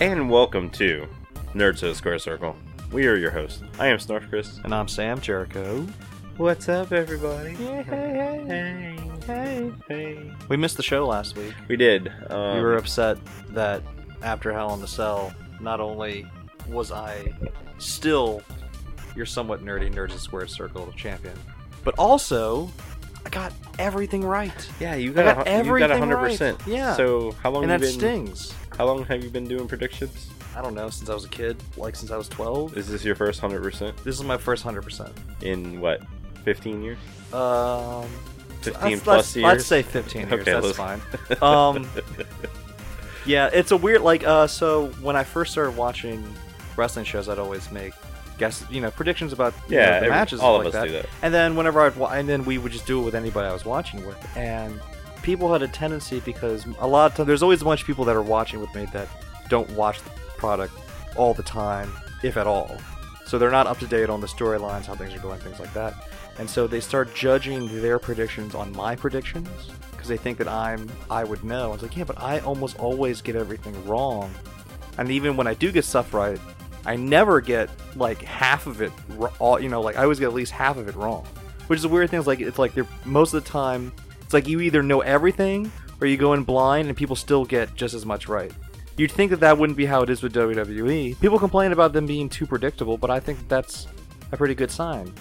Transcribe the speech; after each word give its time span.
And 0.00 0.30
welcome 0.30 0.70
to 0.70 1.06
Nerds 1.54 1.82
of 1.82 1.90
the 1.90 1.94
Square 1.94 2.20
Circle. 2.20 2.56
We 2.90 3.06
are 3.06 3.16
your 3.16 3.30
hosts. 3.30 3.62
I 3.78 3.88
am 3.88 3.98
Snarf 3.98 4.28
Chris. 4.30 4.58
And 4.64 4.74
I'm 4.74 4.88
Sam 4.88 5.20
Jericho. 5.20 5.86
What's 6.38 6.70
up, 6.70 6.90
everybody? 6.90 7.54
Hey, 7.54 7.82
hey, 7.82 8.44
Hey, 8.46 8.96
hey, 9.26 9.72
hey. 9.88 10.32
We 10.48 10.56
missed 10.56 10.78
the 10.78 10.82
show 10.82 11.06
last 11.06 11.36
week. 11.36 11.52
We 11.68 11.76
did. 11.76 12.10
Um, 12.30 12.56
we 12.56 12.62
were 12.62 12.76
upset 12.76 13.18
that 13.50 13.82
after 14.22 14.52
Hell 14.54 14.72
in 14.72 14.80
the 14.80 14.88
Cell, 14.88 15.34
not 15.60 15.80
only 15.80 16.26
was 16.68 16.90
I 16.90 17.34
still 17.76 18.40
your 19.14 19.26
somewhat 19.26 19.62
nerdy 19.62 19.92
Nerds 19.92 20.14
of 20.14 20.20
Square 20.20 20.46
Circle 20.46 20.92
champion, 20.96 21.38
but 21.84 21.94
also 21.98 22.70
I 22.90 22.91
got 23.32 23.52
everything 23.80 24.24
right. 24.24 24.52
Yeah, 24.78 24.94
you 24.94 25.10
I 25.10 25.14
got, 25.14 25.36
got 25.44 25.48
a, 25.48 25.64
you 25.64 25.78
got 25.78 25.90
100%. 25.90 26.40
right. 26.40 26.66
Yeah. 26.66 26.94
So 26.94 27.32
how 27.42 27.50
long 27.50 27.64
and 27.64 27.72
have 27.72 27.80
that 27.80 27.92
you 27.94 27.98
been? 28.00 28.26
stings. 28.34 28.54
How 28.78 28.86
long 28.86 29.04
have 29.06 29.24
you 29.24 29.30
been 29.30 29.48
doing 29.48 29.66
predictions? 29.66 30.28
I 30.54 30.62
don't 30.62 30.74
know, 30.74 30.90
since 30.90 31.08
I 31.10 31.14
was 31.14 31.24
a 31.24 31.28
kid, 31.28 31.56
like 31.76 31.96
since 31.96 32.10
I 32.10 32.16
was 32.16 32.28
12. 32.28 32.76
Is 32.76 32.88
this 32.88 33.04
your 33.04 33.14
first 33.16 33.40
hundred 33.40 33.62
percent 33.62 33.96
This 34.04 34.14
is 34.14 34.22
my 34.22 34.36
first 34.36 34.64
100%. 34.64 35.10
in 35.42 35.80
what? 35.80 36.02
Fifteen 36.44 36.82
years? 36.82 36.98
Um, 37.32 38.06
15 38.60 38.82
let's, 38.90 39.02
plus 39.02 39.16
let's, 39.16 39.36
years? 39.36 39.44
Let's 39.44 39.66
say 39.66 39.82
15 39.82 40.20
years. 40.28 40.32
Okay, 40.32 40.52
that's 40.52 40.64
let's- 40.66 40.76
fine. 40.76 41.00
Um, 41.42 41.88
yeah, 43.24 43.48
it's 43.52 43.70
a 43.70 43.76
weird 43.76 44.02
like. 44.02 44.24
Uh, 44.24 44.46
so 44.46 44.88
when 45.00 45.16
I 45.16 45.24
first 45.24 45.52
started 45.52 45.76
watching 45.76 46.22
wrestling 46.76 47.04
shows, 47.04 47.28
I'd 47.28 47.38
always 47.38 47.70
make 47.70 47.94
guess, 48.38 48.64
you 48.70 48.80
know, 48.80 48.90
predictions 48.90 49.32
about 49.32 49.54
you 49.68 49.76
Yeah, 49.76 49.84
know, 49.86 49.90
the 49.92 49.96
every- 49.96 50.08
matches. 50.10 50.40
all 50.40 50.56
of 50.56 50.62
stuff 50.62 50.74
us 50.74 50.80
like 50.80 50.90
do 50.90 50.96
that. 50.96 51.06
And 51.22 51.32
then 51.34 51.56
whenever 51.56 51.80
I'd 51.80 51.96
wa- 51.96 52.10
and 52.10 52.28
then 52.28 52.44
we 52.44 52.58
would 52.58 52.72
just 52.72 52.86
do 52.86 53.00
it 53.00 53.04
with 53.04 53.14
anybody 53.14 53.48
I 53.48 53.52
was 53.52 53.64
watching 53.64 54.04
with, 54.06 54.16
and 54.36 54.80
people 55.22 55.52
had 55.52 55.62
a 55.62 55.68
tendency 55.68 56.20
because 56.20 56.64
a 56.80 56.86
lot 56.86 57.10
of 57.10 57.16
times 57.16 57.26
there's 57.28 57.42
always 57.42 57.62
a 57.62 57.64
bunch 57.64 57.80
of 57.82 57.86
people 57.86 58.04
that 58.06 58.16
are 58.16 58.22
watching 58.22 58.60
with 58.60 58.74
me 58.74 58.86
that 58.92 59.08
don't 59.48 59.70
watch 59.70 60.02
the 60.02 60.10
product 60.36 60.74
all 61.16 61.34
the 61.34 61.42
time, 61.42 61.92
if 62.22 62.36
at 62.36 62.46
all. 62.46 62.76
So 63.26 63.38
they're 63.38 63.50
not 63.50 63.66
up 63.66 63.78
to 63.78 63.86
date 63.86 64.10
on 64.10 64.20
the 64.20 64.26
storylines, 64.26 64.86
how 64.86 64.94
things 64.94 65.14
are 65.14 65.18
going, 65.20 65.38
things 65.40 65.60
like 65.60 65.72
that. 65.74 65.94
And 66.38 66.48
so 66.48 66.66
they 66.66 66.80
start 66.80 67.14
judging 67.14 67.80
their 67.82 67.98
predictions 67.98 68.54
on 68.54 68.72
my 68.72 68.96
predictions 68.96 69.48
because 69.90 70.08
they 70.08 70.16
think 70.16 70.38
that 70.38 70.48
I'm 70.48 70.90
I 71.10 71.24
would 71.24 71.44
know. 71.44 71.64
I 71.70 71.72
was 71.74 71.82
like, 71.82 71.96
yeah, 71.96 72.04
but 72.04 72.20
I 72.20 72.40
almost 72.40 72.78
always 72.78 73.20
get 73.22 73.36
everything 73.36 73.86
wrong. 73.86 74.30
And 74.98 75.10
even 75.10 75.36
when 75.36 75.46
I 75.46 75.54
do 75.54 75.70
get 75.70 75.84
stuff 75.84 76.12
right, 76.12 76.38
I 76.84 76.96
never 76.96 77.40
get 77.40 77.70
like 77.96 78.22
half 78.22 78.66
of 78.66 78.82
it. 78.82 78.92
All 79.38 79.60
you 79.60 79.68
know, 79.68 79.80
like 79.80 79.96
I 79.96 80.02
always 80.02 80.18
get 80.18 80.26
at 80.26 80.34
least 80.34 80.52
half 80.52 80.76
of 80.76 80.88
it 80.88 80.94
wrong. 80.94 81.24
Which 81.68 81.78
is 81.78 81.84
a 81.84 81.88
weird 81.88 82.10
thing. 82.10 82.18
It's 82.18 82.26
like 82.26 82.40
it's 82.40 82.58
like 82.58 82.74
they're 82.74 82.86
most 83.04 83.34
of 83.34 83.44
the 83.44 83.50
time. 83.50 83.92
It's 84.20 84.34
like 84.34 84.48
you 84.48 84.60
either 84.60 84.82
know 84.82 85.00
everything 85.00 85.70
or 86.00 86.06
you 86.06 86.16
go 86.16 86.32
in 86.32 86.42
blind, 86.42 86.88
and 86.88 86.96
people 86.96 87.16
still 87.16 87.44
get 87.44 87.74
just 87.76 87.94
as 87.94 88.04
much 88.04 88.28
right. 88.28 88.52
You'd 88.96 89.12
think 89.12 89.30
that 89.30 89.40
that 89.40 89.56
wouldn't 89.56 89.76
be 89.76 89.86
how 89.86 90.02
it 90.02 90.10
is 90.10 90.22
with 90.22 90.34
WWE. 90.34 91.18
People 91.20 91.38
complain 91.38 91.72
about 91.72 91.92
them 91.92 92.06
being 92.06 92.28
too 92.28 92.46
predictable, 92.46 92.98
but 92.98 93.10
I 93.10 93.20
think 93.20 93.48
that's 93.48 93.86
a 94.32 94.36
pretty 94.36 94.54
good 94.54 94.70
sign. 94.70 95.12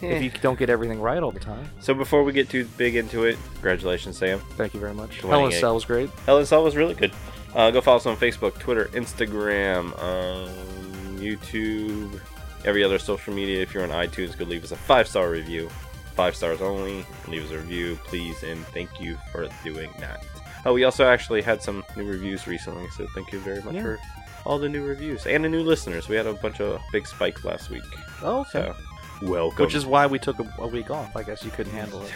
If 0.00 0.22
you 0.22 0.30
don't 0.42 0.58
get 0.58 0.70
everything 0.70 1.00
right 1.00 1.22
all 1.22 1.32
the 1.32 1.40
time. 1.40 1.68
So 1.80 1.94
before 1.94 2.22
we 2.22 2.32
get 2.32 2.48
too 2.48 2.66
big 2.76 2.96
into 2.96 3.24
it, 3.24 3.38
congratulations, 3.54 4.18
Sam. 4.18 4.38
Thank 4.56 4.74
you 4.74 4.80
very 4.80 4.94
much. 4.94 5.22
Winning 5.22 5.30
Hell 5.30 5.46
in 5.46 5.52
a 5.52 5.56
it. 5.56 5.60
Cell 5.60 5.74
was 5.74 5.84
great. 5.84 6.10
Hell 6.26 6.38
in 6.38 6.46
Cell 6.46 6.62
was 6.62 6.76
really 6.76 6.94
good. 6.94 7.12
Uh, 7.54 7.70
go 7.70 7.80
follow 7.80 7.96
us 7.96 8.06
on 8.06 8.16
Facebook, 8.16 8.58
Twitter, 8.58 8.86
Instagram, 8.92 9.98
um, 10.02 10.75
YouTube, 11.18 12.20
every 12.64 12.82
other 12.84 12.98
social 12.98 13.32
media. 13.34 13.60
If 13.62 13.74
you're 13.74 13.82
on 13.84 13.90
iTunes, 13.90 14.36
go 14.36 14.44
leave 14.44 14.64
us 14.64 14.72
a 14.72 14.76
five 14.76 15.08
star 15.08 15.30
review. 15.30 15.68
Five 16.14 16.34
stars 16.34 16.62
only. 16.62 17.04
Leave 17.28 17.44
us 17.44 17.50
a 17.50 17.58
review, 17.58 17.98
please, 18.04 18.42
and 18.42 18.64
thank 18.68 19.00
you 19.00 19.18
for 19.32 19.48
doing 19.64 19.90
that. 20.00 20.24
Oh, 20.64 20.72
we 20.72 20.84
also 20.84 21.04
actually 21.06 21.42
had 21.42 21.62
some 21.62 21.84
new 21.96 22.04
reviews 22.04 22.46
recently, 22.46 22.88
so 22.96 23.06
thank 23.14 23.32
you 23.32 23.38
very 23.40 23.62
much 23.62 23.74
Yeah. 23.74 23.82
for 23.82 23.98
all 24.46 24.58
the 24.58 24.68
new 24.68 24.82
reviews 24.84 25.26
and 25.26 25.44
the 25.44 25.48
new 25.48 25.62
listeners. 25.62 26.08
We 26.08 26.16
had 26.16 26.26
a 26.26 26.32
bunch 26.32 26.60
of 26.60 26.80
big 26.90 27.06
spike 27.06 27.44
last 27.44 27.68
week, 27.70 27.82
Oh, 28.22 28.40
okay. 28.40 28.50
so 28.50 28.74
welcome. 29.22 29.62
Which 29.64 29.74
is 29.74 29.84
why 29.84 30.06
we 30.06 30.18
took 30.18 30.38
a, 30.38 30.54
a 30.58 30.66
week 30.66 30.90
off. 30.90 31.14
I 31.14 31.22
guess 31.22 31.44
you 31.44 31.50
couldn't 31.50 31.72
handle 31.74 32.02
it. 32.02 32.12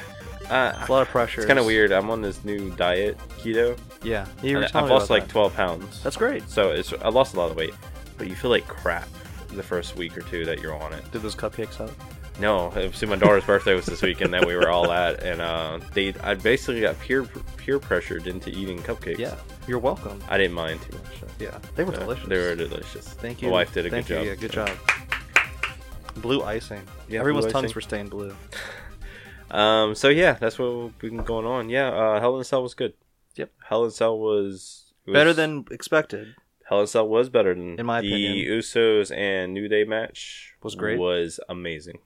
uh, 0.51 0.73
It's 0.81 0.89
a 0.89 0.93
lot 0.93 1.03
of 1.03 1.09
pressure. 1.09 1.43
it's 1.43 1.47
kind 1.47 1.59
of 1.59 1.67
weird. 1.67 1.93
I'm 1.93 2.09
on 2.11 2.23
this 2.23 2.43
new 2.43 2.71
diet, 2.71 3.19
keto. 3.39 3.79
Yeah. 4.03 4.27
You 4.43 4.57
were 4.57 4.63
and 4.63 4.73
telling 4.73 4.87
I've 4.91 4.99
lost 4.99 5.11
like 5.11 5.25
that. 5.25 5.31
12 5.33 5.55
pounds. 5.55 6.03
That's 6.03 6.17
great. 6.17 6.49
So 6.49 6.71
it's 6.71 6.93
I 7.03 7.09
lost 7.11 7.35
a 7.35 7.39
lot 7.39 7.51
of 7.51 7.57
weight, 7.57 7.75
but 8.21 8.29
you 8.29 8.37
feel 8.37 8.51
like 8.51 8.69
crap 8.69 9.09
the 9.49 9.63
first 9.63 9.97
week 9.97 10.17
or 10.17 10.21
two 10.21 10.45
that 10.45 10.61
you're 10.61 10.81
on 10.81 10.93
it. 10.93 11.11
Did 11.11 11.23
those 11.23 11.35
cupcakes 11.35 11.75
help? 11.77 11.91
No, 12.39 12.71
see, 12.95 13.07
my 13.07 13.17
daughter's 13.17 13.45
birthday 13.45 13.75
was 13.75 13.85
this 13.87 14.01
weekend 14.03 14.33
that 14.33 14.47
we 14.47 14.55
were 14.55 14.71
all 14.71 14.91
at, 14.93 15.23
and 15.23 15.41
uh, 15.41 15.79
they 15.93 16.15
I 16.23 16.35
basically 16.35 16.81
got 16.83 16.99
peer 17.01 17.25
peer 17.57 17.79
pressured 17.79 18.27
into 18.27 18.49
eating 18.51 18.79
cupcakes. 18.79 19.19
Yeah. 19.19 19.35
You're 19.67 19.79
welcome. 19.79 20.23
I 20.29 20.39
didn't 20.39 20.55
mind 20.55 20.81
too 20.83 20.97
much. 20.99 21.21
so. 21.21 21.27
Yeah. 21.39 21.59
They 21.77 21.85
were 21.85 21.93
Uh, 21.95 21.99
delicious. 21.99 22.29
They 22.29 22.39
were 22.39 22.55
delicious. 22.57 23.07
Thank 23.09 23.43
you. 23.43 23.49
My 23.49 23.53
wife 23.55 23.75
did 23.75 23.87
a 23.87 23.91
Thank 23.91 24.07
good 24.07 24.15
you. 24.15 24.19
job. 24.21 24.27
Yeah, 24.27 24.35
good 24.37 24.53
job. 24.53 24.71
Blue 26.17 26.43
icing. 26.43 26.83
Yeah, 27.09 27.21
Everyone's 27.21 27.47
blue 27.47 27.53
tongues 27.53 27.65
icing. 27.67 27.75
were 27.75 27.81
stained 27.81 28.11
blue. 28.11 28.35
Um. 29.51 29.97
So 29.97 30.09
yeah, 30.11 30.35
that's 30.35 30.61
what 30.61 30.73
we've 30.77 30.99
been 30.99 31.17
going 31.25 31.45
on. 31.45 31.69
Yeah. 31.71 31.89
Uh, 31.89 32.21
Hell 32.21 32.37
in 32.37 32.41
a 32.41 32.45
Cell 32.45 32.63
was 32.63 32.75
good. 32.75 32.93
Yep. 33.35 33.51
Hell 33.69 33.83
in 33.83 33.89
a 33.89 33.91
Cell 33.91 34.17
was, 34.17 34.93
was 35.05 35.13
Better 35.13 35.33
than 35.33 35.65
expected. 35.73 36.37
Hell 36.71 36.79
in 36.79 36.85
a 36.85 36.87
Cell 36.87 37.07
was 37.09 37.29
better 37.29 37.53
than 37.53 37.79
In 37.79 37.85
my 37.85 38.01
the 38.01 38.09
opinion. 38.09 38.47
Usos 38.59 39.15
and 39.15 39.53
New 39.53 39.67
Day 39.69 39.85
match 39.85 40.55
Was 40.63 40.75
great. 40.77 40.99
Was 40.99 41.41
amazing. 41.49 41.99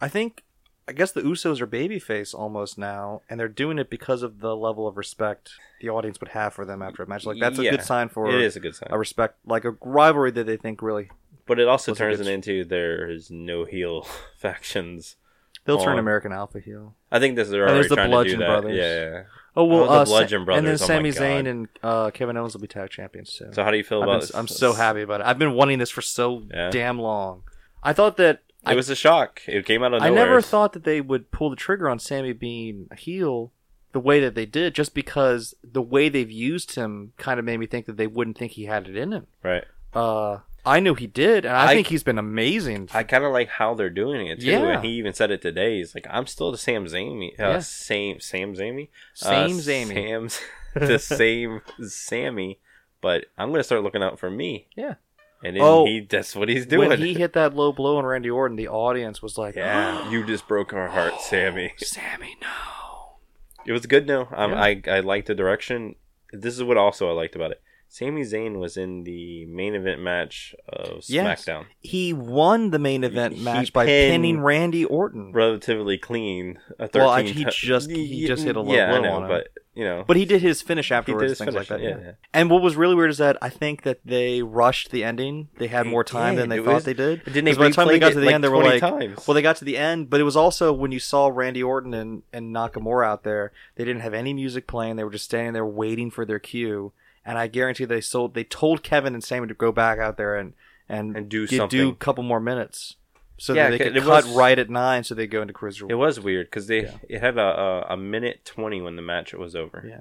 I 0.00 0.08
think 0.08 0.44
I 0.86 0.92
guess 0.92 1.12
the 1.12 1.22
Usos 1.22 1.60
are 1.60 1.66
babyface 1.66 2.34
almost 2.34 2.76
now, 2.76 3.22
and 3.30 3.40
they're 3.40 3.48
doing 3.48 3.78
it 3.78 3.88
because 3.88 4.22
of 4.22 4.40
the 4.40 4.54
level 4.54 4.86
of 4.86 4.96
respect 4.98 5.52
the 5.80 5.88
audience 5.88 6.20
would 6.20 6.30
have 6.30 6.52
for 6.52 6.64
them 6.66 6.82
after 6.82 7.02
a 7.02 7.06
match. 7.08 7.24
Like 7.24 7.38
that's 7.40 7.58
a 7.58 7.62
good 7.62 7.82
sign 7.82 8.08
for 8.10 8.28
it 8.28 8.40
is 8.42 8.54
a 8.54 8.60
good 8.60 8.74
sign. 8.74 8.88
a 8.92 8.98
respect, 8.98 9.38
like 9.46 9.64
a 9.64 9.76
rivalry 9.80 10.30
that 10.32 10.44
they 10.44 10.56
think 10.58 10.82
really 10.82 11.10
But 11.46 11.58
it 11.58 11.66
also 11.66 11.94
turns 11.94 12.18
good 12.18 12.26
it 12.26 12.30
into 12.32 12.64
there 12.64 13.08
is 13.10 13.30
no 13.30 13.64
heel 13.64 14.06
factions. 14.36 15.16
they'll 15.64 15.82
turn 15.82 15.98
American 15.98 16.32
Alpha 16.32 16.60
heel. 16.60 16.94
I 17.10 17.18
think 17.18 17.36
this 17.36 17.48
they're 17.48 17.62
And 17.62 17.70
already 17.70 17.80
there's 17.82 17.88
the 17.88 17.96
trying 17.96 18.10
Bludgeon 18.10 18.40
to 18.40 18.44
do 18.46 18.52
that. 18.52 18.60
Brothers. 18.60 18.76
Yeah, 18.76 19.10
yeah. 19.10 19.22
Oh 19.56 19.64
well, 19.64 19.84
Oh, 19.84 19.86
the 19.86 19.90
uh, 19.92 20.04
Bludgeon 20.06 20.40
Sa- 20.40 20.44
Brothers, 20.44 20.58
and 20.58 20.66
then 20.66 20.74
oh 20.74 20.76
Sami 20.86 21.10
Zayn 21.12 21.46
and 21.48 21.68
uh, 21.82 22.10
Kevin 22.10 22.36
Owens 22.36 22.54
will 22.54 22.62
be 22.62 22.66
tag 22.68 22.90
champions 22.90 23.30
soon. 23.30 23.52
So 23.52 23.62
how 23.62 23.70
do 23.70 23.76
you 23.76 23.84
feel 23.84 23.98
I've 23.98 24.04
about 24.08 24.12
been- 24.12 24.20
this? 24.20 24.34
I'm 24.34 24.48
so 24.48 24.72
happy 24.72 25.02
about 25.02 25.20
it. 25.20 25.26
I've 25.26 25.38
been 25.38 25.52
wanting 25.54 25.78
this 25.78 25.90
for 25.90 26.00
so 26.02 26.42
Yeah. 26.52 26.70
damn 26.70 26.98
long. 26.98 27.42
I 27.82 27.92
thought 27.92 28.16
that 28.16 28.36
It 28.36 28.70
I, 28.70 28.74
was 28.74 28.88
a 28.88 28.94
shock. 28.96 29.42
It 29.46 29.66
came 29.66 29.82
out 29.82 29.92
of 29.92 30.00
the 30.00 30.06
I 30.06 30.10
never 30.10 30.40
thought 30.40 30.72
that 30.72 30.84
they 30.84 31.00
would 31.00 31.30
pull 31.32 31.50
the 31.50 31.56
trigger 31.56 31.88
on 31.88 31.98
Sami 31.98 32.32
being 32.32 32.86
a 32.90 32.96
heel 32.96 33.52
the 33.92 34.00
way 34.00 34.20
that 34.20 34.34
they 34.34 34.46
did, 34.46 34.74
just 34.74 34.94
because 34.94 35.54
the 35.62 35.82
way 35.82 36.08
they've 36.08 36.30
used 36.30 36.76
him 36.76 37.12
kind 37.18 37.38
of 37.38 37.44
made 37.44 37.58
me 37.58 37.66
think 37.66 37.84
that 37.84 37.98
they 37.98 38.06
wouldn't 38.06 38.38
think 38.38 38.52
he 38.52 38.64
had 38.64 38.88
it 38.88 38.96
in 38.96 39.12
him. 39.12 39.26
Right. 39.42 39.64
Uh, 39.92 40.38
I 40.64 40.78
knew 40.80 40.94
he 40.94 41.06
did, 41.08 41.44
and 41.44 41.56
I, 41.56 41.64
I- 41.72 41.74
think 41.74 41.88
he's 41.88 42.04
been 42.04 42.18
amazing. 42.18 42.88
I 42.94 43.02
kind 43.02 43.24
of 43.24 43.32
like 43.32 43.48
how 43.48 43.74
they're 43.74 43.90
doing 43.90 44.26
it 44.28 44.40
too. 44.40 44.46
Yeah. 44.46 44.76
And 44.76 44.84
he 44.84 44.92
even 44.92 45.12
said 45.12 45.30
it 45.30 45.42
today. 45.42 45.78
He's 45.78 45.94
like, 45.94 46.06
"I'm 46.08 46.26
still 46.26 46.52
the 46.52 46.58
Sam 46.58 46.86
Zamey, 46.86 47.32
uh, 47.40 47.42
Yeah. 47.48 47.58
same 47.60 48.20
Sam 48.20 48.54
Zamey, 48.54 48.88
Same 49.14 49.56
uh, 49.56 49.60
Zamey. 49.60 49.94
Sam's 49.94 50.40
the 50.74 50.98
same 50.98 51.60
Sammy." 51.86 52.60
But 53.00 53.26
I'm 53.36 53.50
gonna 53.50 53.64
start 53.64 53.82
looking 53.82 54.02
out 54.02 54.18
for 54.20 54.30
me. 54.30 54.68
Yeah. 54.76 54.94
And 55.44 55.56
then 55.56 55.62
Oh, 55.64 55.84
he 55.86 56.06
that's 56.08 56.36
what 56.36 56.48
he's 56.48 56.66
doing. 56.66 56.88
When 56.88 56.98
he 57.00 57.14
hit 57.14 57.32
that 57.32 57.52
low 57.56 57.72
blow 57.72 57.96
on 57.96 58.06
Randy 58.06 58.30
Orton, 58.30 58.56
the 58.56 58.68
audience 58.68 59.20
was 59.20 59.36
like, 59.36 59.56
yeah, 59.56 60.08
you 60.12 60.24
just 60.24 60.46
broke 60.46 60.72
our 60.72 60.88
heart, 60.88 61.20
Sammy. 61.20 61.72
Sammy, 61.78 62.36
no." 62.40 62.48
It 63.66 63.72
was 63.72 63.86
good. 63.86 64.06
No, 64.06 64.28
um, 64.32 64.52
Yeah. 64.52 64.62
I 64.62 64.82
I 64.88 65.00
liked 65.00 65.26
the 65.26 65.34
direction. 65.34 65.96
This 66.32 66.54
is 66.54 66.62
what 66.62 66.76
also 66.76 67.08
I 67.08 67.12
liked 67.12 67.34
about 67.34 67.50
it. 67.50 67.60
Sami 67.94 68.22
Zayn 68.22 68.58
was 68.58 68.78
in 68.78 69.04
the 69.04 69.44
main 69.44 69.74
event 69.74 70.00
match 70.00 70.54
of 70.66 71.04
Yes. 71.08 71.44
SmackDown, 71.44 71.66
He 71.80 72.14
won 72.14 72.70
the 72.70 72.78
main 72.78 73.04
event 73.04 73.34
He 73.34 73.44
match 73.44 73.70
by 73.70 73.84
pinning 73.84 74.40
Randy 74.40 74.86
Orton. 74.86 75.30
relatively 75.32 75.98
clean. 75.98 76.58
A 76.78 76.88
13 76.88 77.00
Well, 77.02 77.10
I- 77.10 77.22
he 77.24 77.44
ti- 77.44 77.50
just- 77.50 77.90
he 77.90 78.26
just 78.26 78.44
hit 78.44 78.56
a 78.56 78.62
low 78.62 78.72
yeah, 78.74 78.88
blow 78.92 79.02
know, 79.02 79.12
on 79.12 79.22
him. 79.24 79.28
but 79.28 79.48
you 79.74 79.84
know, 79.84 80.04
But 80.06 80.16
he 80.18 80.24
did 80.24 80.40
his 80.42 80.60
finish 80.62 80.90
afterwards, 80.90 81.30
his 81.32 81.38
things 81.38 81.52
finish. 81.54 81.70
like 81.70 81.80
that. 81.80 81.86
yeah, 81.86 81.98
Yeah. 82.02 82.10
And 82.32 82.50
what 82.50 82.62
was 82.62 82.76
really 82.76 82.94
weird 82.94 83.10
is 83.10 83.18
that 83.18 83.36
I 83.42 83.48
think 83.50 83.82
that 83.82 84.00
they 84.06 84.42
rushed 84.42 84.90
the 84.90 85.04
ending. 85.04 85.48
They 85.58 85.66
had 85.66 85.84
They 85.86 85.90
more 85.90 86.04
time 86.04 86.36
than 86.36 86.48
they 86.48 86.58
It 86.60 86.64
thought 86.64 86.74
was- 86.74 86.84
they 86.84 86.92
did. 86.94 87.24
Didn't 87.24 87.44
they 87.44 87.54
by 87.54 87.68
the 87.68 87.74
time 87.74 87.88
they 87.88 87.98
got 87.98 88.12
to 88.12 88.20
the 88.20 88.26
like 88.26 88.34
end, 88.34 88.44
they 88.44 88.48
were 88.48 88.62
like, 88.64 88.80
times? 88.80 89.26
well, 89.26 89.34
they 89.34 89.40
got 89.42 89.56
to 89.56 89.64
the 89.66 89.76
end, 89.76 90.08
but 90.08 90.18
it 90.18 90.24
was 90.24 90.36
also 90.36 90.72
when 90.72 90.92
you 90.92 90.98
saw 90.98 91.28
Randy 91.28 91.62
Orton 91.62 91.92
and, 91.94 92.22
and 92.34 92.54
Nakamura 92.54 93.06
out 93.06 93.22
there, 93.24 93.52
they 93.76 93.84
didn't 93.84 94.00
have 94.02 94.12
any 94.14 94.32
music 94.34 94.66
playing. 94.66 94.96
They 94.96 95.04
were 95.04 95.10
just 95.10 95.24
standing 95.26 95.52
there 95.52 95.66
waiting 95.66 96.10
for 96.10 96.24
their 96.24 96.38
cue. 96.38 96.92
And 97.24 97.38
I 97.38 97.46
guarantee 97.46 97.84
they 97.84 98.00
sold. 98.00 98.34
They 98.34 98.44
told 98.44 98.82
Kevin 98.82 99.14
and 99.14 99.22
Sami 99.22 99.46
to 99.48 99.54
go 99.54 99.70
back 99.72 99.98
out 99.98 100.16
there 100.16 100.36
and 100.36 100.54
and, 100.88 101.16
And 101.16 101.28
do 101.28 101.46
get- 101.46 101.70
do 101.70 101.88
a 101.90 101.94
couple 101.94 102.22
more 102.24 102.40
minutes, 102.40 102.96
so 103.38 103.54
Yeah, 103.54 103.70
that 103.70 103.78
they 103.78 103.84
could 103.84 103.96
it 103.96 104.02
cut 104.02 104.24
was- 104.26 104.34
right 104.36 104.58
at 104.58 104.68
nine, 104.68 105.04
so 105.04 105.14
they 105.14 105.26
go 105.26 105.40
into 105.40 105.54
cruiser. 105.54 105.86
It 105.88 105.94
was 105.94 106.18
weird 106.20 106.48
because 106.48 106.66
they 106.66 106.82
Yeah. 106.82 106.96
it 107.08 107.20
had 107.20 107.38
a, 107.38 107.42
a 107.42 107.80
a 107.90 107.96
minute 107.96 108.44
twenty 108.44 108.80
when 108.82 108.96
the 108.96 109.02
match 109.02 109.32
was 109.32 109.54
over. 109.54 109.84
Yeah. 109.88 110.00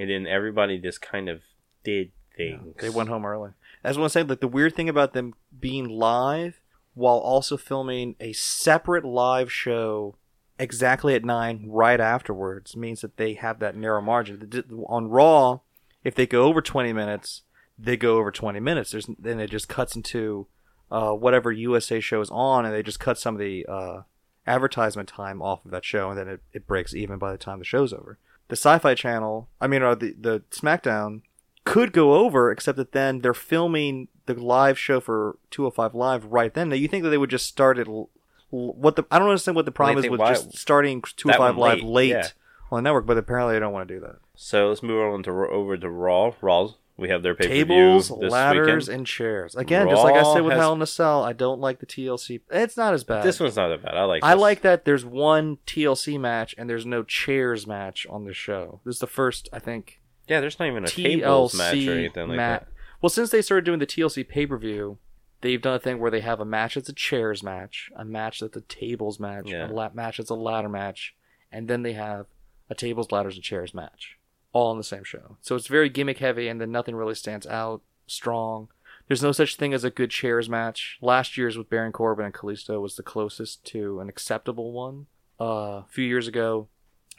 and 0.00 0.08
then 0.08 0.26
everybody 0.26 0.78
just 0.78 1.02
kind 1.02 1.28
of 1.28 1.42
did 1.82 2.12
things. 2.36 2.76
They 2.80 2.88
went 2.90 3.08
home 3.08 3.26
early. 3.26 3.50
That's 3.82 3.96
what 3.98 4.04
I'm 4.04 4.08
saying. 4.10 4.28
Like 4.28 4.40
the 4.40 4.46
weird 4.48 4.76
thing 4.76 4.88
about 4.88 5.12
them 5.14 5.34
being 5.58 5.88
live 5.88 6.60
while 6.94 7.18
also 7.18 7.56
filming 7.56 8.14
a 8.20 8.32
separate 8.32 9.04
live 9.04 9.50
show 9.52 10.14
exactly 10.58 11.14
at 11.16 11.24
nine 11.24 11.64
right 11.68 12.00
afterwards 12.00 12.76
means 12.76 13.00
that 13.00 13.16
they 13.16 13.34
have 13.34 13.58
that 13.58 13.74
narrow 13.76 14.00
margin. 14.00 14.48
On 14.86 15.08
Raw, 15.08 15.58
if 16.04 16.14
they 16.14 16.26
go 16.26 16.44
over 16.44 16.60
20 16.62 16.92
minutes, 16.92 17.42
they 17.78 17.96
go 17.96 18.18
over 18.18 18.30
20 18.30 18.60
minutes. 18.60 18.90
There's 18.90 19.08
then 19.18 19.40
it 19.40 19.50
just 19.50 19.68
cuts 19.68 19.96
into 19.96 20.46
uh, 20.90 21.12
whatever 21.12 21.50
USA 21.52 22.00
show 22.00 22.20
is 22.20 22.30
on, 22.30 22.64
and 22.64 22.74
they 22.74 22.82
just 22.82 23.00
cut 23.00 23.18
some 23.18 23.34
of 23.34 23.40
the 23.40 23.64
uh, 23.66 24.02
advertisement 24.46 25.08
time 25.08 25.40
off 25.42 25.64
of 25.64 25.70
that 25.70 25.84
show, 25.84 26.10
and 26.10 26.18
then 26.18 26.28
it, 26.28 26.40
it 26.52 26.66
breaks 26.66 26.94
even 26.94 27.18
by 27.18 27.32
the 27.32 27.38
time 27.38 27.58
the 27.58 27.64
show's 27.64 27.92
over. 27.92 28.18
The 28.48 28.56
Sci-Fi 28.56 28.94
Channel, 28.94 29.48
I 29.60 29.66
mean, 29.66 29.82
or 29.82 29.94
the 29.94 30.14
the 30.18 30.40
SmackDown 30.50 31.22
could 31.64 31.92
go 31.92 32.14
over, 32.14 32.50
except 32.50 32.76
that 32.78 32.92
then 32.92 33.20
they're 33.20 33.34
filming 33.34 34.08
the 34.26 34.34
live 34.34 34.78
show 34.78 34.98
for 35.00 35.38
205 35.50 35.94
Live 35.94 36.24
right 36.26 36.52
then. 36.52 36.68
Now 36.70 36.74
you 36.76 36.88
think 36.88 37.04
that 37.04 37.10
they 37.10 37.18
would 37.18 37.30
just 37.30 37.46
start 37.46 37.78
it? 37.78 37.86
l- 37.86 38.10
l- 38.52 38.74
What 38.74 38.96
the 38.96 39.04
I 39.10 39.18
don't 39.18 39.28
understand 39.28 39.54
what 39.56 39.66
the 39.66 39.72
problem 39.72 40.02
is 40.04 40.10
with 40.10 40.20
why- 40.20 40.30
just 40.34 40.56
starting 40.58 41.02
205 41.16 41.56
one 41.56 41.68
Live 41.68 41.78
late, 41.78 41.84
late 41.84 42.08
yeah. 42.10 42.28
on 42.72 42.78
the 42.78 42.82
network, 42.82 43.06
but 43.06 43.16
apparently 43.18 43.54
they 43.54 43.60
don't 43.60 43.72
want 43.72 43.86
to 43.88 43.94
do 43.94 44.00
that. 44.00 44.16
So 44.42 44.68
let's 44.70 44.82
move 44.82 45.12
on 45.12 45.22
to 45.24 45.30
over 45.30 45.76
to 45.76 45.90
Raw. 45.90 46.32
Raw. 46.40 46.70
We 46.96 47.10
have 47.10 47.22
their 47.22 47.34
pay 47.34 47.46
per 47.46 47.52
view 47.52 47.64
Tables, 47.64 48.10
ladders, 48.10 48.86
weekend. 48.88 48.98
and 49.00 49.06
chairs. 49.06 49.54
Again, 49.54 49.86
just 49.88 50.02
like 50.02 50.14
I 50.14 50.22
said 50.34 50.40
with 50.42 50.52
has- 50.52 50.60
Hell 50.60 50.72
in 50.72 50.80
a 50.82 50.86
Cell, 50.86 51.22
I 51.22 51.34
don't 51.34 51.60
like 51.60 51.78
the 51.80 51.84
TLC. 51.86 52.40
It's 52.50 52.76
not 52.76 52.94
as 52.94 53.04
bad. 53.04 53.22
This 53.22 53.38
one's 53.38 53.56
not 53.56 53.68
that 53.68 53.82
bad. 53.82 53.94
I 53.98 54.04
like. 54.04 54.24
I 54.24 54.34
this. 54.34 54.40
like 54.40 54.62
that 54.62 54.86
there's 54.86 55.04
one 55.04 55.58
TLC 55.66 56.18
match 56.18 56.54
and 56.56 56.70
there's 56.70 56.86
no 56.86 57.02
chairs 57.02 57.66
match 57.66 58.06
on 58.08 58.24
the 58.24 58.32
show. 58.32 58.80
This 58.86 58.94
is 58.96 59.00
the 59.00 59.06
first, 59.06 59.48
I 59.52 59.58
think, 59.58 60.00
Yeah, 60.26 60.40
there's 60.40 60.58
not 60.58 60.68
even 60.68 60.84
a 60.84 60.88
tables 60.88 61.52
TLC 61.54 61.58
match 61.58 61.86
or 61.86 61.92
anything 61.98 62.28
like 62.28 62.36
that. 62.38 62.68
Well, 63.02 63.10
since 63.10 63.28
they 63.30 63.42
started 63.42 63.64
doing 63.66 63.78
the 63.78 63.86
TLC 63.86 64.26
pay 64.26 64.46
per 64.46 64.56
view, 64.56 64.96
they've 65.42 65.60
done 65.60 65.74
a 65.74 65.78
thing 65.80 65.98
where 66.00 66.10
they 66.10 66.20
have 66.20 66.40
a 66.40 66.46
match 66.46 66.76
that's 66.76 66.88
a 66.88 66.94
chairs 66.94 67.42
match, 67.42 67.90
a 67.94 68.06
match 68.06 68.40
that's 68.40 68.56
a 68.56 68.62
tables 68.62 69.20
match, 69.20 69.44
Yeah. 69.50 69.70
a 69.70 69.72
la- 69.72 69.90
match 69.92 70.16
that's 70.16 70.30
a 70.30 70.34
ladder 70.34 70.68
match, 70.70 71.14
and 71.52 71.68
then 71.68 71.82
they 71.82 71.92
have 71.92 72.24
a 72.70 72.74
tables, 72.74 73.10
ladders, 73.12 73.34
and 73.36 73.42
chairs 73.44 73.72
match, 73.74 74.16
all 74.52 74.70
on 74.70 74.78
the 74.78 74.84
same 74.84 75.04
show. 75.04 75.36
So 75.40 75.56
it's 75.56 75.66
very 75.66 75.88
gimmick 75.88 76.18
heavy, 76.18 76.48
and 76.48 76.60
then 76.60 76.72
nothing 76.72 76.96
really 76.96 77.14
stands 77.14 77.46
out 77.46 77.82
strong. 78.06 78.68
There's 79.06 79.22
no 79.22 79.32
such 79.32 79.56
thing 79.56 79.74
as 79.74 79.82
a 79.84 79.90
good 79.90 80.10
chairs 80.10 80.48
match. 80.48 80.98
Last 81.00 81.36
year's 81.36 81.58
with 81.58 81.68
Baron 81.68 81.92
Corbin 81.92 82.26
and 82.26 82.34
Kalisto 82.34 82.80
was 82.80 82.96
the 82.96 83.02
closest 83.02 83.64
to 83.66 84.00
an 84.00 84.08
acceptable 84.08 84.72
one. 84.72 85.06
Uh, 85.40 85.82
a 85.82 85.86
few 85.88 86.04
years 86.04 86.28
ago, 86.28 86.68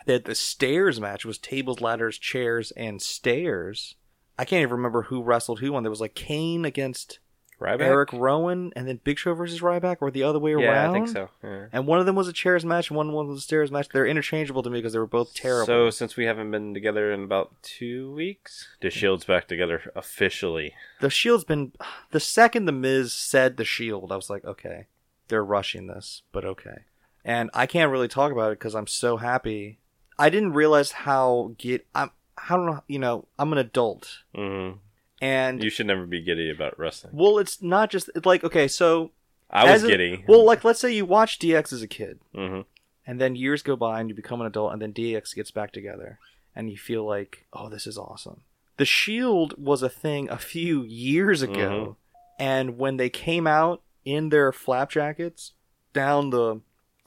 they 0.06 0.13
had 0.13 0.25
the 0.25 0.36
stairs 0.36 1.00
match 1.00 1.25
was 1.25 1.38
tables, 1.38 1.81
ladders, 1.81 2.18
chairs, 2.18 2.72
and 2.72 3.01
stairs. 3.01 3.95
I 4.38 4.45
can't 4.45 4.62
even 4.62 4.78
remember 4.78 5.04
who 5.04 5.22
wrestled 5.22 5.60
who 5.60 5.75
on. 5.75 5.83
There 5.83 5.89
was 5.89 6.01
like 6.01 6.16
Kane 6.16 6.66
against 6.66 7.19
Ryback? 7.61 7.81
Eric 7.81 8.09
Rowan, 8.11 8.73
and 8.75 8.87
then 8.87 8.99
Big 9.03 9.17
Show 9.19 9.33
versus 9.33 9.61
Ryback, 9.61 9.97
or 10.01 10.09
the 10.11 10.23
other 10.23 10.39
way 10.39 10.53
around. 10.53 10.63
Yeah. 10.63 10.89
I 10.89 10.93
think 10.93 11.07
so. 11.07 11.29
Yeah. 11.43 11.67
And 11.71 11.87
one 11.87 11.99
of 11.99 12.05
them 12.05 12.15
was 12.15 12.27
a 12.27 12.33
chairs 12.33 12.65
match, 12.65 12.89
and 12.89 12.97
one 12.97 13.13
was 13.13 13.37
a 13.37 13.41
stairs 13.41 13.71
match. 13.71 13.87
They're 13.93 14.05
interchangeable 14.05 14.63
to 14.63 14.69
me 14.69 14.79
because 14.79 14.93
they 14.93 14.99
were 14.99 15.07
both 15.07 15.33
terrible. 15.33 15.67
So 15.67 15.89
since 15.91 16.17
we 16.17 16.25
haven't 16.25 16.51
been 16.51 16.73
together 16.73 17.13
in 17.13 17.23
about 17.23 17.53
two 17.61 18.11
weeks, 18.13 18.67
the 18.81 18.89
Shield's 18.89 19.25
back 19.25 19.47
together 19.47 19.91
officially. 19.95 20.73
the 20.99 21.09
Shield's 21.09 21.43
been 21.43 21.71
the 22.09 22.19
second 22.19 22.65
the 22.65 22.71
Miz 22.71 23.13
said 23.13 23.57
the 23.57 23.65
Shield, 23.65 24.11
I 24.11 24.15
was 24.15 24.29
like, 24.29 24.43
okay, 24.43 24.87
they're 25.27 25.45
rushing 25.45 25.87
this, 25.87 26.23
but 26.31 26.43
okay. 26.43 26.79
And 27.23 27.51
I 27.53 27.67
can't 27.67 27.91
really 27.91 28.07
talk 28.07 28.31
about 28.31 28.51
it 28.51 28.57
because 28.59 28.73
I'm 28.73 28.87
so 28.87 29.17
happy. 29.17 29.77
I 30.17 30.29
didn't 30.29 30.53
realize 30.53 30.91
how 30.91 31.53
get 31.57 31.85
I'm. 31.93 32.09
I 32.37 32.55
don't 32.55 32.65
know. 32.65 32.83
You 32.87 32.97
know, 32.97 33.27
I'm 33.37 33.51
an 33.51 33.59
adult, 33.59 34.23
hmm 34.33 34.71
and 35.21 35.63
You 35.63 35.69
should 35.69 35.85
never 35.88 36.06
be 36.06 36.21
giddy 36.21 36.50
about 36.50 36.77
wrestling. 36.79 37.13
well, 37.15 37.38
it's 37.38 37.62
not 37.62 37.89
just 37.89 38.09
it's 38.15 38.25
like 38.25 38.44
okay, 38.44 38.68
so 38.68 39.12
I 39.50 39.71
was 39.71 39.83
a- 39.83 39.88
giddy. 39.88 40.25
well, 40.27 40.44
like 40.44 40.63
let's 40.63 40.79
say 40.79 40.91
you 40.94 41.06
watch 41.06 41.39
DX 41.39 41.71
as 41.73 41.81
a 41.81 41.88
kid, 41.88 42.19
hmm 42.35 42.62
and 43.07 43.19
then 43.19 43.35
years 43.35 43.63
go 43.63 43.75
by 43.75 44.00
and 44.00 44.09
you 44.09 44.15
become 44.15 44.41
an 44.41 44.47
adult, 44.47 44.73
and 44.73 44.81
then 44.81 44.94
DX 44.94 45.33
gets 45.35 45.50
back 45.51 45.71
together, 45.71 46.19
and 46.56 46.69
you 46.69 46.77
feel 46.77 47.03
like, 47.06 47.45
oh, 47.51 47.68
this 47.68 47.88
is 47.88 47.97
awesome. 47.97 48.41
The 48.77 48.85
Shield 48.85 49.56
was 49.57 49.81
a 49.81 49.89
thing 49.89 50.29
a 50.29 50.38
few 50.38 50.83
years 50.83 51.41
ago, 51.41 51.97
and 52.39 52.77
when 52.77 52.97
they 52.97 53.09
came 53.09 53.47
out 53.47 53.81
in 54.06 54.29
their 54.29 54.51
flap 54.51 54.89
jackets 54.91 55.51
down 55.94 56.29
the 56.29 56.62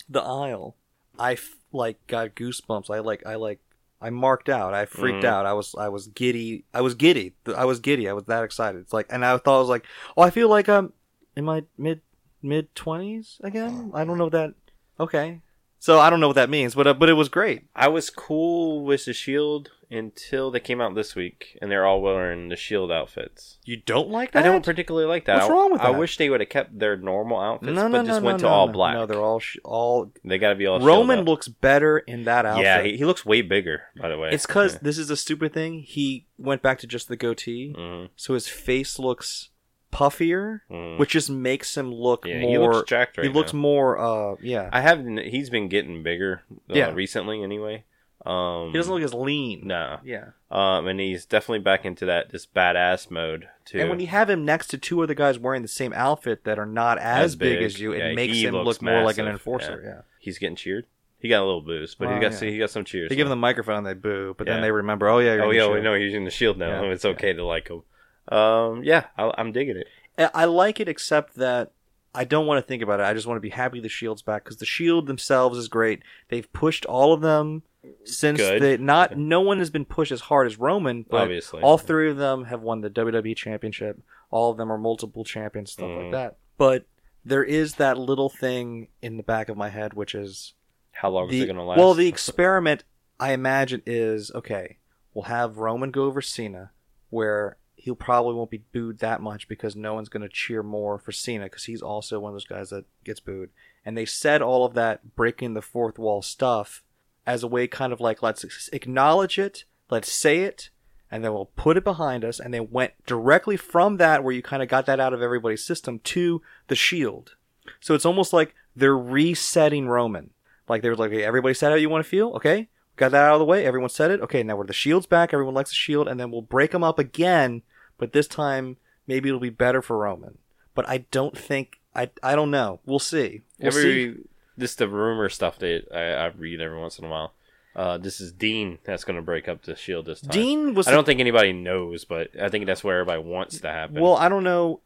the 0.09 0.21
aisle, 0.23 0.75
I 1.19 1.33
f- 1.35 1.57
like 1.73 2.05
got 2.07 2.35
goosebumps. 2.35 2.91
I 2.91 2.99
like 2.99 3.25
I 3.25 3.37
like 3.37 3.61
I 4.01 4.11
marked 4.11 4.49
out. 4.49 4.75
I 4.75 4.85
freaked 4.87 5.23
Mhm. 5.25 5.29
out. 5.29 5.47
I 5.47 5.53
was 5.55 5.75
I 5.79 5.89
was 5.89 6.09
giddy. 6.09 6.65
I 6.75 6.81
was 6.83 6.95
giddy. 6.95 7.35
I 7.57 7.65
was 7.65 7.81
giddy. 7.81 8.09
I 8.09 8.13
was 8.13 8.25
that 8.25 8.45
excited. 8.45 8.81
It's 8.81 8.93
like, 8.93 9.07
and 9.11 9.25
I 9.25 9.37
thought 9.39 9.57
I 9.57 9.61
was 9.61 9.69
like, 9.69 9.87
oh, 10.17 10.23
I 10.23 10.31
feel 10.31 10.49
like 10.49 10.69
I'm 10.69 10.93
in 11.37 11.45
my 11.45 11.65
mid 11.79 12.01
mid 12.43 12.75
twenties 12.75 13.41
again. 13.43 13.91
I 13.95 14.05
don't 14.05 14.19
know 14.19 14.29
that. 14.31 14.55
Okay, 15.01 15.41
so 15.79 15.99
I 15.99 16.11
don't 16.11 16.21
know 16.21 16.29
what 16.29 16.37
that 16.37 16.51
means, 16.51 16.75
but 16.75 16.87
uh, 16.87 16.95
but 16.95 17.09
it 17.09 17.15
was 17.15 17.29
great. 17.29 17.65
I 17.75 17.89
was 17.89 18.11
cool 18.11 18.85
with 18.85 19.07
the 19.07 19.13
Shield 19.15 19.71
until 19.91 20.51
they 20.51 20.61
came 20.61 20.81
out 20.81 20.95
this 20.95 21.15
week, 21.15 21.59
and 21.61 21.71
they're 21.71 21.85
all 21.87 22.01
wearing 22.03 22.49
the 22.49 22.57
Shield 22.57 22.91
outfits. 22.91 23.59
You 23.65 23.77
don't 23.77 24.09
like 24.11 24.33
that? 24.33 24.45
I 24.45 24.47
don't 24.47 24.65
particularly 24.65 25.07
like 25.07 25.25
that. 25.27 25.37
What's 25.37 25.49
I, 25.51 25.53
wrong 25.53 25.73
with 25.73 25.81
I 25.81 25.93
that? 25.93 25.99
wish 25.99 26.17
they 26.17 26.31
would 26.31 26.41
have 26.41 26.49
kept 26.49 26.79
their 26.79 26.97
normal 26.97 27.41
outfits, 27.41 27.73
no, 27.75 27.89
no, 27.89 27.99
but 27.99 28.07
just 28.07 28.21
no, 28.21 28.27
went 28.27 28.41
to 28.41 28.49
all 28.49 28.69
black. 28.69 28.95
No, 28.95 29.07
they're 29.07 29.21
all 29.21 29.41
sh- 29.41 29.59
all. 29.65 30.13
they 30.25 30.39
got 30.39 30.51
to 30.51 30.55
be 30.55 30.67
all 30.67 30.81
Roman 30.81 31.25
looks 31.25 31.49
better 31.49 31.99
in 31.99 32.25
that 32.25 32.47
outfit. 32.47 32.65
Yeah, 32.65 32.83
he, 32.83 32.97
he 32.97 33.05
looks 33.05 33.25
way 33.27 33.43
bigger. 33.43 33.83
By 34.01 34.09
the 34.09 34.19
way, 34.19 34.31
It's 34.33 34.47
because 34.47 34.79
this 34.81 34.99
is 34.99 35.11
a 35.11 35.17
stupid 35.17 35.53
thing. 35.53 35.81
He 35.81 36.27
went 36.39 36.63
back 36.63 36.79
to 36.81 36.87
just 36.87 37.09
the 37.09 37.17
goatee, 37.17 37.75
hmm 37.77 38.07
so 38.17 38.35
his 38.35 38.49
face 38.49 38.99
looks 38.99 39.51
puffier, 39.93 40.61
hmm 40.69 40.99
which 40.99 41.11
just 41.11 41.31
makes 41.31 41.77
him 41.77 41.93
look 41.93 42.27
yeah, 42.27 42.41
more. 42.41 42.51
he 42.51 42.59
looks 42.59 42.89
jacked 42.89 43.17
right 43.17 43.27
he 43.27 43.33
looks 43.33 43.53
now. 43.53 43.61
more. 43.61 43.99
Uh, 43.99 44.37
yeah. 44.43 44.69
I 44.73 44.81
haven't. 44.81 45.19
He's 45.19 45.51
been 45.51 45.69
getting 45.69 46.03
bigger. 46.03 46.43
Uh, 46.71 46.75
Yeah. 46.75 46.91
recently 46.93 47.43
anyway. 47.43 47.85
Um, 48.25 48.69
he 48.69 48.79
doesn't 48.79 48.93
look 48.93 49.03
as 49.03 49.13
lean. 49.13 49.67
No. 49.67 49.99
Yeah. 50.05 50.29
Um, 50.51 50.87
and 50.87 50.99
he's 50.99 51.27
definitely 51.27 51.59
back 51.59 51.85
into 51.85 52.07
that 52.07 52.31
this 52.31 52.47
badass 52.47 53.11
mode 53.11 53.49
too. 53.65 53.81
And 53.81 53.91
when 53.91 54.01
you 54.01 54.07
have 54.07 54.31
him 54.31 54.45
next 54.45 54.69
to 54.69 54.79
two 54.79 55.03
other 55.03 55.15
guys 55.15 55.39
wearing 55.39 55.63
the 55.63 55.69
same 55.69 55.93
outfit 55.93 56.45
that 56.45 56.59
are 56.59 56.67
not 56.67 56.99
as, 56.99 57.25
As 57.33 57.37
big, 57.37 57.59
big, 57.59 57.65
as 57.65 57.79
you, 57.79 57.93
it 57.93 57.99
yeah, 57.99 58.15
makes 58.15 58.39
him 58.39 58.55
look 58.55 58.81
more 58.81 59.03
like 59.03 59.19
an 59.19 59.27
enforcer. 59.27 59.83
Yeah. 59.85 60.03
he's 60.19 60.39
getting 60.39 60.57
cheered. 60.57 60.87
He 61.19 61.29
got 61.29 61.43
a 61.43 61.47
little 61.47 61.63
boost, 61.63 61.99
but 61.99 62.09
Oh, 62.09 62.15
he 62.15 62.21
got 62.21 62.33
yeah. 62.41 62.51
he 62.51 62.59
got 62.59 62.71
some 62.71 62.85
cheers. 62.85 63.09
They 63.09 63.17
give 63.17 63.27
him 63.27 63.31
the 63.31 63.37
microphone 63.37 63.79
and 63.79 63.87
they 63.87 63.95
boo, 63.95 64.35
but 64.37 64.47
then 64.47 64.61
they 64.63 64.71
remember, 64.71 65.09
oh 65.09 65.19
yeah, 65.19 65.35
you're 65.35 65.45
oh 65.45 65.51
yeah, 65.51 65.69
we 65.69 65.81
know 65.81 65.95
he's 65.95 66.15
in 66.15 66.25
the 66.25 66.31
shield 66.31 66.59
now. 66.59 66.83
Yeah, 66.83 66.91
It's 66.93 67.05
okay 67.05 67.33
to 67.33 67.45
like 67.45 67.69
him. 67.69 67.83
Um, 68.29 68.83
yeah, 68.85 69.05
I, 69.19 69.33
I'm 69.37 69.53
digging 69.53 69.77
it. 69.77 69.87
I 70.35 70.45
like 70.47 70.81
it, 70.81 70.89
except 70.89 71.35
that 71.37 71.73
I 72.15 72.25
don't 72.25 72.47
want 72.47 72.63
to 72.65 72.67
think 72.69 72.83
about 72.83 73.01
it. 73.01 73.05
I 73.05 73.13
just 73.15 73.27
want 73.27 73.37
to 73.37 73.41
be 73.43 73.51
happy 73.51 73.81
the 73.81 73.89
Shield's 73.89 74.23
back 74.23 74.45
because 74.45 74.59
the 74.59 74.67
Shield 74.67 75.07
themselves 75.07 75.59
is 75.59 75.69
great. 75.69 76.03
They've 76.29 76.51
pushed 76.53 76.87
all 76.87 77.13
of 77.13 77.21
them 77.21 77.63
since 78.05 78.39
Good. 78.39 78.63
they 78.63 78.77
not. 78.77 79.17
No 79.19 79.41
one 79.41 79.59
has 79.59 79.71
been 79.71 79.85
pushed 79.85 80.13
as 80.13 80.21
hard 80.23 80.47
as 80.47 80.59
Roman, 80.59 81.05
but 81.09 81.23
Obviously. 81.23 81.61
all 81.61 81.77
three 81.79 82.09
of 82.11 82.17
them 82.17 82.45
have 82.45 82.63
won 82.63 82.81
the 82.83 82.89
WWE 82.91 83.35
Championship. 83.37 84.01
All 84.31 84.51
of 84.51 84.57
them 84.57 84.73
are 84.73 84.79
multiple 84.79 85.25
champions, 85.25 85.73
stuff 85.73 85.89
Mhm. 85.89 86.03
like 86.05 86.13
that. 86.13 86.37
But 86.57 86.87
there 87.25 87.45
is 87.45 87.75
that 87.77 87.99
little 87.99 88.29
thing 88.31 88.89
in 89.03 89.17
the 89.17 89.23
back 89.23 89.49
of 89.49 89.57
my 89.57 89.69
head, 89.69 89.95
which 89.95 90.15
is 90.15 90.55
How 90.93 91.11
long 91.11 91.27
is 91.27 91.33
the 91.33 91.43
it 91.43 91.47
gonna 91.47 91.65
last? 91.65 91.79
well, 91.79 91.95
the 91.95 92.09
experiment 92.09 92.85
I 93.21 93.33
imagine 93.33 93.83
is 93.87 94.31
okay. 94.35 94.79
We'll 95.13 95.25
have 95.25 95.59
Roman 95.59 95.91
go 95.91 96.05
over 96.05 96.21
Cena, 96.23 96.71
where 97.11 97.57
he'll 97.85 97.95
probably 97.95 98.33
won't 98.33 98.51
be 98.51 98.65
booed 98.73 98.99
that 99.01 99.21
much 99.21 99.47
because 99.47 99.77
no 99.77 99.93
one's 99.93 100.09
going 100.09 100.23
to 100.23 100.29
cheer 100.29 100.63
more 100.63 100.99
for 100.99 101.13
Cena 101.13 101.45
because 101.45 101.65
he's 101.65 101.83
also 101.83 102.19
one 102.19 102.31
of 102.31 102.35
those 102.35 102.47
guys 102.47 102.71
that 102.71 102.87
gets 103.05 103.21
booed. 103.21 103.51
And 103.85 103.95
they 103.95 104.07
said 104.07 104.41
all 104.41 104.65
of 104.65 104.73
that 104.73 105.15
breaking 105.15 105.53
the 105.53 105.61
fourth 105.61 105.99
wall 105.99 106.23
stuff 106.23 106.83
as 107.27 107.43
a 107.43 107.47
way, 107.47 107.67
kind 107.67 107.93
of 107.93 108.01
like 108.01 108.23
let's 108.23 108.71
acknowledge 108.73 109.39
it, 109.39 109.65
let's 109.91 110.11
say 110.11 110.39
it, 110.39 110.71
and 111.11 111.23
then 111.23 111.35
we'll 111.35 111.51
put 111.57 111.77
it 111.77 111.85
behind 111.85 112.25
us. 112.25 112.41
And 112.41 112.55
they 112.55 112.61
went 112.61 112.95
directly 113.05 113.59
from 113.59 113.99
that, 113.99 114.25
where 114.25 114.33
you 114.33 114.41
kind 114.41 114.63
of 114.63 114.69
got 114.71 114.87
that 114.87 114.99
out 114.99 115.13
of 115.13 115.21
everybody's 115.21 115.63
system, 115.63 115.99
to 116.05 116.41
the 116.69 116.75
Shield. 116.75 117.37
So 117.81 117.95
it's 117.95 118.07
almost 118.07 118.33
like 118.33 118.55
they're 118.75 118.97
resetting 118.97 119.89
Roman. 119.89 120.31
Like 120.71 120.81
they 120.81 120.89
were 120.89 120.97
like, 120.97 121.11
okay, 121.11 121.23
everybody 121.23 121.53
said 121.53 121.69
how 121.69 121.77
you 121.77 121.91
want 121.91 122.03
to 122.03 122.09
feel. 122.09 122.31
Okay, 122.37 122.71
got 122.97 123.11
that 123.11 123.27
out 123.27 123.35
of 123.35 123.41
the 123.41 123.45
way. 123.45 123.67
Everyone 123.67 123.91
said 123.91 124.11
it. 124.11 124.23
Okay, 124.23 124.43
now 124.43 124.57
we're 124.57 124.67
the 124.67 124.73
Shield's 124.73 125.05
back. 125.05 125.35
Everyone 125.35 125.53
likes 125.53 125.69
the 125.69 125.77
Shield, 125.77 126.09
and 126.09 126.19
then 126.19 126.31
we'll 126.31 126.41
break 126.41 126.71
them 126.71 126.83
up 126.83 126.99
again. 126.99 127.61
But 127.99 128.13
this 128.13 128.27
time, 128.27 128.77
maybe 129.07 129.29
it'll 129.29 129.41
be 129.41 129.51
better 129.51 129.83
for 129.83 129.99
Roman. 129.99 130.39
But 130.75 130.89
I 130.89 130.99
don't 131.11 131.37
think. 131.37 131.81
I 131.95 132.11
I 132.23 132.35
don't 132.35 132.51
know. 132.51 132.81
We'll 132.85 132.99
see. 132.99 133.43
We'll 133.59 133.73
see. 133.73 133.79
every 133.79 134.17
just 134.59 134.79
the 134.79 134.89
rumor 134.89 135.29
stuff 135.29 135.59
that 135.59 135.85
I, 135.93 136.25
I 136.25 136.27
read 136.27 136.61
every 136.61 136.79
once 136.79 136.99
in 136.99 137.05
a 137.05 137.09
while. 137.09 137.33
Uh, 137.77 137.99
this 137.99 138.21
is 138.21 138.33
Dean 138.33 138.79
that's 138.85 139.03
going 139.03 139.17
to 139.17 139.23
break 139.23 139.49
up 139.49 139.63
the 139.63 139.75
shield 139.75 140.07
this 140.07 140.21
time. 140.21 140.31
Dean 140.31 140.75
was. 140.75 140.87
I 140.87 140.93
don't 140.93 141.05
think 141.05 141.21
anybody 141.21 141.53
knows, 141.53 142.05
but 142.05 142.31
I 142.41 142.49
think 142.49 142.67
that's 142.67 142.85
where 142.85 143.01
everybody 143.01 143.23
wants 143.23 143.61
to 143.61 143.69
happen. 143.69 144.01
well, 144.01 144.17
I 144.17 144.29
don't 144.29 144.45
know. 144.45 144.81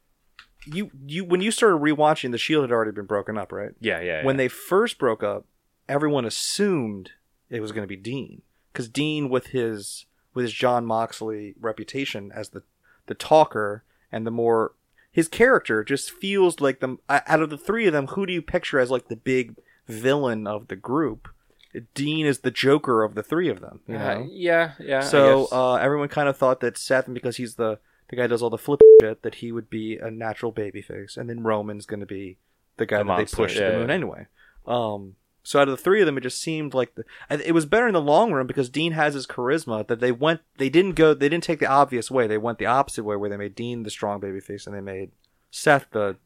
You 0.66 0.90
you 1.06 1.24
when 1.24 1.40
you 1.40 1.50
started 1.50 1.76
rewatching, 1.76 2.30
the 2.30 2.38
Shield 2.38 2.62
had 2.62 2.72
already 2.72 2.90
been 2.90 3.06
broken 3.06 3.38
up, 3.38 3.52
right? 3.52 3.72
yeah, 3.80 4.00
yeah. 4.00 4.24
when 4.24 4.34
yeah. 4.34 4.44
they 4.44 4.48
first 4.48 4.98
broke 4.98 5.22
up, 5.22 5.46
everyone 5.88 6.24
assumed 6.24 7.12
it 7.48 7.60
was 7.60 7.72
going 7.72 7.84
to 7.84 7.88
be 7.88 7.96
Dean 7.96 8.42
because 8.72 8.88
Dean, 8.88 9.28
with 9.28 9.48
his 9.48 10.06
with 10.34 10.44
his 10.44 10.52
Jon 10.52 10.84
Moxley 10.84 11.54
reputation 11.60 12.32
as 12.34 12.50
the 12.50 12.62
the 13.08 13.14
talker 13.14 13.82
and 14.12 14.26
the 14.26 14.30
more 14.30 14.72
his 15.10 15.28
character 15.28 15.82
just 15.82 16.10
feels 16.10 16.60
like 16.60 16.80
the 16.80 16.96
out 17.08 17.42
of 17.42 17.50
the 17.50 17.58
three 17.58 17.86
of 17.86 17.92
them, 17.92 18.06
who 18.08 18.24
do 18.24 18.32
you 18.32 18.40
picture 18.40 18.78
as 18.78 18.90
like 18.90 19.08
the 19.08 19.16
big 19.16 19.56
villain 19.86 20.46
of 20.46 20.68
the 20.68 20.76
group? 20.76 21.28
Dean 21.94 22.24
is 22.24 22.40
the 22.40 22.50
Joker 22.50 23.02
of 23.02 23.14
the 23.14 23.22
three 23.22 23.48
of 23.48 23.60
them. 23.60 23.80
You 23.86 23.94
Uh, 24.18 24.26
yeah, 24.30 24.72
yeah. 24.78 25.00
So 25.00 25.48
uh, 25.52 25.74
everyone 25.74 26.08
kind 26.08 26.28
of 26.28 26.36
thought 26.36 26.60
that 26.60 26.78
Seth, 26.78 27.12
because 27.12 27.36
he's 27.36 27.56
the 27.56 27.78
the 28.08 28.16
guy 28.16 28.26
does 28.26 28.42
all 28.42 28.50
the 28.50 28.58
flip 28.58 28.80
shit, 29.02 29.22
that 29.22 29.36
he 29.36 29.52
would 29.52 29.68
be 29.68 29.96
a 29.96 30.10
natural 30.10 30.52
babyface, 30.52 31.16
and 31.16 31.28
then 31.28 31.42
Roman's 31.42 31.84
going 31.84 32.00
to 32.00 32.06
be 32.06 32.38
the 32.76 32.86
guy 32.86 32.98
The 32.98 33.04
that 33.04 33.06
monster, 33.06 33.36
they 33.36 33.42
push 33.42 33.54
to 33.54 33.60
the 33.60 33.72
moon 33.72 33.88
yeah. 33.88 33.94
anyway. 33.94 34.26
Um, 34.66 35.16
so 35.49 35.59
out 35.59 35.67
of 35.67 35.78
the 35.78 35.83
three 35.83 36.02
of 36.02 36.05
them, 36.05 36.19
it 36.19 36.21
just 36.21 36.43
seemed 36.43 36.75
like 36.75 36.95
the, 36.95 37.05
it 37.31 37.55
was 37.55 37.64
better 37.64 37.87
in 37.87 37.95
the 37.95 38.02
long 38.02 38.35
run 38.35 38.47
because 38.47 38.69
Dean 38.69 38.93
has 38.93 39.14
his 39.14 39.26
charisma. 39.26 39.87
That 39.87 39.99
they 39.99 40.12
went, 40.12 40.43
they 40.59 40.69
didn't 40.69 40.93
go, 40.93 41.14
they 41.14 41.31
didn't 41.31 41.45
take 41.45 41.59
the 41.59 41.67
obvious 41.67 42.11
way. 42.11 42.26
They 42.26 42.37
went 42.37 42.59
the 42.59 42.67
opposite 42.67 43.05
way, 43.05 43.17
where 43.17 43.31
they 43.31 43.38
made 43.38 43.55
Dean 43.55 43.83
the 43.83 43.88
strong 43.88 44.21
babyface 44.21 44.67
and 44.67 44.76
they 44.76 44.83
made 44.83 45.11
Seth 45.50 45.87
the 45.93 46.19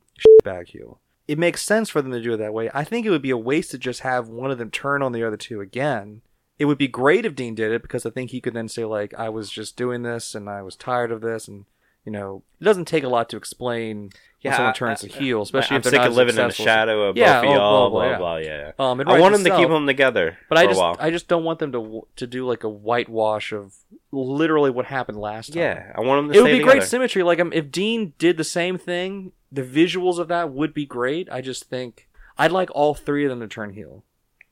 bag 0.42 0.70
heel. 0.70 0.98
It 1.28 1.38
makes 1.38 1.62
sense 1.62 1.88
for 1.88 2.02
them 2.02 2.10
to 2.10 2.20
do 2.20 2.32
it 2.32 2.38
that 2.38 2.52
way. 2.52 2.68
I 2.74 2.82
think 2.82 3.06
it 3.06 3.10
would 3.10 3.22
be 3.22 3.30
a 3.30 3.36
waste 3.36 3.70
to 3.70 3.78
just 3.78 4.00
have 4.00 4.28
one 4.28 4.50
of 4.50 4.58
them 4.58 4.72
turn 4.72 5.02
on 5.02 5.12
the 5.12 5.24
other 5.24 5.36
two 5.36 5.60
again. 5.60 6.22
It 6.58 6.64
would 6.64 6.76
be 6.76 6.88
great 6.88 7.24
if 7.24 7.36
Dean 7.36 7.54
did 7.54 7.70
it 7.70 7.82
because 7.82 8.04
I 8.04 8.10
think 8.10 8.32
he 8.32 8.40
could 8.40 8.54
then 8.54 8.68
say 8.68 8.84
like, 8.84 9.14
"I 9.14 9.28
was 9.28 9.52
just 9.52 9.76
doing 9.76 10.02
this 10.02 10.34
and 10.34 10.50
I 10.50 10.62
was 10.62 10.74
tired 10.74 11.12
of 11.12 11.20
this," 11.20 11.46
and 11.46 11.66
you 12.04 12.12
know, 12.12 12.42
it 12.60 12.64
doesn't 12.64 12.86
take 12.86 13.04
a 13.04 13.08
lot 13.08 13.28
to 13.30 13.36
explain 13.36 14.10
Yeah, 14.40 14.56
someone 14.56 14.74
turns 14.74 15.04
I- 15.04 15.08
to 15.08 15.12
heel, 15.14 15.42
especially 15.42 15.74
I'm 15.76 15.78
if 15.78 15.84
they're 15.84 15.90
sick 15.92 15.98
not 16.00 16.08
of 16.08 16.14
living 16.16 16.30
in 16.30 16.36
the 16.36 16.42
successful. 16.50 16.64
shadow 16.64 17.02
of 17.08 17.16
Yeah, 17.16 17.40
both 17.40 17.44
of 17.44 17.50
oh, 17.50 17.54
y'all. 17.54 17.90
blah, 17.90 18.00
Blah 18.00 18.08
blah, 18.08 18.18
blah. 18.18 18.36
yeah. 18.38 18.72
Yeah. 18.78 18.90
Um, 18.90 19.00
I 19.06 19.20
want 19.20 19.34
them 19.34 19.44
to 19.44 19.56
keep 19.56 19.68
them 19.68 19.86
together 19.86 20.38
But 20.48 20.56
for 20.58 20.60
I 20.60 20.64
a 20.64 20.68
just. 20.68 21.00
I 21.00 21.10
just 21.10 21.28
don't 21.28 21.44
want 21.44 21.58
them 21.60 21.70
to 21.72 22.06
to 22.16 22.26
do 22.26 22.46
like 22.46 22.64
a 22.64 22.68
whitewash 22.68 23.52
of 23.52 23.74
literally 24.10 24.70
what 24.70 24.86
happened 24.86 25.18
last 25.18 25.52
time. 25.52 25.62
yeah, 25.62 25.92
I 25.96 26.00
want 26.00 26.26
them 26.26 26.32
to 26.32 26.38
it 26.38 26.42
would 26.42 26.50
be 26.50 26.58
great 26.64 26.82
symmetry. 26.82 27.22
Like 27.22 27.38
um, 27.40 27.52
if 27.52 27.70
Dean 27.70 28.14
did 28.18 28.36
the 28.36 28.44
same 28.44 28.78
thing, 28.78 29.32
the 29.52 29.62
visuals 29.62 30.18
of 30.18 30.28
that 30.28 30.50
would 30.52 30.74
be 30.74 30.86
great. 30.86 31.28
I 31.30 31.40
just 31.40 31.64
think 31.64 32.08
I'd 32.36 32.50
like 32.52 32.70
all 32.72 32.94
three 32.94 33.24
of 33.24 33.30
them 33.30 33.40
to 33.40 33.46
turn 33.48 33.74
heel. 33.74 34.02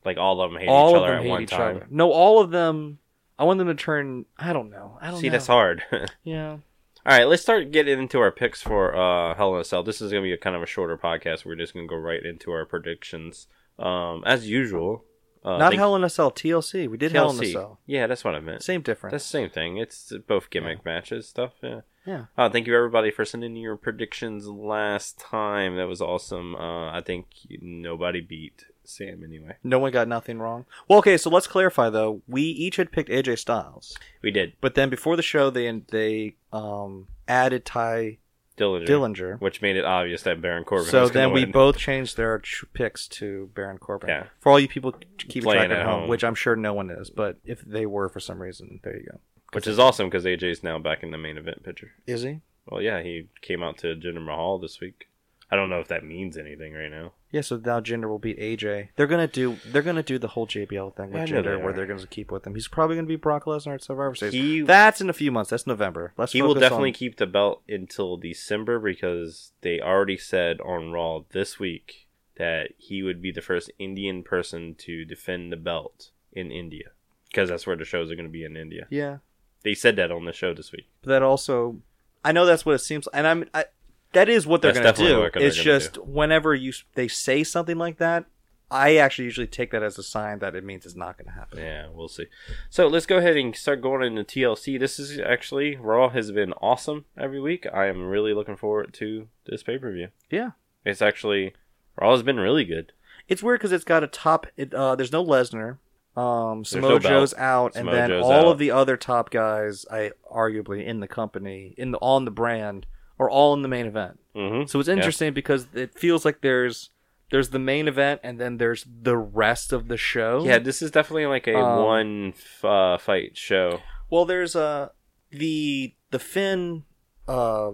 like 0.05 0.19
all 0.19 0.41
of 0.41 0.51
them 0.53 0.61
hate 0.61 0.69
all 0.69 0.91
each 0.91 0.97
of 0.97 1.03
other 1.03 1.11
them 1.13 1.17
at 1.19 1.23
hate 1.25 1.31
one 1.31 1.43
each 1.43 1.51
time. 1.51 1.77
other. 1.77 1.87
No, 1.91 2.11
all 2.13 2.41
of 2.41 2.51
them. 2.51 2.99
I 3.39 3.45
want 3.45 3.59
them 3.59 3.69
to 3.69 3.75
turn. 3.75 4.27
I 4.39 4.53
don't 4.53 4.71
know. 4.71 4.99
I 5.01 5.11
don't 5.11 5.19
See, 5.21 5.29
know. 5.29 5.33
that's 5.33 5.47
hard. 5.47 5.83
Yeah. 6.23 6.59
All 7.07 7.17
right, 7.17 7.27
let's 7.27 7.41
start 7.41 7.71
getting 7.71 7.99
into 7.99 8.19
our 8.21 8.31
picks 8.31 8.61
for 8.61 8.95
uh, 8.95 9.35
Hell 9.35 9.55
in 9.55 9.61
a 9.63 9.65
Cell. 9.65 9.83
This 9.83 10.03
is 10.03 10.11
going 10.11 10.23
to 10.23 10.27
be 10.27 10.35
a 10.35 10.39
kind 10.39 10.55
of 10.55 10.63
a 10.63 10.67
shorter 10.67 10.99
podcast. 10.99 11.47
We're 11.47 11.57
just 11.57 11.73
going 11.73 11.89
to 11.89 11.91
go 11.91 11.97
right 11.97 12.23
into 12.23 12.51
our 12.53 12.67
predictions, 12.67 13.47
um, 13.79 14.23
as 14.27 14.47
usual. 14.47 15.05
Uh, 15.43 15.57
Not 15.57 15.73
Hell 15.73 15.97
in 15.97 16.05
a 16.05 16.11
Cell. 16.11 16.31
TLC. 16.31 16.89
We 16.89 16.99
did 16.99 17.13
Hell 17.13 17.31
in 17.31 17.43
a 17.43 17.47
Cell. 17.47 17.81
Yeah, 17.87 18.07
that's 18.07 18.23
what 18.23 18.35
I 18.35 18.41
meant. 18.41 18.63
Same 18.63 18.83
difference. 18.83 19.13
That's 19.13 19.25
the 19.25 19.31
same 19.31 19.49
thing. 19.49 19.79
It's 19.79 20.13
both 20.29 20.51
gimmick 20.51 20.85
matches 20.85 21.27
stuff. 21.27 21.53
Yeah. 21.63 21.81
Yeah. 22.07 22.25
Uh, 22.37 22.51
thank 22.51 22.67
you 22.67 22.77
everybody 22.77 23.11
for 23.11 23.25
sending 23.25 23.57
your 23.57 23.77
predictions 23.77 24.47
last 24.47 25.19
time. 25.19 25.77
That 25.77 25.89
was 25.89 26.03
awesome. 26.03 26.55
Uh, 26.55 26.91
I 26.91 27.01
think 27.01 27.29
nobody 27.63 28.21
beat 28.21 28.67
Sam 28.91 29.23
anyway. 29.25 29.57
No 29.65 29.79
one 29.79 29.93
got 29.93 30.09
nothing 30.09 30.39
wrong. 30.39 30.67
Well, 30.89 30.99
okay. 31.01 31.17
So 31.17 31.31
let's 31.31 31.47
clarify 31.47 31.89
though. 31.91 32.23
We 32.27 32.43
each 32.43 32.77
had 32.77 32.93
picked 32.93 33.09
AJ 33.11 33.39
Styles, 33.39 33.97
We 34.23 34.31
did 34.31 34.55
but 34.61 34.75
then 34.75 34.91
before 34.91 35.17
the 35.17 35.23
show, 35.23 35.51
they 35.51 35.71
they 35.89 36.35
um 36.53 37.07
added 37.29 37.65
Tye 37.65 38.19
Dillinger, 38.59 38.87
Dillinger. 38.87 39.41
which 39.41 39.63
made 39.63 39.77
it 39.77 39.85
obvious 39.87 40.23
that 40.25 40.43
Baron 40.43 40.65
Corbin. 40.65 40.91
So 40.91 41.01
was 41.03 41.11
gonna 41.11 41.27
then 41.27 41.33
we 41.35 41.43
win. 41.45 41.53
both 41.53 41.79
changed 41.79 42.17
their 42.19 42.41
ch- 42.41 42.65
picks 42.75 43.09
to 43.09 43.51
Baron 43.55 43.79
Corbin. 43.79 44.11
Yeah. 44.11 44.25
For 44.41 44.53
all 44.53 44.61
you 44.61 44.69
people 44.69 44.93
Playing 44.93 45.43
track 45.43 45.57
at 45.71 45.71
at 45.71 45.87
home, 45.87 46.01
home. 46.01 46.09
which 46.11 46.25
I'm 46.25 46.35
sure 46.35 46.57
no 46.57 46.75
one 46.75 46.91
is, 46.91 47.09
but 47.09 47.39
if 47.45 47.63
they 47.63 47.87
were 47.87 48.09
for 48.11 48.21
some 48.21 48.43
reason, 48.43 48.81
there 48.85 48.97
you 48.97 49.07
go. 49.11 49.19
which 49.53 49.67
is 49.67 49.79
awesome 49.79 50.09
because 50.09 50.25
AJ's 50.27 50.63
now 50.63 50.79
back 50.79 51.03
in 51.03 51.11
the 51.11 51.17
main 51.19 51.39
event 51.39 51.63
picture. 51.63 51.93
Is 52.07 52.23
he? 52.23 52.41
Well, 52.67 52.83
yeah, 52.83 53.03
he 53.03 53.29
came 53.41 53.63
out 53.63 53.79
to 53.79 53.97
Jinder 53.97 54.23
Mahal 54.23 54.59
this 54.59 54.79
week. 54.81 55.07
I 55.53 55.57
don't 55.57 55.69
know 55.69 55.81
if 55.81 55.89
that 55.89 56.05
means 56.05 56.37
anything 56.37 56.75
right 56.75 56.91
now. 56.91 57.13
Yeah. 57.33 57.41
So 57.41 57.57
now 57.57 57.81
Jinder 57.81 58.09
will 58.09 58.19
beat 58.19 58.39
AJ. 58.39 58.89
They're 58.97 59.07
gonna 59.07 59.27
do. 59.27 59.57
They're 59.67 59.83
gonna 59.83 60.03
do 60.03 60.19
the 60.19 60.29
whole 60.29 60.47
JBL 60.47 60.97
thing 60.97 61.11
with 61.13 61.29
Jinder, 61.29 61.63
where 61.63 61.73
they're 61.73 61.87
gonna 61.87 62.07
keep 62.07 62.31
with 62.31 62.47
him. 62.47 62.55
He's 62.55 62.69
probably 62.69 62.97
gonna 62.97 63.09
be 63.09 63.17
Brock 63.17 63.45
Lesnar 63.45 63.75
at 63.75 63.83
Survivor 63.83 64.15
Series. 64.15 64.35
He 64.35 64.61
That's 64.61 65.01
in 65.01 65.11
a 65.11 65.15
few 65.15 65.33
months. 65.33 65.51
That's 65.51 65.67
November. 65.67 66.13
Let's. 66.17 66.33
he 66.33 66.43
will 66.43 66.55
definitely 66.55 66.91
on- 66.91 66.95
keep 66.95 67.17
the 67.17 67.27
belt 67.27 67.63
until 67.69 68.17
December 68.17 68.79
because 68.79 69.53
they 69.63 69.81
already 69.81 70.17
said 70.17 70.61
on 70.61 70.93
Raw 70.93 71.23
this 71.31 71.59
week 71.59 72.07
that 72.37 72.71
he 72.79 73.03
would 73.03 73.21
be 73.21 73.31
the 73.31 73.43
first 73.43 73.71
Indian 73.79 74.23
person 74.23 74.75
to 74.79 75.05
defend 75.05 75.53
the 75.53 75.57
belt 75.57 76.11
in 76.33 76.51
India 76.51 76.91
because 77.29 77.49
that's 77.49 77.67
where 77.67 77.77
the 77.77 77.85
shows 77.85 78.11
are 78.11 78.15
going 78.17 78.27
to 78.27 78.33
be 78.33 78.45
in 78.45 78.57
India. 78.57 78.87
Yeah. 78.91 79.19
They 79.63 79.75
said 79.75 79.97
that 79.97 80.11
on 80.11 80.25
the 80.25 80.33
show 80.33 80.55
this 80.55 80.73
week. 80.73 80.89
But 81.03 81.11
that 81.11 81.23
also, 81.23 81.81
I 82.25 82.33
know 82.33 82.47
that's 82.47 82.65
what 82.65 82.75
it 82.75 82.81
seems, 82.81 83.07
and 83.13 83.27
I'm. 83.27 83.45
I, 83.53 83.67
that 84.13 84.29
is 84.29 84.47
what 84.47 84.63
they're 84.63 84.73
going 84.73 84.93
to 84.93 84.93
do. 84.93 85.31
It's 85.35 85.57
just 85.57 85.99
whenever 85.99 86.55
you 86.55 86.73
they 86.95 87.09
say 87.09 87.45
something 87.45 87.79
like 87.79 87.99
that, 87.99 88.27
I 88.71 88.97
actually 88.97 89.25
usually 89.25 89.47
take 89.47 89.73
that 89.73 89.83
as 89.83 89.99
a 89.99 90.03
sign 90.03 90.39
that 90.39 90.55
it 90.55 90.65
means 90.65 90.87
it's 90.87 90.95
not 90.95 91.19
going 91.19 91.27
to 91.27 91.33
happen. 91.33 91.59
Yeah, 91.59 91.89
we'll 91.93 92.09
see. 92.09 92.27
So 92.69 92.87
let's 92.87 93.07
go 93.07 93.19
ahead 93.19 93.37
and 93.37 93.55
start 93.55 93.83
going 93.83 94.03
into 94.03 94.23
TLC. 94.23 94.79
This 94.79 94.99
is 94.99 95.19
actually 95.19 95.77
Raw 95.77 96.11
has 96.11 96.31
been 96.31 96.53
awesome 96.55 97.05
every 97.19 97.41
week. 97.41 97.67
I 97.73 97.87
am 97.87 98.09
really 98.09 98.33
looking 98.33 98.57
forward 98.57 98.95
to 98.95 99.29
this 99.47 99.63
pay 99.63 99.79
per 99.79 99.93
view. 99.93 100.09
Yeah. 100.31 100.51
It's 100.85 101.03
actually 101.03 101.55
Raw 102.01 102.13
has 102.13 102.23
been 102.23 102.39
really 102.39 102.65
good. 102.65 102.93
It's 103.29 103.43
weird 103.43 103.61
because 103.61 103.73
it's 103.73 103.85
got 103.85 104.05
a 104.05 104.09
top. 104.09 104.47
It, 104.57 104.73
uh, 104.73 104.95
there's 104.97 105.13
no 105.13 105.25
Lesnar. 105.25 105.79
Um, 106.17 106.65
There's 106.65 106.75
no 106.75 106.99
Samoa. 106.99 107.01
Joe's 107.01 107.35
out, 107.35 107.77
and 107.77 107.89
then 107.89 108.09
Joe's 108.11 108.25
all 108.25 108.33
out. 108.33 108.47
of 108.47 108.59
the 108.59 108.73
other 108.73 108.97
top 108.97 109.31
guys, 109.31 109.87
I 109.91 110.11
arguably 110.31 110.85
in 110.85 110.99
the 110.99 111.07
company, 111.07 111.73
in 111.79 111.93
the 111.93 111.99
on 111.99 112.25
the 112.25 112.33
brand, 112.33 112.87
are 113.21 113.31
all 113.31 113.55
in 113.55 113.63
the 113.63 113.69
main 113.69 113.87
event. 113.87 114.19
Mm-hmm. 114.35 114.67
So 114.67 114.81
it's 114.81 114.89
interesting 114.89 115.33
because 115.33 115.69
it 115.75 115.97
feels 115.97 116.25
like 116.25 116.41
there's 116.41 116.91
there's 117.31 117.51
the 117.51 117.59
main 117.61 117.87
event, 117.87 118.21
and 118.25 118.41
then 118.41 118.57
there's 118.57 118.85
the 119.03 119.17
rest 119.17 119.73
of 119.73 119.87
the 119.87 119.97
show. 119.97 120.43
Yeah, 120.45 120.59
this 120.59 120.83
is 120.83 120.91
definitely 120.91 121.27
like 121.27 121.47
a 121.47 121.55
Um, 121.57 121.85
one 121.85 122.33
f- 122.37 122.65
uh, 122.65 122.99
fight 122.99 123.37
show. 123.37 123.81
Well, 124.11 124.25
there's 124.25 124.57
uh 124.57 124.89
the 125.31 125.95
the 126.11 126.19
Finn 126.19 126.85
uh 127.29 127.71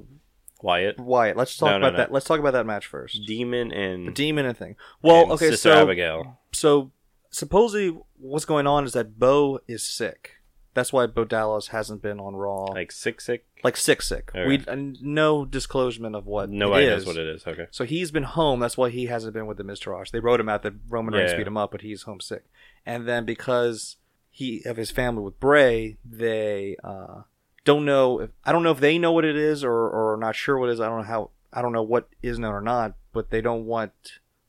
Wyatt, 0.62 0.98
Wyatt. 0.98 1.36
Let's 1.36 1.56
talk 1.56 1.68
No, 1.70 1.78
no, 1.78 1.86
about 1.86 1.92
no. 1.92 1.96
that. 1.98 2.12
Let's 2.12 2.26
talk 2.26 2.40
about 2.40 2.52
that 2.54 2.66
match 2.66 2.86
first. 2.86 3.20
Demon, 3.26 3.68
The 3.68 3.74
and 3.76 4.14
demon 4.14 4.46
and 4.46 4.56
thing. 4.58 4.76
Well, 5.02 5.22
and 5.24 5.32
okay, 5.32 5.50
Sister 5.50 5.70
so 5.70 5.82
Abigail. 5.82 6.38
so 6.52 6.90
supposedly 7.30 7.96
what's 8.18 8.44
going 8.46 8.66
on 8.66 8.84
is 8.84 8.92
that 8.94 9.18
Bo 9.18 9.60
is 9.68 9.82
sick. 9.84 10.32
That's 10.74 10.92
why 10.92 11.06
Bo 11.06 11.24
Dallas 11.24 11.68
hasn't 11.68 12.02
been 12.02 12.20
on 12.20 12.36
Raw. 12.36 12.64
Like, 12.64 12.92
sick, 12.92 13.20
sick, 13.22 13.46
sick. 13.74 14.00
sick, 14.02 14.28
sick. 14.28 14.30
Okay. 14.36 14.46
We 14.46 14.96
no 15.00 15.44
disclosure 15.44 16.06
of 16.14 16.26
what 16.26 16.48
Nobody 16.50 16.86
it 16.86 16.90
knows 16.90 17.00
is. 17.02 17.06
what 17.06 17.16
it 17.16 17.26
is. 17.26 17.46
Okay. 17.46 17.66
So 17.72 17.84
he's 17.84 18.10
been 18.12 18.22
home. 18.22 18.60
That's 18.60 18.76
why 18.76 18.90
he 18.90 19.06
hasn't 19.06 19.34
been 19.34 19.46
with 19.46 19.56
the 19.56 19.64
Mr. 19.64 19.88
Miztourage. 19.92 20.10
They 20.12 20.20
wrote 20.20 20.38
him 20.38 20.48
out 20.48 20.62
that 20.62 20.74
Roman 20.88 21.14
Reigns 21.14 21.32
Yeah. 21.32 21.38
beat 21.38 21.46
him 21.48 21.56
up, 21.56 21.72
but 21.72 21.80
he's 21.80 22.02
homesick. 22.02 22.44
And 22.84 23.08
then 23.08 23.24
because 23.24 23.96
he 24.30 24.62
of 24.64 24.76
his 24.76 24.90
family 24.90 25.22
with 25.22 25.40
Bray, 25.40 25.96
they 26.04 26.76
uh, 26.84 27.22
don't 27.64 27.84
know. 27.84 28.20
If, 28.20 28.30
I 28.44 28.52
don't 28.52 28.62
know 28.62 28.70
if 28.70 28.80
they 28.80 28.98
know 28.98 29.10
what 29.12 29.24
it 29.24 29.34
is 29.36 29.64
or 29.64 29.72
or 29.72 30.14
are 30.14 30.18
not 30.18 30.36
sure 30.36 30.56
what 30.58 30.68
it 30.68 30.72
is. 30.74 30.80
I 30.80 30.86
don't 30.86 30.98
know 30.98 31.04
how. 31.04 31.30
I 31.52 31.62
don't 31.62 31.72
know 31.72 31.82
what 31.82 32.08
is 32.22 32.38
known 32.38 32.52
or 32.54 32.60
not. 32.60 32.94
But 33.12 33.30
they 33.30 33.40
don't 33.40 33.64
want 33.64 33.92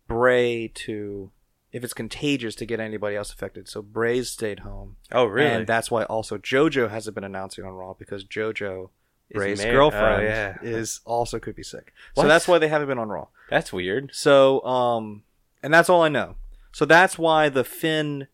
Bray 0.08 0.68
to, 0.76 1.32
if 1.72 1.84
it's 1.84 1.94
contagious, 1.94 2.54
to 2.56 2.66
get 2.66 2.80
anybody 2.82 3.16
else 3.16 3.32
affected. 3.32 3.70
So 3.70 3.82
Bray's 3.82 4.30
stayed 4.30 4.60
home, 4.60 4.98
Oh, 5.12 5.24
really? 5.26 5.50
and 5.50 5.68
that's 5.68 5.90
why 5.90 6.04
also 6.04 6.38
JoJo 6.38 6.90
hasn't 6.90 7.16
been 7.16 7.24
announcing 7.24 7.64
on 7.64 7.72
Raw 7.72 7.94
because 7.94 8.26
JoJo. 8.26 8.90
Bray's 9.34 9.64
girlfriend 9.64 10.22
oh, 10.22 10.26
yeah. 10.26 10.58
is 10.62 11.02
also 11.06 11.40
could 11.40 11.56
be 11.56 11.64
sick, 11.64 11.94
What? 12.14 12.24
so 12.24 12.28
that's 12.28 12.48
why 12.48 12.60
they 12.60 12.68
haven't 12.68 12.88
been 12.88 13.00
on 13.00 13.10
Raw. 13.10 13.28
That's 13.50 13.74
weird. 13.74 14.12
So, 14.14 14.64
um, 14.66 15.24
and 15.62 15.74
that's 15.74 15.90
all 15.90 16.02
I 16.02 16.10
know. 16.10 16.36
So 16.72 16.86
that's 16.86 17.18
why 17.18 17.50
the 17.50 17.64
Finn 17.64 18.28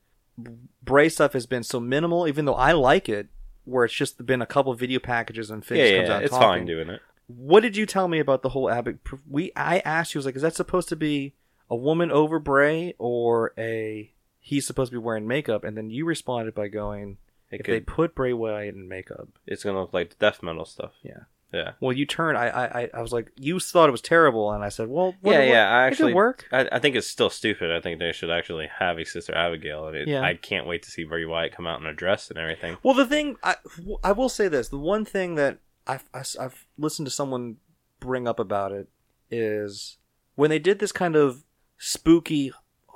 Bray 0.83 1.09
stuff 1.09 1.33
has 1.33 1.45
been 1.45 1.63
so 1.63 1.79
minimal, 1.79 2.27
even 2.27 2.45
though 2.45 2.55
I 2.55 2.73
like 2.73 3.07
it, 3.07 3.27
where 3.65 3.85
it's 3.85 3.93
just 3.93 4.25
been 4.25 4.41
a 4.41 4.45
couple 4.45 4.73
video 4.73 5.00
packages 5.00 5.50
and 5.50 5.65
Finn 5.65 5.77
yeah, 5.77 5.97
comes 5.97 6.09
yeah, 6.09 6.15
out 6.15 6.23
it's 6.23 6.31
talking. 6.31 6.47
fine 6.47 6.65
doing 6.65 6.89
it. 6.89 7.01
What 7.27 7.62
did 7.62 7.77
you 7.77 7.85
tell 7.85 8.07
me 8.07 8.19
about 8.19 8.41
the 8.41 8.50
whole 8.50 8.69
Abbott? 8.69 8.97
We 9.29 9.51
I 9.55 9.79
asked 9.79 10.13
you, 10.13 10.19
I 10.19 10.21
was 10.21 10.25
like, 10.25 10.35
is 10.35 10.41
that 10.41 10.55
supposed 10.55 10.89
to 10.89 10.95
be 10.95 11.35
a 11.69 11.75
woman 11.75 12.12
over 12.12 12.38
Bray 12.39 12.95
or 12.97 13.53
a 13.57 14.12
he's 14.39 14.67
supposed 14.67 14.91
to 14.91 14.97
be 14.97 15.03
wearing 15.03 15.27
makeup? 15.27 15.63
And 15.63 15.77
then 15.77 15.89
you 15.89 16.05
responded 16.05 16.53
by 16.53 16.67
going, 16.67 17.17
It 17.53 17.62
if 17.62 17.65
they 17.67 17.79
put 17.79 18.15
Bray 18.15 18.33
Wyatt 18.33 18.75
in 18.75 18.88
makeup, 18.88 19.29
it's 19.48 19.63
gonna 19.63 19.81
look 19.81 19.93
like 19.93 20.10
the 20.12 20.15
death 20.17 20.41
metal 20.43 20.65
stuff. 20.65 20.93
Yeah. 21.03 21.22
Yeah. 21.53 21.74
well, 21.79 21.93
you 21.93 22.07
turn. 22.07 22.36
I 22.36 22.48
I 22.50 22.81
I- 22.81 22.89
I 22.95 23.01
was 23.03 23.13
like, 23.13 23.31
you 23.38 23.60
thought 23.60 23.88
it 23.88 23.91
was 23.91 24.01
terrible, 24.01 24.51
and 24.51 24.63
I 24.63 24.69
said, 24.69 24.88
well, 24.89 25.13
what, 25.22 25.33
yeah, 25.33 25.38
what- 25.38 25.48
yeah. 25.48 25.69
I 25.69 25.83
it 25.83 25.88
actually 25.91 26.13
work. 26.15 26.48
I, 26.51 26.67
I 26.72 26.79
think 26.79 26.95
it's 26.95 27.05
still 27.05 27.29
stupid. 27.29 27.69
I 27.72 27.79
think 27.79 28.00
they 28.00 28.12
should 28.12 28.31
actually 28.31 28.67
have 28.79 28.98
a 28.98 29.05
sister 29.05 29.36
Abigail, 29.36 29.88
and 29.88 29.95
it, 29.95 30.07
Yeah. 30.07 30.22
I 30.24 30.33
can't 30.33 30.65
wait 30.65 30.81
to 30.81 30.89
see 30.89 31.03
Bray 31.03 31.25
Wyatt 31.25 31.55
come 31.55 31.67
out 31.67 31.79
in 31.79 31.86
a 31.86 31.93
dress 31.93 32.31
and 32.31 32.39
everything. 32.39 32.77
Well, 32.81 32.95
the 32.95 33.05
thing 33.05 33.38
I, 33.43 33.57
I 34.03 34.13
will 34.13 34.29
say 34.29 34.48
this: 34.48 34.69
the 34.69 34.79
one 34.79 35.05
thing 35.05 35.36
that 35.36 35.60
I've, 35.86 36.10
I've 36.12 36.65
listened 36.79 37.05
to 37.05 37.12
someone 37.12 37.57
bring 38.00 38.27
up 38.27 38.39
about 38.39 38.72
it 38.72 38.88
is 39.29 39.98
when 40.33 40.50
they 40.50 40.57
did 40.60 40.79
this 40.79 40.91
kind 40.91 41.15
of 41.15 41.43
spooky 41.77 42.51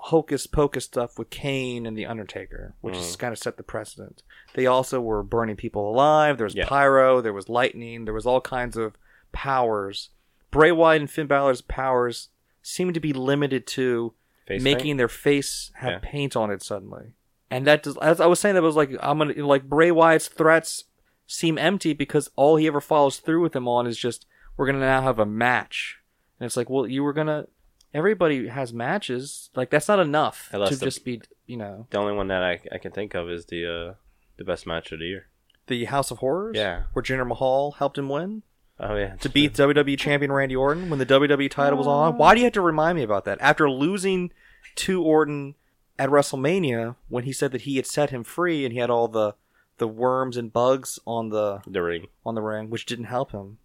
hocus 0.08 0.48
pocus 0.48 0.86
stuff 0.86 1.18
with 1.20 1.30
Kane 1.30 1.86
and 1.86 1.98
the 1.98 2.06
Undertaker, 2.06 2.74
which 2.82 2.96
Mm. 2.96 3.18
kind 3.20 3.32
of 3.34 3.40
set 3.40 3.58
the 3.58 3.64
precedent. 3.64 4.24
They 4.54 4.66
also 4.66 5.02
were 5.02 5.22
burning 5.24 5.56
people 5.58 5.90
alive. 5.90 6.38
There 6.38 6.46
was 6.46 6.56
Yeah. 6.56 6.68
pyro. 6.68 7.20
There 7.22 7.34
was 7.34 7.50
lightning. 7.50 8.06
There 8.06 8.14
was 8.14 8.26
all 8.26 8.42
kinds 8.42 8.78
of 8.78 8.98
powers. 9.32 10.10
Bray 10.52 10.72
Wyatt 10.72 11.02
and 11.02 11.12
Finn 11.12 11.28
Balor's 11.28 11.62
powers 11.62 12.30
seem 12.62 12.94
to 12.94 13.00
be 13.00 13.14
limited 13.14 13.68
to 13.68 14.14
Face 14.48 14.62
making 14.64 14.84
paint? 14.86 14.98
their 14.98 15.08
face 15.10 15.72
have 15.76 15.92
Yeah. 15.92 16.00
paint 16.02 16.36
on 16.36 16.52
it 16.52 16.62
suddenly. 16.62 17.14
And 17.52 17.66
that 17.68 17.84
does, 17.84 17.98
as 17.98 18.20
I 18.22 18.26
was 18.28 18.40
saying, 18.40 18.56
that 18.56 18.62
was 18.62 18.76
like 18.76 18.92
I'm 19.02 19.18
gonna 19.20 19.46
like 19.46 19.64
Bray 19.70 19.92
Wyatt's 19.92 20.28
threats 20.28 20.86
seem 21.28 21.58
empty 21.58 21.94
because 21.94 22.30
all 22.36 22.56
he 22.56 22.68
ever 22.68 22.80
follows 22.82 23.20
through 23.20 23.42
with 23.42 23.56
him 23.56 23.68
on 23.68 23.86
is 23.88 23.98
just 23.98 24.26
we're 24.56 24.66
gonna 24.66 24.80
now 24.80 25.02
have 25.02 25.20
a 25.20 25.26
match, 25.26 26.00
and 26.40 26.46
it's 26.46 26.58
like, 26.58 26.70
well, 26.70 26.88
you 26.88 27.04
were 27.04 27.14
gonna. 27.14 27.48
Everybody 27.94 28.48
has 28.48 28.74
matches. 28.74 29.50
Like 29.56 29.70
that's 29.70 29.88
not 29.88 30.00
enough 30.00 30.50
Unless 30.52 30.70
to 30.70 30.76
the- 30.78 30.86
just 30.86 31.06
be, 31.06 31.22
you 31.46 31.58
know, 31.58 31.88
The 31.90 31.98
only 31.98 32.14
one 32.14 32.28
that 32.28 32.44
I, 32.44 32.60
I 32.72 32.78
can 32.78 32.92
think 32.92 33.14
of 33.16 33.30
is 33.30 33.46
the 33.46 33.66
uh, 33.66 33.94
the 34.38 34.44
best 34.44 34.68
match 34.68 34.92
of 34.92 35.00
the 35.00 35.06
year. 35.06 35.28
the 35.68 35.86
House 35.86 36.12
of 36.12 36.20
Horrors. 36.20 36.56
Yeah. 36.56 36.84
where 36.94 37.04
Jinder 37.04 37.28
Mahal 37.28 37.72
helped 37.74 37.98
him 37.98 38.10
win 38.10 38.44
Oh 38.80 38.96
yeah, 38.96 39.16
to 39.16 39.30
beat 39.30 39.54
WWE 39.54 39.98
champion 39.98 40.32
Randy 40.32 40.56
Orton 40.56 40.90
when 40.92 41.00
the 41.00 41.06
WWE 41.06 41.50
title 41.50 41.80
was 41.80 41.88
on. 41.88 42.18
Why 42.18 42.36
do 42.36 42.42
you 42.42 42.46
have 42.46 42.54
to 42.54 42.62
remind 42.62 42.96
me 42.98 43.04
about 43.04 43.26
that? 43.26 43.40
After 43.42 43.68
losing 43.70 44.32
to 44.76 45.02
Orton 45.02 45.56
at 45.98 46.10
WrestleMania, 46.10 46.96
when 47.10 47.24
he 47.24 47.34
said 47.34 47.52
that 47.54 47.62
he 47.62 47.78
had 47.78 47.88
set 47.88 48.12
him 48.12 48.24
free 48.24 48.64
and 48.66 48.72
he 48.74 48.80
had 48.80 48.92
all 48.92 49.08
the 49.08 49.34
the 49.80 49.88
worms 49.88 50.38
and 50.38 50.54
bugs 50.54 51.00
on 51.08 51.30
the 51.30 51.62
the 51.66 51.82
ring. 51.82 52.08
on 52.24 52.36
the 52.36 52.42
ring, 52.44 52.70
which 52.70 52.86
didn't 52.86 53.06
help 53.06 53.32
him. 53.32 53.58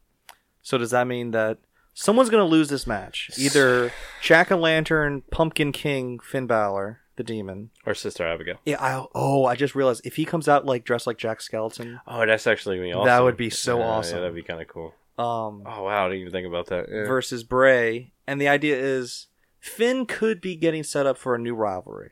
So 0.63 0.79
does 0.79 0.93
that 0.93 1.07
mean 1.07 1.33
that 1.33 1.59
someone's 1.95 2.31
going 2.31 2.41
to 2.45 2.51
lose 2.51 2.69
this 2.69 2.87
match? 2.87 3.31
Either 3.39 3.93
Jack 4.21 4.51
o' 4.53 4.57
Lantern, 4.57 5.23
Pumpkin 5.31 5.73
King, 5.73 6.19
Finn 6.21 6.47
Balor, 6.47 7.01
the 7.17 7.23
Demon. 7.23 7.71
Or 7.87 7.95
Sister 7.95 8.27
Abigail. 8.27 8.57
Yeah. 8.65 8.81
I, 8.83 9.05
oh, 9.15 9.45
I 9.45 9.55
just 9.57 9.75
realized 9.75 10.03
if 10.07 10.17
he 10.17 10.25
comes 10.25 10.49
out 10.49 10.65
like 10.67 10.85
dressed 10.85 11.07
like 11.07 11.19
Jack 11.19 11.41
Skeleton, 11.41 12.01
Oh, 12.07 12.25
that's 12.27 12.47
actually 12.47 12.77
gonna 12.77 12.89
be 12.89 12.93
awesome. 12.95 13.07
That 13.07 13.23
would 13.23 13.37
be 13.37 13.51
so 13.51 13.79
Yeah, 13.79 13.85
awesome. 13.87 14.17
Yeah, 14.17 14.21
that'd 14.23 14.35
be 14.35 14.43
kind 14.43 14.61
of 14.63 14.69
cool. 14.69 14.95
um, 15.19 15.63
Oh 15.67 15.85
wow, 15.85 16.07
I 16.07 16.09
didn't 16.09 16.21
even 16.23 16.33
think 16.33 16.47
about 16.47 16.67
that. 16.69 16.87
Yeah. 16.91 17.05
versus 17.07 17.45
Bray, 17.45 18.13
and 18.27 18.41
the 18.41 18.49
idea 18.49 18.77
is 18.79 19.27
Finn 19.61 20.07
could 20.07 20.41
be 20.41 20.57
getting 20.57 20.83
set 20.83 21.07
up 21.07 21.19
for 21.19 21.35
a 21.35 21.39
new 21.39 21.55
rivalry. 21.55 22.11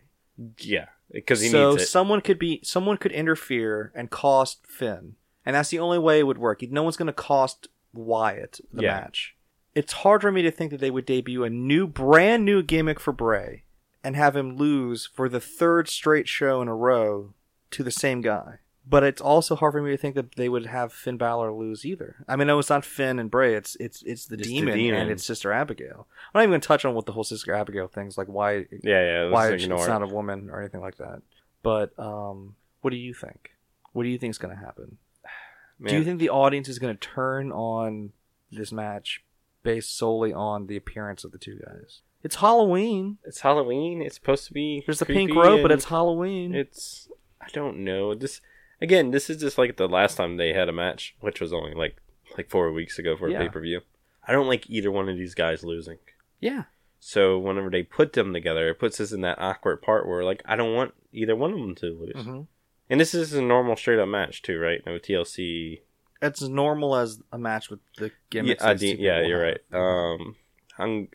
yeah, 0.59 0.87
because 1.11 1.41
he 1.41 1.49
so 1.49 1.71
needs 1.71 1.85
it. 1.85 1.87
someone 1.87 2.21
could 2.21 2.39
be 2.39 2.61
someone 2.63 2.97
could 2.99 3.13
interfere 3.13 3.91
and 3.95 4.11
cost 4.11 4.67
Finn, 4.67 5.15
and 5.47 5.57
that's 5.57 5.71
the 5.71 5.79
only 5.79 5.99
way 5.99 6.19
it 6.21 6.27
would 6.27 6.39
work. 6.39 6.61
No 6.63 6.83
one's 6.83 6.97
going 6.99 7.07
to 7.07 7.13
cost 7.15 7.69
Wyatt 7.95 8.61
the 8.73 8.83
Yeah. 8.83 9.01
match. 9.01 9.35
It's 9.75 9.93
hard 9.93 10.23
for 10.23 10.33
me 10.33 10.43
to 10.43 10.51
think 10.51 10.71
that 10.71 10.81
they 10.81 10.91
would 10.91 11.07
debut 11.07 11.45
a 11.45 11.51
new, 11.51 11.87
brand 11.87 12.45
new 12.45 12.63
gimmick 12.63 12.99
for 12.99 13.13
Bray 13.13 13.65
and 14.03 14.17
have 14.17 14.37
him 14.37 14.57
lose 14.57 15.07
for 15.07 15.29
the 15.29 15.41
third 15.41 15.89
straight 15.89 16.27
show 16.27 16.61
in 16.61 16.69
a 16.69 16.75
row 16.75 17.35
to 17.73 17.83
the 17.83 17.91
same 17.91 18.21
guy. 18.21 18.59
But 18.87 19.05
it's 19.05 19.21
also 19.21 19.55
hard 19.55 19.75
for 19.75 19.83
me 19.83 19.91
to 19.93 19.97
think 19.97 20.17
that 20.17 20.35
they 20.35 20.49
would 20.49 20.67
have 20.67 20.93
Finn 20.93 21.17
Balor 21.17 21.53
lose 21.53 21.85
either. 21.85 22.25
I 22.27 22.35
mean, 22.35 22.49
no, 22.49 22.59
it's 22.59 22.71
not 22.71 22.85
Finn 22.85 23.21
and 23.21 23.31
Bray. 23.31 23.55
It's 23.55 23.77
it's 23.77 24.03
it's 24.03 24.27
the, 24.27 24.35
It's 24.35 24.49
the 24.49 24.55
demon, 24.55 24.75
demon. 24.75 25.01
and 25.01 25.11
it's 25.11 25.25
Sister 25.25 25.53
Abigail. 25.53 26.09
I'm 26.35 26.39
not 26.39 26.41
even 26.43 26.51
going 26.51 26.61
to 26.63 26.67
touch 26.67 26.85
on 26.85 26.95
what 26.95 27.07
the 27.07 27.13
whole 27.13 27.23
Sister 27.23 27.55
Abigail 27.55 27.87
thing's 27.87 28.19
like. 28.19 28.27
Why 28.27 28.67
yeah, 28.83 29.27
yeah. 29.27 29.31
Why 29.31 29.53
it's 29.53 29.65
it. 29.65 29.69
not 29.69 30.03
a 30.03 30.07
woman 30.07 30.51
or 30.51 30.61
anything 30.61 30.81
like 30.81 30.97
that. 30.97 31.23
But 31.63 31.97
um, 31.99 32.57
what 32.81 32.91
do 32.91 32.97
you 32.97 33.15
think? 33.15 33.51
What 33.93 34.03
do 34.03 34.09
you 34.09 34.19
think 34.19 34.33
is 34.33 34.39
going 34.39 34.57
to 34.57 34.61
happen? 34.61 34.99
Do 35.87 35.97
you 35.97 36.05
think 36.05 36.19
the 36.19 36.29
audience 36.29 36.69
is 36.69 36.79
going 36.79 36.95
to 36.95 37.01
turn 37.01 37.53
on 37.53 38.13
this 38.53 38.71
match 38.71 39.23
based 39.63 39.97
solely 39.97 40.33
on 40.33 40.67
the 40.67 40.77
appearance 40.77 41.25
of 41.25 41.33
the 41.33 41.39
two 41.39 41.59
guys? 41.65 42.01
It's 42.23 42.37
Halloween. 42.37 43.19
it's 43.25 43.41
Halloween? 43.41 44.03
It's 44.03 44.17
supposed 44.17 44.47
to 44.47 44.53
be. 44.53 44.83
There's 44.87 44.99
the 44.99 45.07
pink 45.07 45.31
creepy 45.33 45.47
rope, 45.49 45.63
but 45.63 45.73
it's 45.73 45.87
Halloween. 45.87 46.55
It's. 46.55 47.09
I 47.41 47.49
don't 47.53 47.79
know. 47.79 48.15
This 48.15 48.41
again. 48.83 49.11
This 49.11 49.31
is 49.31 49.41
just 49.41 49.57
like 49.57 49.77
the 49.77 49.89
last 49.89 50.17
time 50.17 50.37
they 50.37 50.53
had 50.53 50.69
a 50.69 50.73
match, 50.73 51.17
which 51.21 51.41
was 51.41 51.53
only 51.53 51.73
like 51.75 51.97
like 52.37 52.51
four 52.51 52.71
weeks 52.73 52.99
ago 52.99 53.17
for 53.17 53.29
a 53.29 53.33
Yeah. 53.33 53.39
pay 53.39 53.49
per 53.49 53.61
view. 53.61 53.81
I 54.29 54.33
don't 54.33 54.47
like 54.49 54.69
either 54.69 54.91
one 54.91 55.09
of 55.09 55.17
these 55.17 55.35
guys 55.35 55.65
losing. 55.65 55.99
yeah. 56.41 56.65
So 57.03 57.39
whenever 57.39 57.71
they 57.71 57.83
put 57.83 58.13
them 58.13 58.35
together, 58.35 58.69
it 58.69 58.79
puts 58.79 59.01
us 59.01 59.11
in 59.13 59.23
that 59.23 59.39
awkward 59.41 59.81
part 59.81 60.07
where 60.07 60.23
like 60.23 60.43
I 60.45 60.55
don't 60.57 60.75
want 60.75 60.93
either 61.15 61.35
one 61.35 61.53
of 61.55 61.59
them 61.59 61.75
to 61.77 61.87
lose. 61.87 62.25
hmm 62.27 62.43
And 62.91 63.01
this 63.01 63.15
is 63.15 63.33
a 63.33 63.41
normal 63.41 63.77
straight 63.77 63.99
up 63.99 64.09
match 64.09 64.43
too, 64.43 64.59
right? 64.59 64.85
No 64.85 64.99
TLC. 64.99 65.81
It's 66.23 66.43
as 66.43 66.49
normal 66.49 66.97
as 66.97 67.21
a 67.33 67.39
match 67.39 67.71
with 67.71 67.81
the 67.97 68.07
Yeah, 68.07 68.11
gimmicks. 68.31 68.65
These 68.81 68.97
de- 68.97 69.03
yeah, 69.03 69.21
you're 69.23 69.43
right. 69.43 69.61
Um, 69.73 70.37
I'm 70.79 71.09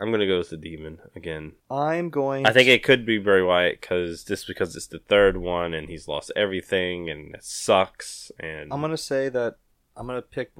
I'm 0.00 0.10
gonna 0.10 0.26
go 0.26 0.38
with 0.38 0.50
the 0.50 0.56
demon 0.56 0.98
again. 1.14 1.52
I'm 1.70 2.10
going. 2.10 2.46
I 2.46 2.52
think 2.52 2.68
it 2.68 2.82
could 2.82 3.04
be 3.06 3.18
Bray 3.18 3.42
Wyatt 3.42 3.80
because 3.80 4.24
just 4.24 4.46
because 4.46 4.74
it's 4.76 4.86
the 4.88 4.98
third 4.98 5.36
one 5.36 5.74
and 5.74 5.88
he's 5.88 6.08
lost 6.08 6.32
everything 6.36 7.08
and 7.10 7.34
it 7.34 7.44
sucks. 7.44 8.30
And 8.40 8.72
I'm 8.72 8.80
gonna 8.80 8.96
say 8.96 9.28
that 9.28 9.56
I'm 9.96 10.06
gonna 10.06 10.22
pick 10.22 10.52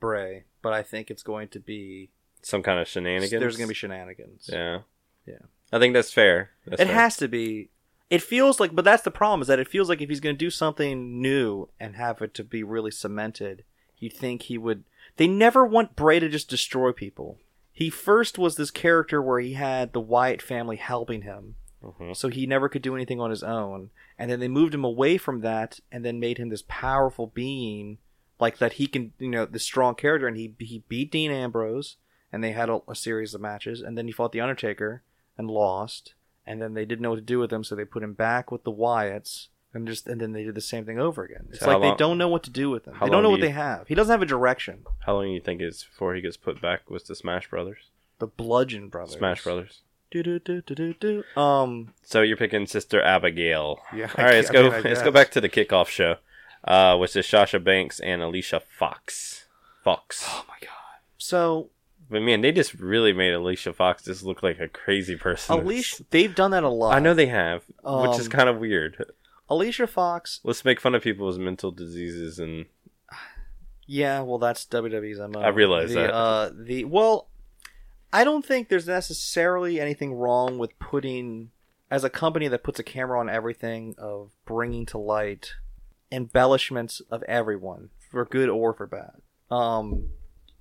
Bray, 0.00 0.44
but 0.62 0.72
I 0.72 0.82
think 0.82 1.10
it's 1.10 1.22
going 1.22 1.48
to 1.48 1.60
be 1.60 2.10
some 2.42 2.62
kind 2.62 2.78
of 2.78 2.86
shenanigans. 2.86 3.30
there's 3.40 3.56
gonna 3.56 3.68
be 3.68 3.74
shenanigans. 3.74 4.48
yeah, 4.52 4.80
Yeah. 5.26 5.38
I 5.72 5.78
think 5.78 5.94
that's 5.94 6.12
fair. 6.12 6.50
That's 6.66 6.82
it 6.82 6.86
fair. 6.86 6.94
has 6.94 7.16
to 7.16 7.26
be. 7.28 7.70
It 8.14 8.22
feels 8.22 8.60
like, 8.60 8.74
but 8.74 8.84
that's 8.84 9.02
the 9.02 9.10
problem 9.10 9.40
is 9.42 9.48
that 9.48 9.58
it 9.58 9.66
feels 9.68 9.88
like 9.88 10.00
if 10.00 10.08
he's 10.08 10.20
going 10.20 10.36
to 10.36 10.38
do 10.46 10.50
something 10.50 11.20
new 11.20 11.68
and 11.80 11.96
have 11.96 12.22
it 12.22 12.32
to 12.34 12.44
be 12.44 12.62
really 12.62 12.92
cemented, 12.92 13.64
you'd 13.98 14.12
think 14.12 14.42
he 14.42 14.56
would. 14.56 14.84
They 15.16 15.26
never 15.26 15.64
want 15.66 15.96
Bray 15.96 16.20
to 16.20 16.28
just 16.28 16.48
destroy 16.48 16.92
people. 16.92 17.38
He 17.72 17.90
first 17.90 18.38
was 18.38 18.54
this 18.54 18.70
character 18.70 19.20
where 19.20 19.40
he 19.40 19.54
had 19.54 19.92
the 19.92 20.00
Wyatt 20.00 20.40
family 20.40 20.76
helping 20.76 21.22
him, 21.22 21.56
Mhm. 21.82 22.14
so 22.16 22.28
he 22.28 22.46
never 22.46 22.68
could 22.68 22.82
do 22.82 22.94
anything 22.94 23.20
on 23.20 23.30
his 23.30 23.42
own. 23.42 23.90
And 24.16 24.30
then 24.30 24.38
they 24.38 24.46
moved 24.46 24.74
him 24.74 24.84
away 24.84 25.18
from 25.18 25.40
that, 25.40 25.80
and 25.90 26.04
then 26.04 26.20
made 26.20 26.38
him 26.38 26.50
this 26.50 26.62
powerful 26.68 27.26
being, 27.26 27.98
like 28.38 28.58
that 28.58 28.74
he 28.74 28.86
can, 28.86 29.12
you 29.18 29.28
know, 29.28 29.44
this 29.44 29.64
strong 29.64 29.96
character. 29.96 30.28
And 30.28 30.36
he 30.36 30.54
he 30.60 30.84
beat 30.88 31.10
Dean 31.10 31.32
Ambrose, 31.32 31.96
and 32.32 32.44
they 32.44 32.52
had 32.52 32.68
a, 32.70 32.80
a 32.86 32.94
series 32.94 33.34
of 33.34 33.40
matches, 33.40 33.80
and 33.80 33.98
then 33.98 34.06
he 34.06 34.12
fought 34.12 34.30
the 34.30 34.40
Undertaker 34.40 35.02
and 35.36 35.50
lost, 35.50 36.14
and 36.46 36.60
then 36.62 36.74
they 36.74 36.84
didn't 36.84 37.02
know 37.02 37.10
what 37.10 37.16
to 37.16 37.22
do 37.22 37.38
with 37.38 37.52
him, 37.52 37.64
so 37.64 37.74
they 37.74 37.84
put 37.84 38.02
him 38.02 38.12
back 38.14 38.50
with 38.50 38.64
the 38.64 38.72
Wyatts. 38.72 39.48
And 39.72 39.88
just 39.88 40.06
and 40.06 40.20
then 40.20 40.30
they 40.30 40.44
did 40.44 40.54
the 40.54 40.60
same 40.60 40.84
thing 40.84 41.00
over 41.00 41.24
again. 41.24 41.46
It's 41.50 41.58
So 41.58 41.66
how 41.66 41.78
like 41.80 41.92
they 41.92 41.96
don't 42.04 42.16
know 42.16 42.28
what 42.28 42.44
to 42.44 42.50
do 42.50 42.70
with 42.70 42.86
him. 42.86 42.94
how 42.94 43.06
They 43.06 43.10
don't 43.10 43.22
know 43.24 43.30
long 43.30 43.40
what 43.40 43.40
you- 43.40 43.46
they 43.48 43.52
have. 43.52 43.88
He 43.88 43.96
doesn't 43.96 44.12
have 44.12 44.22
a 44.22 44.26
direction. 44.26 44.84
How 45.00 45.14
long 45.14 45.24
do 45.24 45.30
you 45.32 45.40
think 45.40 45.60
it's 45.60 45.82
before 45.82 46.14
he 46.14 46.20
gets 46.20 46.36
put 46.36 46.60
back 46.62 46.88
with 46.88 47.08
the 47.08 47.16
Smash 47.16 47.50
Brothers? 47.50 47.90
The 48.20 48.28
Bludgeon 48.28 48.88
Brothers. 48.88 49.16
Smash 49.16 49.42
Brothers. 49.42 49.80
Do 50.12 50.22
do 50.22 50.38
do 50.38 50.62
do 50.62 50.74
do 50.76 50.94
do. 51.34 51.40
Um. 51.40 51.92
So 52.04 52.22
you're 52.22 52.36
picking 52.36 52.68
Sister 52.68 53.02
Abigail. 53.02 53.80
Yeah. 53.92 54.10
All 54.16 54.24
right, 54.24 54.34
let's 54.36 54.50
I 54.50 54.52
go. 54.52 54.62
mean, 54.62 54.72
I 54.74 54.80
let's 54.80 55.00
go 55.00 55.06
guess. 55.10 55.12
back 55.14 55.30
to 55.32 55.40
the 55.40 55.48
kickoff 55.48 55.88
show, 55.88 56.18
uh, 56.62 56.96
which 56.96 57.16
is 57.16 57.26
Sasha 57.26 57.58
Banks 57.58 57.98
and 57.98 58.22
Alicia 58.22 58.60
Fox. 58.60 59.46
Fox. 59.82 60.24
Oh 60.28 60.44
my 60.48 60.54
god. 60.60 60.70
So 61.18 61.70
But 62.10 62.22
man, 62.22 62.42
they 62.42 62.52
just 62.52 62.74
really 62.74 63.12
made 63.12 63.32
Alicia 63.32 63.72
Fox 63.72 64.04
just 64.04 64.22
look 64.22 64.42
like 64.42 64.60
a 64.60 64.68
crazy 64.68 65.16
person. 65.16 65.58
Alicia, 65.58 66.04
they've 66.10 66.34
done 66.34 66.50
that 66.50 66.62
a 66.62 66.68
lot. 66.68 66.94
I 66.94 66.98
know 66.98 67.14
they 67.14 67.26
have, 67.26 67.64
which 67.82 68.18
is 68.18 68.26
Um, 68.26 68.32
kind 68.32 68.48
of 68.48 68.58
weird. 68.58 69.12
Alicia 69.48 69.86
Fox. 69.86 70.40
Let's 70.44 70.64
make 70.64 70.80
fun 70.80 70.94
of 70.94 71.02
people's 71.02 71.38
mental 71.38 71.70
diseases 71.70 72.38
and 72.38 72.66
Yeah, 73.86 74.20
well, 74.22 74.38
that's 74.38 74.64
WWE's 74.66 75.18
MO. 75.18 75.40
I 75.40 75.48
realize 75.48 75.90
the, 75.90 76.00
that. 76.00 76.14
Uh, 76.14 76.50
the 76.54 76.84
well, 76.84 77.28
I 78.12 78.24
don't 78.24 78.44
think 78.44 78.68
there's 78.68 78.86
necessarily 78.86 79.80
anything 79.80 80.14
wrong 80.14 80.58
with 80.58 80.78
putting, 80.78 81.50
as 81.90 82.04
a 82.04 82.10
company 82.10 82.48
that 82.48 82.62
puts 82.62 82.78
a 82.78 82.82
camera 82.84 83.18
on 83.20 83.28
everything, 83.28 83.94
of 83.98 84.30
bringing 84.44 84.86
to 84.86 84.98
light 84.98 85.54
embellishments 86.12 87.00
of 87.10 87.22
everyone 87.24 87.90
for 88.10 88.24
good 88.24 88.48
or 88.48 88.72
for 88.72 88.86
bad. 88.86 89.20
Um, 89.50 90.10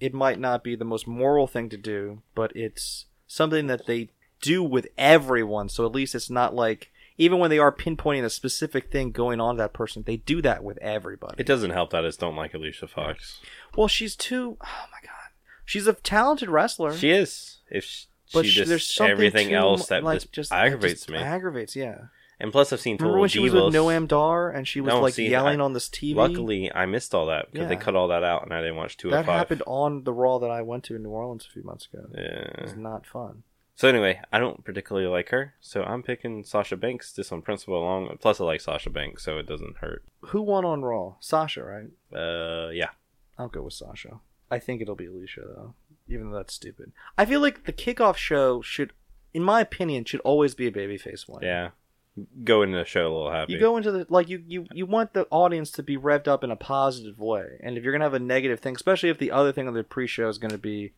it 0.04 0.14
might 0.14 0.38
not 0.38 0.66
be 0.66 0.76
the 0.76 0.84
most 0.84 1.08
moral 1.08 1.48
thing 1.48 1.70
to 1.70 1.78
do, 1.78 2.22
but 2.36 2.54
it's 2.58 3.06
something 3.26 3.68
that 3.68 3.86
they 3.86 4.10
do 4.42 4.62
with 4.62 4.86
everyone. 4.98 5.70
So 5.70 5.86
at 5.86 5.94
least 5.94 6.14
it's 6.14 6.30
not 6.30 6.54
like 6.54 6.92
even 7.18 7.40
when 7.40 7.50
they 7.50 7.58
are 7.58 7.72
pinpointing 7.72 8.26
a 8.26 8.30
specific 8.30 8.92
thing 8.92 9.12
going 9.12 9.40
on 9.40 9.56
to 9.56 9.62
that 9.62 9.72
person, 9.72 10.04
they 10.06 10.18
do 10.18 10.42
that 10.42 10.62
with 10.62 10.78
everybody. 10.80 11.36
it 11.38 11.46
doesn't 11.46 11.70
help 11.70 11.92
that 11.92 12.04
I 12.04 12.10
just 12.10 12.20
don't 12.20 12.36
like 12.36 12.54
Alicia 12.54 12.90
Fox. 12.90 13.40
Well, 13.78 13.88
she's 13.88 14.18
too. 14.18 14.58
Oh 14.60 14.86
my 14.92 15.00
god, 15.02 15.32
she's 15.64 15.88
a 15.88 15.94
talented 15.94 16.50
wrestler. 16.50 16.94
She 16.94 17.12
is. 17.12 17.60
If 17.72 17.86
she, 17.86 18.08
but 18.34 18.46
she 18.46 18.52
just 18.52 18.68
there's 18.68 18.86
something 18.86 19.10
everything 19.10 19.54
else 19.54 19.88
that 19.88 20.04
like, 20.04 20.30
just, 20.34 20.52
aggravates 20.52 21.06
just 21.06 21.12
me. 21.12 21.18
Aggravates, 21.20 21.78
yeah. 21.78 22.08
And 22.44 22.52
plus, 22.52 22.72
I've 22.72 22.80
seen 22.82 22.98
Remember 22.98 23.20
when 23.20 23.30
she 23.30 23.40
was 23.40 23.54
with 23.54 23.74
Noam 23.74 24.08
Dar 24.08 24.52
and 24.52 24.68
she 24.68 24.82
was 24.82 24.94
No, 24.94 25.02
like 25.02 25.16
see, 25.16 25.28
yelling 25.30 25.60
I- 25.60 25.64
on 25.64 25.74
this 25.74 25.90
TV? 25.90 26.14
Luckily, 26.16 26.72
I 26.72 26.86
missed 26.86 27.16
all 27.16 27.26
that 27.28 27.52
because 27.52 27.68
they 27.70 27.74
Yeah. 27.74 27.80
cut 27.80 27.96
all 27.96 28.10
that 28.10 28.24
out, 28.24 28.44
and 28.44 28.54
I 28.54 28.60
didn't 28.62 28.76
watch 28.76 28.98
two 28.98 29.10
that 29.10 29.26
happened 29.26 29.64
on 29.66 30.04
the 30.04 30.14
Raw 30.14 30.38
that 30.38 30.52
I 30.52 30.62
went 30.62 30.84
to 30.86 30.96
in 30.96 31.02
New 31.04 31.10
Orleans 31.10 31.48
a 31.50 31.52
few 31.52 31.64
months 31.64 31.88
ago. 31.92 32.06
It 32.14 32.54
Yeah. 32.58 32.62
was 32.64 32.76
not 32.76 33.08
fun. 33.08 33.42
So 33.76 33.88
anyway, 33.90 34.22
I 34.32 34.38
don't 34.38 34.64
particularly 34.64 35.08
like 35.08 35.30
her, 35.30 35.56
so 35.60 35.82
I'm 35.82 36.04
picking 36.04 36.44
Sasha 36.44 36.78
Banks 36.78 37.12
just 37.12 37.34
on 37.34 37.42
principle 37.42 37.80
alone. 37.80 38.16
Plus, 38.22 38.40
I 38.40 38.44
like 38.44 38.62
Sasha 38.62 38.92
Banks, 38.92 39.24
so 39.24 39.40
it 39.40 39.48
doesn't 39.48 39.78
hurt. 39.78 40.04
Who 40.28 40.44
won 40.44 40.64
on 40.64 40.84
Raw? 40.84 41.16
Sasha, 41.20 41.64
right? 41.64 41.90
Uh, 42.16 42.70
yeah. 42.70 42.90
I'll 43.40 43.48
go 43.48 43.64
with 43.64 43.74
Sasha. 43.74 44.20
I 44.52 44.60
think 44.60 44.80
it'll 44.82 44.94
be 44.96 45.08
Alicia 45.08 45.42
though, 45.42 45.74
even 46.08 46.30
though 46.30 46.38
that's 46.38 46.54
stupid. 46.54 46.92
I 47.18 47.26
feel 47.26 47.40
like 47.40 47.66
the 47.66 47.74
kickoff 47.74 48.16
show 48.16 48.62
should, 48.62 48.94
in 49.34 49.42
my 49.42 49.62
opinion, 49.62 50.06
should 50.06 50.20
always 50.20 50.54
be 50.54 50.68
a 50.68 50.72
babyface 50.72 51.28
one. 51.28 51.42
Yeah. 51.42 51.72
Go 52.44 52.62
into 52.62 52.78
the 52.78 52.86
show 52.86 53.02
a 53.02 53.12
little 53.12 53.32
happy. 53.32 53.54
You 53.54 53.60
go 53.60 53.76
into 53.78 53.92
the 53.92 54.06
like 54.10 54.30
you, 54.30 54.44
you 54.46 54.68
you 54.72 54.86
want 54.86 55.14
the 55.14 55.26
audience 55.32 55.72
to 55.72 55.84
be 55.84 55.98
revved 55.98 56.28
up 56.28 56.44
in 56.44 56.52
a 56.52 56.56
positive 56.56 57.18
way, 57.18 57.58
and 57.64 57.76
if 57.78 57.84
you're 57.84 57.92
gonna 57.92 58.04
have 58.06 58.14
a 58.14 58.20
negative 58.20 58.60
thing, 58.60 58.76
especially 58.76 59.10
if 59.10 59.18
the 59.18 59.32
other 59.32 59.52
thing 59.52 59.68
on 59.68 59.74
the 59.74 59.84
pre-show 59.84 60.30
is 60.30 60.38
gonna 60.38 60.60
be 60.60 60.94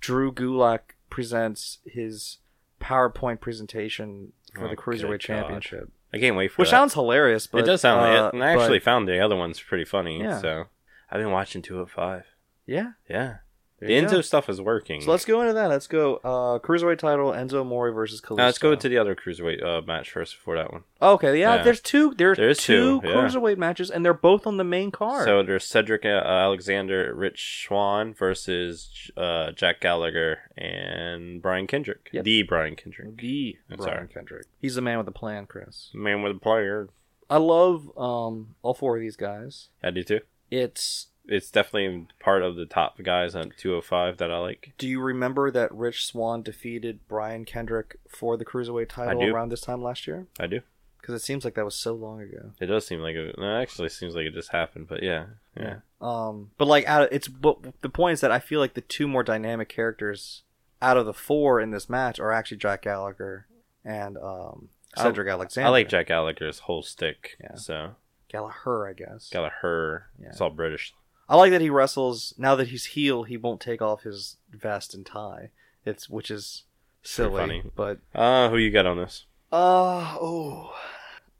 Drew 0.00 0.32
Gulak 0.32 0.80
presents 1.08 1.78
his 1.84 2.38
PowerPoint 2.80 3.40
presentation 3.40 4.32
for 4.54 4.64
Oh, 4.66 4.68
the 4.70 4.76
Cruiserweight 4.76 5.10
God. 5.10 5.20
Championship. 5.20 5.90
I 6.12 6.18
can't 6.18 6.34
wait 6.36 6.48
for 6.50 6.62
which 6.62 6.70
that. 6.70 6.76
sounds 6.76 6.94
hilarious. 6.94 7.46
But 7.46 7.58
it 7.58 7.66
does 7.66 7.82
sound. 7.82 8.00
uh, 8.00 8.02
like 8.24 8.32
it. 8.32 8.34
and 8.36 8.42
I 8.44 8.52
actually 8.52 8.78
but- 8.78 8.84
found 8.84 9.06
the 9.06 9.20
other 9.20 9.36
ones 9.36 9.60
pretty 9.60 9.84
funny. 9.84 10.20
Yeah. 10.20 10.40
So 10.40 10.64
I've 11.10 11.20
been 11.20 11.30
watching 11.30 11.62
205. 11.62 12.24
yeah. 12.66 12.92
Yeah, 13.08 13.36
there 13.80 13.88
the 13.88 13.94
you 13.94 14.02
Enzo 14.02 14.10
go. 14.10 14.20
stuff 14.20 14.48
is 14.48 14.60
working. 14.60 15.00
So 15.00 15.10
let's 15.10 15.24
go 15.24 15.40
into 15.40 15.54
that. 15.54 15.68
Let's 15.68 15.86
go. 15.86 16.16
Uh, 16.16 16.58
cruiserweight 16.58 16.98
title: 16.98 17.30
Enzo 17.32 17.62
Amore 17.62 17.90
versus 17.92 18.20
Kalisto. 18.20 18.36
Now 18.36 18.44
let's 18.46 18.58
go 18.58 18.74
to 18.74 18.88
the 18.88 18.98
other 18.98 19.14
cruiserweight 19.16 19.62
uh, 19.64 19.80
match 19.86 20.10
first 20.10 20.36
before 20.36 20.56
that 20.56 20.70
one. 20.70 20.84
Okay, 21.02 21.40
yeah, 21.40 21.56
Yeah. 21.56 21.62
There's 21.62 21.80
two. 21.80 22.14
There's 22.14 22.36
There's 22.36 22.58
two, 22.58 23.00
two, 23.00 23.08
yeah. 23.08 23.14
cruiserweight 23.14 23.56
matches, 23.56 23.90
and 23.90 24.04
they're 24.04 24.14
both 24.14 24.46
on 24.46 24.58
the 24.58 24.64
main 24.64 24.90
card. 24.90 25.24
So 25.24 25.42
there's 25.42 25.64
Cedric 25.64 26.04
uh, 26.04 26.08
Alexander, 26.08 27.12
Rich 27.14 27.64
Swann 27.66 28.14
versus 28.14 29.10
uh, 29.16 29.52
Jack 29.52 29.80
Gallagher 29.80 30.50
and 30.56 31.40
Brian 31.42 31.66
Kendrick. 31.66 32.10
Yep. 32.12 32.24
The 32.24 32.42
Brian 32.42 32.76
Kendrick. 32.76 33.16
the 33.16 33.56
I'm 33.70 33.76
Brian 33.78 33.92
sorry. 33.96 34.08
Kendrick. 34.08 34.46
He's 34.60 34.74
the 34.74 34.82
man 34.82 34.98
with 34.98 35.06
the 35.06 35.12
plan, 35.12 35.46
Chris. 35.46 35.90
Man 35.94 36.22
with 36.22 36.36
a 36.36 36.38
player. 36.38 36.88
I 37.28 37.36
love 37.38 37.96
um 37.96 38.56
all 38.62 38.74
four 38.74 38.96
of 38.96 39.00
these 39.00 39.16
guys. 39.16 39.68
I 39.82 39.90
do 39.90 40.02
too. 40.02 40.20
It's. 40.50 41.06
It's 41.30 41.50
definitely 41.50 42.08
part 42.18 42.42
of 42.42 42.56
the 42.56 42.66
top 42.66 43.00
guys 43.02 43.34
on 43.34 43.52
205 43.56 44.16
that 44.18 44.30
I 44.30 44.38
like. 44.38 44.72
Do 44.78 44.88
you 44.88 45.00
remember 45.00 45.50
that 45.52 45.72
Rich 45.72 46.04
Swann 46.06 46.42
defeated 46.42 47.00
Brian 47.08 47.44
Kendrick 47.44 47.96
for 48.08 48.36
the 48.36 48.44
cruiserweight 48.44 48.88
title 48.88 49.22
around 49.24 49.50
this 49.50 49.60
time 49.60 49.82
last 49.82 50.06
year? 50.06 50.26
I 50.40 50.46
do. 50.48 50.60
Because 51.00 51.14
it 51.14 51.24
seems 51.24 51.44
like 51.44 51.54
that 51.54 51.64
was 51.64 51.76
so 51.76 51.94
long 51.94 52.20
ago. 52.20 52.50
It 52.60 52.66
does 52.66 52.86
seem 52.86 53.00
like 53.00 53.14
it. 53.16 53.36
No, 53.38 53.56
actually 53.60 53.88
seems 53.88 54.14
like 54.14 54.26
it 54.26 54.34
just 54.34 54.50
happened, 54.50 54.86
but 54.88 55.02
yeah, 55.02 55.26
yeah. 55.56 55.76
Um, 56.00 56.50
but 56.58 56.66
like, 56.68 56.84
out 56.86 57.02
of, 57.04 57.08
it's 57.12 57.26
but 57.28 57.80
the 57.80 57.88
point 57.88 58.14
is 58.14 58.20
that 58.20 58.30
I 58.32 58.38
feel 58.38 58.60
like 58.60 58.74
the 58.74 58.80
two 58.82 59.08
more 59.08 59.22
dynamic 59.22 59.68
characters 59.68 60.42
out 60.82 60.96
of 60.96 61.06
the 61.06 61.14
four 61.14 61.60
in 61.60 61.70
this 61.70 61.88
match 61.88 62.18
are 62.18 62.32
actually 62.32 62.56
Jack 62.58 62.82
Gallagher 62.82 63.46
and 63.84 64.18
um, 64.18 64.68
I- 64.96 65.04
Cedric 65.04 65.28
Alexander. 65.28 65.68
I 65.68 65.70
like 65.70 65.88
Jack 65.88 66.08
Gallagher's 66.08 66.60
whole 66.60 66.82
stick. 66.82 67.36
Yeah. 67.40 67.54
So 67.54 67.94
Gallagher, 68.28 68.88
I 68.88 68.92
guess. 68.92 69.30
Gallagher. 69.30 70.06
Yeah. 70.20 70.28
It's 70.28 70.40
all 70.40 70.50
British. 70.50 70.92
I 71.30 71.36
like 71.36 71.52
that 71.52 71.60
he 71.62 71.70
wrestles 71.70 72.34
now 72.36 72.54
that 72.56 72.68
he's 72.68 72.84
heel. 72.86 73.22
He 73.22 73.36
won't 73.38 73.60
take 73.60 73.80
off 73.80 74.02
his 74.02 74.36
vest 74.50 74.92
and 74.94 75.06
tie. 75.06 75.50
It's 75.86 76.10
which 76.10 76.30
is 76.30 76.64
silly, 77.02 77.40
funny. 77.40 77.62
but 77.74 78.00
Uh, 78.14 78.50
who 78.50 78.58
you 78.58 78.70
got 78.70 78.84
on 78.84 78.98
this? 78.98 79.24
uh 79.52 80.16
oh, 80.20 80.74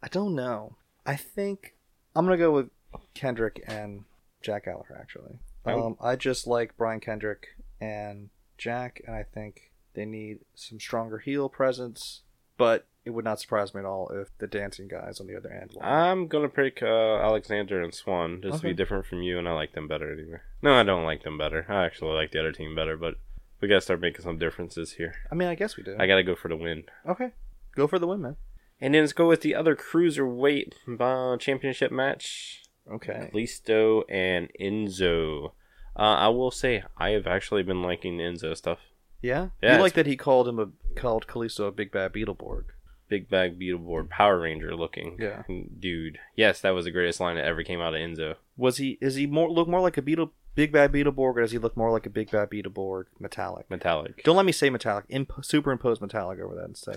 I 0.03 0.09
don't 0.09 0.35
know. 0.35 0.77
I 1.05 1.17
think 1.17 1.75
I'm 2.17 2.25
gonna 2.25 2.37
go 2.39 2.53
with 2.53 2.71
Kendrick 3.15 3.63
and 3.67 4.05
Jack 4.43 4.65
Gallagher. 4.67 4.97
Actually, 4.99 5.39
Oh. 5.67 5.87
um, 5.89 5.97
I 6.01 6.17
just 6.17 6.47
like 6.47 6.77
Brian 6.77 7.01
Kendrick 7.01 7.49
and 7.81 8.31
Jack, 8.59 9.01
and 9.07 9.15
I 9.15 9.23
think 9.25 9.71
they 9.95 10.05
need 10.05 10.39
some 10.55 10.79
stronger 10.81 11.19
heel 11.19 11.49
presence. 11.49 12.23
But 12.57 12.87
it 13.11 13.15
would 13.15 13.25
not 13.25 13.41
surprise 13.41 13.75
me 13.75 13.81
at 13.81 13.85
all 13.85 14.09
if 14.15 14.29
the 14.39 14.47
dancing 14.47 14.87
guys 14.89 15.21
on 15.21 15.27
the 15.27 15.37
other 15.37 15.51
end. 15.51 15.73
won. 15.75 15.85
I'm 15.85 16.29
gonna 16.29 16.49
pick 16.49 16.83
uh, 16.83 17.17
Alexander 17.17 17.83
and 17.83 17.93
Swann 17.93 18.41
just 18.41 18.59
to 18.59 18.69
be 18.69 18.73
different 18.73 19.05
from 19.07 19.23
you, 19.23 19.39
and 19.39 19.49
I 19.49 19.53
like 19.53 19.73
them 19.73 19.89
better 19.89 20.13
anyway. 20.13 20.39
No, 20.63 20.75
I 20.75 20.85
don't 20.85 21.05
like 21.05 21.25
them 21.25 21.37
better. 21.37 21.67
I 21.69 21.85
actually 21.85 22.15
like 22.15 22.31
the 22.31 22.41
other 22.41 22.53
team 22.53 22.75
better, 22.75 22.97
but 22.97 23.17
we 23.61 23.69
gotta 23.69 23.81
start 23.81 24.01
making 24.01 24.23
some 24.23 24.39
differences 24.39 24.93
here. 24.93 25.15
I 25.31 25.35
mean, 25.35 25.49
I 25.49 25.55
guess 25.57 25.77
we 25.77 25.83
do. 25.83 25.97
I 25.99 26.07
gotta 26.07 26.23
go 26.23 26.35
for 26.37 26.49
the 26.49 26.57
win. 26.57 26.85
okay, 27.07 27.33
go 27.75 27.87
for 27.87 27.99
the 27.99 28.07
win, 28.07 28.23
man. 28.23 28.37
And 28.81 28.95
then 28.95 29.03
let's 29.03 29.13
go 29.13 29.29
with 29.29 29.43
the 29.43 29.55
other 29.55 29.77
cruiserweight 29.77 30.73
uh, 31.01 31.37
championship 31.37 31.91
match: 31.93 32.63
Okay. 32.91 33.31
Kalisto 33.35 34.05
and 34.09 34.49
Enzo. 34.61 35.53
Uh, 35.97 36.03
I 36.03 36.29
will 36.29 36.51
say 36.51 36.85
I 36.97 37.11
have 37.11 37.27
actually 37.27 37.63
been 37.63 37.83
liking 37.83 38.17
the 38.17 38.25
Enzo 38.25 38.57
stuff. 38.57 38.79
Yeah. 39.21 39.49
Yeah, 39.63 39.77
you 39.77 39.83
like 39.83 39.93
that 39.95 40.07
he 40.07 40.17
called 40.17 40.49
him 40.49 40.59
a 40.59 40.69
called 40.99 41.27
Kalisto 41.27 41.69
a 41.69 41.73
big 41.73 41.93
bad 41.93 42.13
Beetleborg. 42.13 42.65
Big 43.11 43.29
bad 43.29 43.59
Beetleborg 43.59 44.09
Power 44.09 44.41
Ranger 44.41 44.75
looking 44.75 45.17
Yeah. 45.21 45.43
dude. 45.79 46.19
Yes, 46.37 46.61
that 46.63 46.71
was 46.71 46.87
the 46.87 46.91
greatest 46.91 47.21
line 47.21 47.37
that 47.37 47.45
ever 47.45 47.63
came 47.63 47.81
out 47.81 47.93
of 47.95 48.01
Enzo. 48.01 48.37
Was 48.57 48.79
he? 48.79 48.97
Is 49.03 49.17
he 49.17 49.27
more 49.27 49.51
look 49.51 49.69
more 49.69 49.81
like 49.81 49.99
a 49.99 50.03
Beetle 50.03 50.33
big 50.55 50.73
bad 50.73 50.93
Beetleborg, 50.93 51.37
or 51.37 51.41
does 51.43 51.53
he 51.53 51.59
look 51.59 51.77
more 51.77 51.91
like 51.93 52.07
a 52.07 52.11
big 52.11 52.31
bad 52.31 52.51
Beetleborg 52.51 53.05
metallic? 53.19 53.69
Metallic. 53.71 54.23
Don't 54.25 54.37
let 54.37 54.47
me 54.47 54.53
say 54.53 54.71
metallic. 54.71 55.05
Imp- 55.09 55.45
superimpose 55.45 56.01
metallic 56.01 56.39
over 56.41 56.55
that 56.55 56.65
instead. 56.67 56.97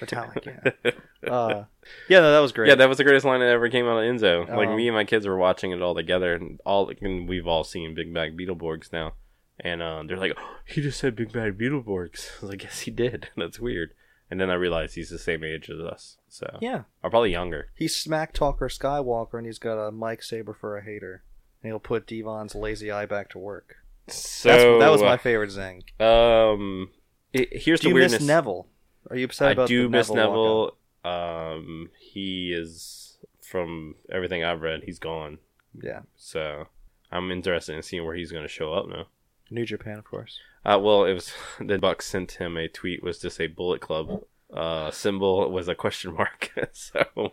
Metallic. 0.00 0.44
Metallic, 0.44 0.72
yeah. 0.84 0.90
Uh, 1.30 1.64
yeah, 2.08 2.18
no, 2.18 2.32
that 2.32 2.40
was 2.40 2.50
great. 2.50 2.68
Yeah, 2.68 2.74
that 2.74 2.88
was 2.88 2.98
the 2.98 3.04
greatest 3.04 3.24
line 3.24 3.38
that 3.40 3.48
ever 3.48 3.68
came 3.68 3.86
out 3.86 3.96
of 3.98 4.04
Enzo. 4.04 4.48
Like 4.48 4.68
Um, 4.68 4.76
me 4.76 4.88
and 4.88 4.96
my 4.96 5.04
kids 5.04 5.24
were 5.24 5.36
watching 5.36 5.70
it 5.70 5.80
all 5.80 5.94
together, 5.94 6.34
and 6.34 6.58
all 6.66 6.90
and 7.00 7.28
we've 7.28 7.46
all 7.46 7.62
seen 7.62 7.94
Big 7.94 8.12
Bad 8.12 8.36
Beetleborgs 8.36 8.92
now, 8.92 9.14
and 9.60 9.80
uh, 9.80 10.02
they're 10.04 10.16
like, 10.16 10.32
oh, 10.36 10.56
"He 10.66 10.80
just 10.80 10.98
said 10.98 11.14
Big 11.14 11.30
Bad 11.32 11.56
Beetleborgs." 11.58 12.30
I 12.38 12.40
was 12.40 12.50
like, 12.50 12.64
"Yes, 12.64 12.80
he 12.80 12.90
did." 12.90 13.28
That's 13.36 13.60
weird. 13.60 13.92
And 14.32 14.40
then 14.40 14.48
I 14.48 14.54
realized 14.54 14.94
he's 14.94 15.10
the 15.10 15.18
same 15.18 15.44
age 15.44 15.68
as 15.68 15.78
us, 15.78 16.16
so 16.26 16.56
yeah. 16.62 16.84
or 17.02 17.10
probably 17.10 17.32
younger. 17.32 17.68
He's 17.74 17.94
smack 17.94 18.32
talker 18.32 18.68
Skywalker, 18.68 19.34
and 19.34 19.44
he's 19.44 19.58
got 19.58 19.76
a 19.76 19.90
Mike 19.92 20.22
Saber 20.22 20.54
for 20.54 20.78
a 20.78 20.82
hater. 20.82 21.22
And 21.62 21.70
he'll 21.70 21.78
put 21.78 22.06
Devon's 22.06 22.54
lazy 22.54 22.90
eye 22.90 23.04
back 23.04 23.28
to 23.32 23.38
work. 23.38 23.76
So 24.08 24.48
That's, 24.48 24.84
that 24.84 24.90
was 24.90 25.02
my 25.02 25.18
favorite 25.18 25.50
zing. 25.50 25.82
um. 26.00 26.92
It, 27.34 27.50
here's 27.52 27.80
Do 27.80 27.84
the 27.84 27.88
you 27.90 27.94
weirdness. 27.96 28.20
miss 28.22 28.26
Neville? 28.26 28.68
Are 29.10 29.16
you 29.16 29.26
upset 29.26 29.48
I 29.48 29.52
about 29.52 29.68
do 29.68 29.82
the 29.82 29.88
miss 29.90 30.10
Neville? 30.10 30.72
Neville. 31.04 31.54
Um, 31.54 31.90
he 31.98 32.54
is 32.54 33.18
from 33.42 33.96
everything 34.10 34.42
I've 34.42 34.62
read, 34.62 34.84
he's 34.84 34.98
gone. 34.98 35.40
Yeah, 35.78 36.00
So 36.16 36.68
I'm 37.10 37.30
interested 37.30 37.76
in 37.76 37.82
seeing 37.82 38.06
where 38.06 38.14
he's 38.14 38.32
going 38.32 38.44
to 38.44 38.48
show 38.48 38.72
up 38.72 38.88
now. 38.88 39.08
New 39.52 39.66
Japan, 39.66 39.98
of 39.98 40.04
course. 40.04 40.38
Uh, 40.64 40.78
well, 40.80 41.04
it 41.04 41.12
was 41.12 41.32
the 41.60 41.78
Bucks 41.78 42.06
sent 42.06 42.32
him 42.32 42.56
a 42.56 42.68
tweet 42.68 43.02
was 43.02 43.18
to 43.18 43.30
say 43.30 43.46
Bullet 43.46 43.80
Club. 43.80 44.22
Uh, 44.52 44.90
symbol 44.90 45.50
was 45.50 45.68
a 45.68 45.74
question 45.74 46.14
mark. 46.14 46.50
so 46.72 47.32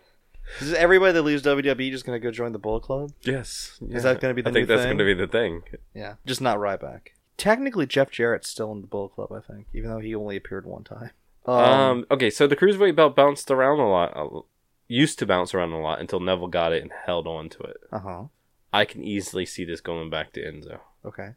Is 0.60 0.72
everybody 0.72 1.12
that 1.12 1.22
leaves 1.22 1.42
WWE 1.42 1.90
just 1.90 2.06
gonna 2.06 2.18
go 2.18 2.30
join 2.30 2.52
the 2.52 2.58
Bullet 2.58 2.82
Club? 2.82 3.12
yes, 3.22 3.78
Is 3.90 4.02
that 4.04 4.20
gonna 4.20 4.34
be 4.34 4.42
the 4.42 4.50
I 4.50 4.52
think 4.52 4.68
new 4.68 4.74
that's 4.74 4.82
thing? 4.86 4.96
going 4.96 5.06
to 5.08 5.14
be 5.14 5.14
the 5.14 5.26
thing. 5.30 5.62
Yeah, 5.94 6.14
just 6.26 6.40
not 6.40 6.58
Ryback. 6.58 7.08
Technically, 7.36 7.86
Jeff 7.86 8.10
Jarrett's 8.10 8.48
still 8.48 8.72
in 8.72 8.80
the 8.80 8.86
Bullet 8.86 9.10
Club, 9.14 9.32
I 9.32 9.40
think, 9.40 9.66
even 9.72 9.90
though 9.90 9.98
he 9.98 10.14
only 10.14 10.36
appeared 10.36 10.66
one 10.66 10.84
time. 10.84 11.10
Um, 11.46 12.04
okay, 12.10 12.28
so 12.30 12.46
the 12.46 12.56
cruiserweight 12.56 12.94
belt 12.96 13.16
bounced 13.16 13.50
around 13.50 13.80
a 13.80 13.88
lot. 13.88 14.12
uh, 14.16 14.40
Used 14.88 15.18
to 15.20 15.26
bounce 15.26 15.54
around 15.54 15.72
a 15.72 15.78
lot 15.80 16.00
until 16.00 16.18
Neville 16.20 16.48
got 16.48 16.72
it 16.72 16.82
and 16.82 16.90
held 17.06 17.26
on 17.28 17.48
to 17.50 17.62
it. 17.62 17.76
uh 17.92 17.98
huh. 18.00 18.22
I 18.72 18.84
can 18.84 19.02
easily 19.04 19.46
see 19.46 19.64
this 19.64 19.80
going 19.80 20.10
back 20.10 20.32
to 20.34 20.40
Enzo, 20.44 20.80
Okay. 21.04 21.30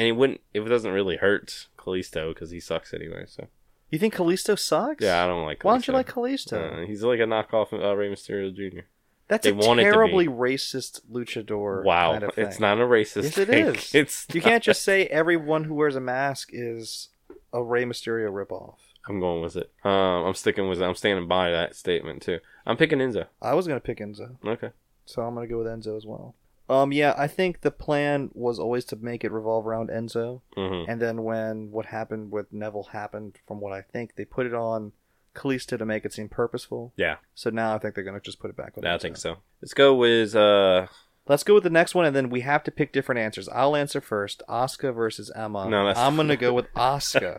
And 0.00 0.08
it 0.08 0.12
wouldn't. 0.12 0.40
It 0.54 0.60
doesn't 0.60 0.90
really 0.92 1.16
hurt 1.18 1.66
Kalisto 1.78 2.32
because 2.34 2.50
he 2.50 2.60
sucks 2.60 2.94
anyway. 2.94 3.24
So 3.28 3.46
You 3.90 3.98
think 3.98 4.14
Kalisto 4.14 4.58
sucks? 4.58 5.04
yeah, 5.04 5.22
I 5.22 5.26
don't 5.26 5.44
like. 5.44 5.58
Kalisto. 5.60 5.64
Why 5.64 5.72
don't 5.74 5.86
you 5.88 5.94
like 5.94 6.08
Kalisto? 6.12 6.82
Uh, 6.82 6.86
he's 6.86 7.02
like 7.02 7.20
a 7.20 7.24
knockoff 7.24 7.72
of 7.72 7.82
uh, 7.82 7.94
Rey 7.96 8.10
Mysterio 8.10 8.54
Jr. 8.54 8.80
That's 9.28 9.44
they 9.44 9.50
a 9.50 9.54
want 9.54 9.78
it 9.78 9.84
to 9.84 9.92
terribly 9.92 10.26
racist 10.26 11.02
luchador. 11.10 11.84
Wow, 11.84 12.12
kind 12.12 12.24
of 12.24 12.30
it's 12.36 12.58
not 12.58 12.78
a 12.78 12.84
racist. 12.84 13.22
Yes, 13.24 13.38
it 13.38 13.48
thing. 13.48 13.66
is. 13.66 13.94
It's 13.94 14.26
You 14.32 14.40
can't 14.40 14.62
just 14.64 14.82
say 14.82 15.06
everyone 15.06 15.64
who 15.64 15.74
wears 15.74 15.94
a 15.94 16.00
mask 16.00 16.50
is 16.52 17.10
a 17.52 17.62
Rey 17.62 17.84
Mysterio 17.84 18.30
ripoff. 18.32 18.76
I'm 19.08 19.20
going 19.20 19.40
with 19.42 19.56
it. 19.56 19.70
Um, 19.84 19.92
I'm 20.26 20.34
sticking 20.34 20.68
with 20.68 20.80
it. 20.80 20.84
I'm 20.84 20.94
standing 20.96 21.26
by 21.28 21.50
that 21.50 21.74
statement 21.76 22.22
too. 22.22 22.38
I'm 22.66 22.76
picking 22.76 22.98
Enzo. 22.98 23.26
I 23.40 23.54
was 23.54 23.66
gonna 23.68 23.80
pick 23.80 23.98
Enzo, 23.98 24.36
Okay. 24.44 24.70
so 25.04 25.22
I'm 25.22 25.34
gonna 25.34 25.46
go 25.46 25.58
with 25.58 25.66
Enzo 25.68 25.96
as 25.96 26.04
well. 26.04 26.34
Um, 26.70 26.92
yeah, 26.92 27.14
I 27.18 27.26
think 27.26 27.62
the 27.62 27.70
plan 27.70 28.30
was 28.32 28.58
always 28.58 28.84
to 28.86 28.96
make 28.96 29.24
it 29.24 29.32
revolve 29.32 29.66
around 29.66 29.88
Enzo, 29.90 30.40
hmm 30.56 30.84
and 30.88 31.02
then 31.02 31.22
when 31.24 31.70
what 31.70 31.86
happened 31.86 32.30
with 32.30 32.52
Neville 32.52 32.88
happened, 32.92 33.38
from 33.46 33.60
what 33.60 33.72
I 33.72 33.82
think, 33.82 34.14
they 34.16 34.24
put 34.24 34.46
it 34.46 34.54
on 34.54 34.92
Kalisto 35.34 35.76
to 35.78 35.84
make 35.84 36.04
it 36.04 36.12
seem 36.12 36.28
purposeful. 36.28 36.92
Yeah, 36.96 37.16
So 37.34 37.50
now 37.50 37.74
I 37.74 37.78
think 37.78 37.94
they're 37.94 38.04
gonna 38.04 38.20
just 38.20 38.38
put 38.40 38.50
it 38.50 38.56
back 38.56 38.74
on. 38.78 38.86
I 38.86 38.96
Enzo. 38.96 39.00
think 39.02 39.16
so. 39.16 39.36
Let's 39.60 39.74
go 39.74 39.94
with 39.94 40.34
uh. 40.36 40.86
Let's 41.28 41.44
go 41.44 41.54
with 41.54 41.62
the 41.62 41.70
next 41.70 41.94
one, 41.94 42.06
and 42.06 42.16
then 42.16 42.28
we 42.30 42.40
have 42.40 42.64
to 42.64 42.70
pick 42.72 42.92
different 42.92 43.20
answers. 43.20 43.48
I'll 43.50 43.76
answer 43.76 44.00
first. 44.00 44.42
Asuka 44.48 44.92
versus 44.94 45.30
Emma. 45.36 45.68
No, 45.68 45.86
that's- 45.86 45.98
I'm 46.04 46.16
gonna 46.16 46.36
go 46.36 46.52
with 46.58 46.72
Asuka. 46.74 47.38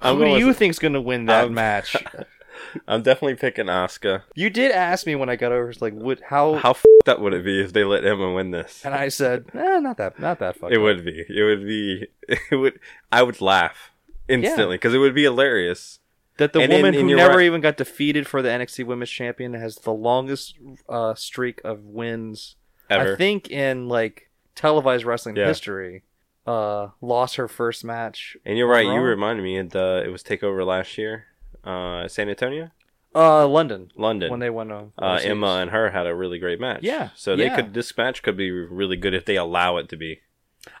I'm 0.00 0.16
Who 0.16 0.24
do 0.24 0.38
you 0.38 0.46
with- 0.48 0.58
think's 0.58 0.78
gonna 0.78 1.00
win 1.02 1.26
that 1.26 1.46
Um, 1.46 1.54
match? 1.54 1.96
I'm 2.86 3.02
definitely 3.02 3.34
picking 3.36 3.66
Asuka. 3.66 4.22
You 4.34 4.50
did 4.50 4.70
ask 4.72 5.06
me 5.06 5.14
when 5.14 5.28
I 5.28 5.36
got 5.36 5.52
over, 5.52 5.72
like, 5.80 5.94
what, 5.94 6.20
how, 6.28 6.54
How 6.54 6.70
f***ed 6.70 7.10
up 7.10 7.20
would 7.20 7.34
it 7.34 7.44
be 7.44 7.60
if 7.62 7.72
they 7.72 7.84
let 7.84 8.04
Emma 8.04 8.32
win 8.32 8.50
this? 8.50 8.82
and 8.84 8.94
I 8.94 9.08
said, 9.08 9.46
eh, 9.54 9.80
not 9.80 9.96
that, 9.96 10.18
not 10.18 10.38
that 10.40 10.56
fucking. 10.56 10.74
It 10.76 10.78
would 10.80 11.04
be. 11.04 11.24
It 11.28 11.42
would 11.42 11.66
be. 11.66 12.06
It 12.50 12.56
would. 12.56 12.78
I 13.10 13.22
would 13.22 13.40
laugh 13.40 13.90
instantly 14.28 14.76
because 14.76 14.92
it 14.94 14.98
would 14.98 15.14
be 15.14 15.22
hilarious. 15.22 16.00
that 16.36 16.52
the 16.52 16.60
and 16.60 16.72
in- 16.72 16.78
woman 16.78 16.94
in 16.94 17.00
who 17.02 17.08
your 17.08 17.16
never 17.16 17.38
right- 17.38 17.46
even 17.46 17.60
got 17.62 17.76
defeated 17.78 18.26
for 18.26 18.42
the 18.42 18.48
NXT 18.50 18.84
Women's 18.86 19.10
Champion 19.10 19.54
has 19.54 19.76
the 19.76 19.92
longest 19.92 20.54
uh, 20.88 21.14
streak 21.14 21.60
of 21.64 21.80
wins, 21.84 22.56
Ever. 22.90 23.14
I 23.14 23.16
think, 23.16 23.50
in 23.50 23.88
like 23.88 24.30
televised 24.54 25.04
wrestling 25.04 25.36
Yeah. 25.36 25.46
history. 25.46 26.04
Uh, 26.46 26.88
lost 27.02 27.36
her 27.36 27.46
first 27.48 27.84
match. 27.84 28.34
and 28.46 28.56
you're 28.56 28.66
right. 28.68 28.86
You 28.86 28.92
Raw? 28.92 29.02
reminded 29.02 29.42
me. 29.42 29.58
It, 29.58 29.76
uh, 29.76 30.00
it 30.04 30.08
was 30.08 30.22
Takeover 30.22 30.64
last 30.66 30.96
year. 30.96 31.26
Uh, 31.64 32.06
San 32.08 32.28
Antonio, 32.28 32.70
Uh, 33.14 33.46
London 33.46 33.90
London. 33.96 34.30
when 34.30 34.40
they 34.40 34.50
won. 34.50 34.70
Uh, 34.70 34.86
uh, 35.00 35.04
overseas. 35.12 35.30
Emma 35.30 35.58
and 35.60 35.70
her 35.70 35.90
had 35.90 36.06
a 36.06 36.14
really 36.14 36.38
great 36.38 36.60
match. 36.60 36.80
Yeah, 36.82 37.10
So 37.14 37.36
they 37.36 37.44
yeah. 37.46 37.56
could. 37.56 37.74
This 37.74 37.96
match 37.96 38.22
could 38.22 38.36
be 38.36 38.50
really 38.50 38.96
good 38.96 39.14
if 39.14 39.24
they 39.24 39.36
allow 39.36 39.76
it 39.78 39.88
to 39.90 39.96
be. 39.96 40.20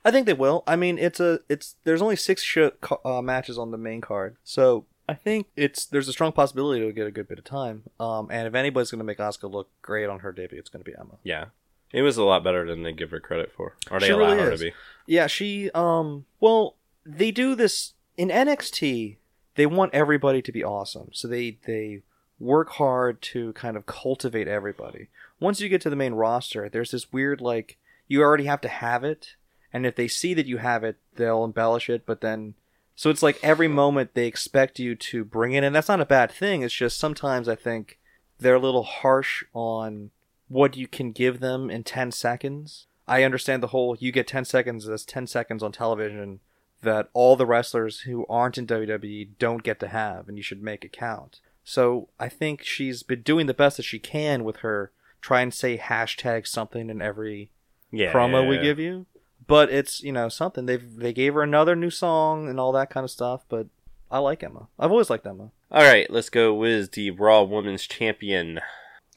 I 0.04 0.10
think 0.10 0.26
they 0.26 0.34
will. 0.34 0.64
I 0.66 0.76
mean, 0.76 0.98
it's 0.98 1.20
a 1.20 1.40
it's 1.48 1.76
there's 1.84 2.02
only 2.02 2.16
six 2.16 2.42
sh- 2.42 2.58
uh, 3.04 3.22
matches 3.22 3.58
on 3.58 3.70
the 3.70 3.78
main 3.78 4.00
card, 4.00 4.36
so 4.44 4.84
I 5.08 5.14
think 5.14 5.46
it's 5.56 5.86
there's 5.86 6.08
a 6.08 6.12
strong 6.12 6.32
possibility 6.32 6.84
to 6.84 6.92
get 6.92 7.06
a 7.06 7.10
good 7.10 7.26
bit 7.28 7.38
of 7.38 7.44
time. 7.44 7.84
Um, 7.98 8.28
and 8.30 8.46
if 8.46 8.54
anybody's 8.54 8.90
going 8.90 8.98
to 8.98 9.04
make 9.04 9.18
Asuka 9.18 9.50
look 9.50 9.70
great 9.80 10.08
on 10.08 10.20
her 10.20 10.32
debut, 10.32 10.58
it's 10.58 10.68
going 10.68 10.84
to 10.84 10.90
be 10.90 10.96
Emma. 10.98 11.16
Yeah. 11.22 11.46
It 11.90 12.02
was 12.02 12.18
a 12.18 12.24
lot 12.24 12.44
better 12.44 12.66
than 12.66 12.82
they 12.82 12.92
give 12.92 13.10
her 13.12 13.20
credit 13.20 13.50
for. 13.50 13.76
Or 13.90 13.98
they 13.98 14.08
She 14.08 14.12
allow 14.12 14.26
really 14.32 14.42
her 14.42 14.52
is. 14.52 14.60
to 14.60 14.66
be. 14.66 14.72
Yeah, 15.06 15.26
she 15.26 15.70
um 15.70 16.26
well, 16.38 16.76
they 17.06 17.30
do 17.30 17.54
this 17.54 17.94
in 18.18 18.28
NXT. 18.28 19.16
They 19.58 19.66
want 19.66 19.92
everybody 19.92 20.40
to 20.40 20.52
be 20.52 20.62
awesome. 20.62 21.10
So 21.12 21.26
they 21.26 21.58
they 21.66 22.02
work 22.38 22.70
hard 22.70 23.20
to 23.20 23.52
kind 23.54 23.76
of 23.76 23.86
cultivate 23.86 24.46
everybody. 24.46 25.08
Once 25.40 25.60
you 25.60 25.68
get 25.68 25.80
to 25.80 25.90
the 25.90 25.96
main 25.96 26.14
roster, 26.14 26.68
there's 26.68 26.92
this 26.92 27.12
weird 27.12 27.40
like 27.40 27.76
you 28.06 28.22
already 28.22 28.44
have 28.44 28.60
to 28.60 28.68
have 28.68 29.02
it, 29.02 29.34
and 29.72 29.84
if 29.84 29.96
they 29.96 30.06
see 30.06 30.32
that 30.34 30.46
you 30.46 30.58
have 30.58 30.84
it, 30.84 30.98
they'll 31.16 31.42
embellish 31.42 31.90
it, 31.90 32.06
but 32.06 32.20
then 32.20 32.54
so 32.94 33.10
it's 33.10 33.20
like 33.20 33.40
every 33.42 33.66
moment 33.66 34.14
they 34.14 34.28
expect 34.28 34.78
you 34.78 34.94
to 34.94 35.24
bring 35.24 35.54
it 35.54 35.64
and 35.64 35.74
that's 35.74 35.88
not 35.88 36.00
a 36.00 36.06
bad 36.06 36.30
thing. 36.30 36.62
It's 36.62 36.72
just 36.72 36.96
sometimes 36.96 37.48
I 37.48 37.56
think 37.56 37.98
they're 38.38 38.54
a 38.54 38.60
little 38.60 38.84
harsh 38.84 39.42
on 39.52 40.12
what 40.46 40.76
you 40.76 40.86
can 40.86 41.10
give 41.10 41.40
them 41.40 41.68
in 41.68 41.82
10 41.82 42.12
seconds. 42.12 42.86
I 43.08 43.24
understand 43.24 43.60
the 43.60 43.74
whole 43.74 43.96
you 43.98 44.12
get 44.12 44.28
10 44.28 44.44
seconds 44.44 44.86
that's 44.86 45.04
10 45.04 45.26
seconds 45.26 45.64
on 45.64 45.72
television 45.72 46.38
that 46.82 47.08
all 47.12 47.36
the 47.36 47.46
wrestlers 47.46 48.00
who 48.00 48.24
aren't 48.28 48.58
in 48.58 48.66
WWE 48.66 49.30
don't 49.38 49.62
get 49.62 49.80
to 49.80 49.88
have 49.88 50.28
and 50.28 50.36
you 50.36 50.42
should 50.42 50.62
make 50.62 50.84
it 50.84 50.92
count. 50.92 51.40
So 51.64 52.08
I 52.18 52.28
think 52.28 52.62
she's 52.62 53.02
been 53.02 53.22
doing 53.22 53.46
the 53.46 53.54
best 53.54 53.76
that 53.76 53.82
she 53.82 53.98
can 53.98 54.44
with 54.44 54.58
her 54.58 54.90
try 55.20 55.40
and 55.40 55.52
say 55.52 55.76
hashtag 55.76 56.46
something 56.46 56.88
in 56.88 57.02
every 57.02 57.50
Yeah. 57.90 58.12
promo 58.12 58.42
yeah, 58.44 58.48
we 58.48 58.56
yeah. 58.56 58.62
give 58.62 58.78
you. 58.78 59.06
But 59.46 59.70
it's, 59.70 60.02
you 60.02 60.12
know, 60.12 60.28
something. 60.28 60.66
They've 60.66 60.96
they 60.96 61.12
gave 61.12 61.34
her 61.34 61.42
another 61.42 61.74
new 61.74 61.90
song 61.90 62.48
and 62.48 62.60
all 62.60 62.72
that 62.72 62.90
kind 62.90 63.04
of 63.04 63.10
stuff, 63.10 63.44
but 63.48 63.66
I 64.10 64.18
like 64.18 64.42
Emma. 64.42 64.68
I've 64.78 64.90
always 64.90 65.10
liked 65.10 65.26
Emma. 65.26 65.50
All 65.70 65.82
right, 65.82 66.10
let's 66.10 66.30
go 66.30 66.54
with 66.54 66.92
the 66.92 67.10
Raw 67.10 67.42
Women's 67.42 67.86
Champion, 67.86 68.60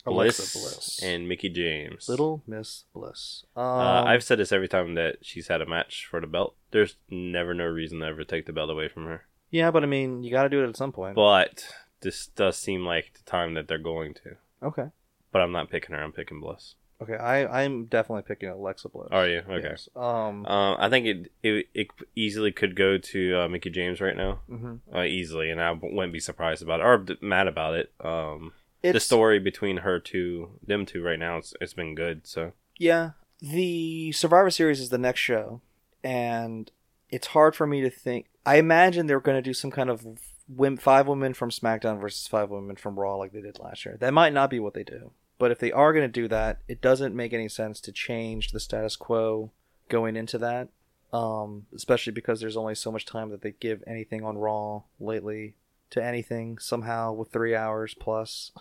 Bliss, 0.03 0.53
Bliss. 0.53 0.99
and 1.03 1.27
Mickie 1.27 1.49
James. 1.49 2.07
Little 2.09 2.41
Miss 2.47 2.85
Bliss. 2.93 3.45
Um, 3.55 3.63
Uh, 3.63 4.03
I've 4.03 4.23
said 4.23 4.39
this 4.39 4.51
every 4.51 4.67
time 4.67 4.95
that 4.95 5.17
she's 5.21 5.47
had 5.47 5.61
a 5.61 5.65
match 5.65 6.07
for 6.09 6.19
the 6.19 6.27
belt. 6.27 6.55
There's 6.71 6.95
never 7.09 7.53
no 7.53 7.65
reason 7.65 7.99
to 7.99 8.05
ever 8.07 8.23
take 8.23 8.45
the 8.45 8.53
belt 8.53 8.69
away 8.69 8.87
from 8.87 9.05
her. 9.05 9.25
yeah, 9.49 9.69
but 9.71 9.83
I 9.83 9.87
mean, 9.87 10.23
you 10.23 10.31
got 10.31 10.43
to 10.43 10.49
do 10.49 10.63
it 10.63 10.69
at 10.69 10.77
some 10.77 10.91
point. 10.91 11.15
But 11.15 11.65
this 12.01 12.27
does 12.27 12.57
seem 12.57 12.85
like 12.85 13.13
the 13.13 13.29
time 13.29 13.53
that 13.55 13.67
they're 13.67 13.77
going 13.77 14.13
to. 14.15 14.37
okay. 14.63 14.87
But 15.31 15.41
I'm 15.41 15.51
not 15.53 15.69
picking 15.69 15.95
her. 15.95 16.03
I'm 16.03 16.11
picking 16.11 16.39
Bliss. 16.41 16.75
Okay, 17.01 17.15
I 17.15 17.63
I'm 17.63 17.85
definitely 17.85 18.21
picking 18.23 18.49
Alexa 18.49 18.89
Bliss. 18.89 19.07
Are 19.11 19.27
you 19.27 19.39
okay? 19.49 19.69
Yes. 19.69 19.89
Um. 19.95 20.45
Um, 20.45 20.75
I 20.77 20.87
think 20.89 21.07
it, 21.07 21.31
it 21.41 21.67
it 21.73 21.87
easily 22.15 22.51
could 22.51 22.75
go 22.75 22.97
to 22.99 23.39
uh, 23.41 23.47
Mickie 23.47 23.71
James 23.71 23.99
right 24.01 24.15
now, 24.15 24.41
mhm. 24.49 24.79
uh, 24.93 25.01
easily, 25.01 25.49
and 25.49 25.59
I 25.59 25.71
wouldn't 25.71 26.13
be 26.13 26.19
surprised 26.19 26.61
about 26.61 26.79
it 26.79 26.83
or 26.83 27.05
mad 27.25 27.47
about 27.47 27.73
it. 27.73 27.91
Um, 28.03 28.51
the 28.81 28.99
story 28.99 29.39
between 29.39 29.77
her 29.77 29.99
two, 29.99 30.59
them 30.65 30.85
two, 30.85 31.03
right 31.03 31.19
now, 31.19 31.37
it's, 31.37 31.53
it's 31.61 31.73
been 31.73 31.95
good. 31.95 32.25
So 32.25 32.53
yeah. 32.77 33.11
The 33.41 34.11
Survivor 34.11 34.51
Series 34.51 34.79
is 34.79 34.89
the 34.89 34.97
next 34.99 35.19
show, 35.19 35.61
and 36.03 36.69
it's 37.09 37.27
hard 37.27 37.55
for 37.55 37.65
me 37.65 37.81
to 37.81 37.89
think. 37.89 38.27
I 38.45 38.57
imagine 38.57 39.07
they're 39.07 39.19
going 39.19 39.37
to 39.37 39.41
do 39.41 39.53
some 39.53 39.71
kind 39.71 39.89
of 39.89 40.05
wim- 40.53 40.79
five 40.79 41.07
women 41.07 41.33
from 41.33 41.49
SmackDown 41.49 41.99
versus 41.99 42.27
five 42.27 42.49
women 42.49 42.75
from 42.75 42.99
Raw 42.99 43.15
like 43.15 43.31
they 43.31 43.41
did 43.41 43.59
last 43.59 43.85
year. 43.85 43.97
That 43.99 44.13
might 44.13 44.33
not 44.33 44.49
be 44.51 44.59
what 44.59 44.73
they 44.75 44.83
do, 44.83 45.11
but 45.39 45.51
if 45.51 45.59
they 45.59 45.71
are 45.71 45.91
going 45.93 46.05
to 46.05 46.21
do 46.21 46.27
that, 46.27 46.59
it 46.67 46.81
doesn't 46.81 47.15
make 47.15 47.33
any 47.33 47.49
sense 47.49 47.81
to 47.81 47.91
change 47.91 48.51
the 48.51 48.59
status 48.59 48.95
quo 48.95 49.51
going 49.89 50.15
into 50.15 50.37
that. 50.37 50.69
Um, 51.13 51.65
especially 51.75 52.13
because 52.13 52.39
there's 52.39 52.55
only 52.55 52.75
so 52.75 52.91
much 52.91 53.05
time 53.05 53.31
that 53.31 53.41
they 53.41 53.51
give 53.51 53.83
anything 53.85 54.23
on 54.23 54.37
Raw 54.37 54.83
lately 54.99 55.55
to 55.89 56.03
anything 56.03 56.57
somehow 56.57 57.11
with 57.11 57.31
three 57.31 57.53
hours 57.53 57.93
plus. 57.93 58.51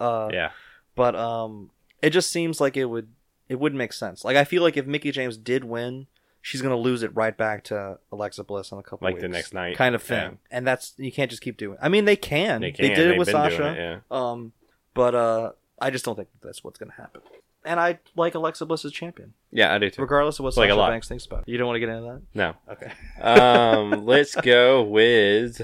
Uh, 0.00 0.28
yeah, 0.32 0.50
but 0.94 1.14
um 1.16 1.70
it 2.02 2.10
just 2.10 2.30
seems 2.30 2.60
like 2.60 2.76
it 2.76 2.86
would 2.86 3.08
it 3.48 3.58
wouldn't 3.60 3.78
make 3.78 3.92
sense. 3.92 4.24
Like 4.24 4.36
i 4.36 4.44
feel 4.44 4.62
like 4.62 4.76
if 4.76 4.86
mickie 4.86 5.10
james 5.12 5.36
did 5.36 5.64
win 5.64 6.06
she's 6.42 6.62
gonna 6.62 6.76
lose 6.76 7.02
it 7.02 7.14
right 7.16 7.36
back 7.36 7.64
to 7.64 7.98
alexa 8.12 8.44
bliss 8.44 8.70
in 8.70 8.78
a 8.78 8.82
couple 8.82 9.04
like 9.08 9.18
the 9.18 9.26
next 9.28 9.52
night, 9.52 9.76
kind 9.76 9.94
of 9.96 10.02
thing. 10.02 10.38
And 10.50 10.64
that's 10.66 10.94
you 10.96 11.10
can't 11.10 11.30
just 11.30 11.42
keep 11.42 11.56
doing 11.56 11.76
i 11.82 11.88
mean 11.88 12.04
they 12.04 12.16
can. 12.16 12.60
They 12.60 12.70
can. 12.72 12.84
did 12.88 12.98
it 12.98 13.08
They've 13.10 13.18
with 13.18 13.26
been 13.26 13.36
doing 13.36 13.50
sasha. 13.50 13.72
it, 13.72 13.76
yeah. 13.78 13.98
um 14.10 14.52
but 14.94 15.14
uh 15.14 15.52
i 15.80 15.90
just 15.90 16.04
don't 16.04 16.14
think 16.16 16.28
that's 16.42 16.62
what's 16.62 16.78
gonna 16.78 16.92
happen. 16.92 17.20
And 17.64 17.80
i 17.80 17.98
like 18.14 18.34
alexa 18.36 18.64
bliss 18.64 18.84
as 18.84 18.92
champion. 18.92 19.34
Yeah, 19.50 19.74
I 19.74 19.78
do 19.78 19.90
too. 19.90 20.02
regardless 20.02 20.38
of 20.38 20.44
what 20.44 20.56
Like 20.56 20.70
sasha 20.70 20.80
banks 20.88 21.08
thinks 21.08 21.26
about 21.26 21.40
it. 21.40 21.48
You 21.50 21.58
don't 21.58 21.66
want 21.66 21.76
to 21.76 21.80
get 21.80 21.88
into 21.88 22.02
that? 22.12 22.22
No. 22.32 22.54
okay. 22.70 22.92
Um, 23.20 24.04
let's 24.12 24.36
go 24.36 24.84
with 24.84 25.62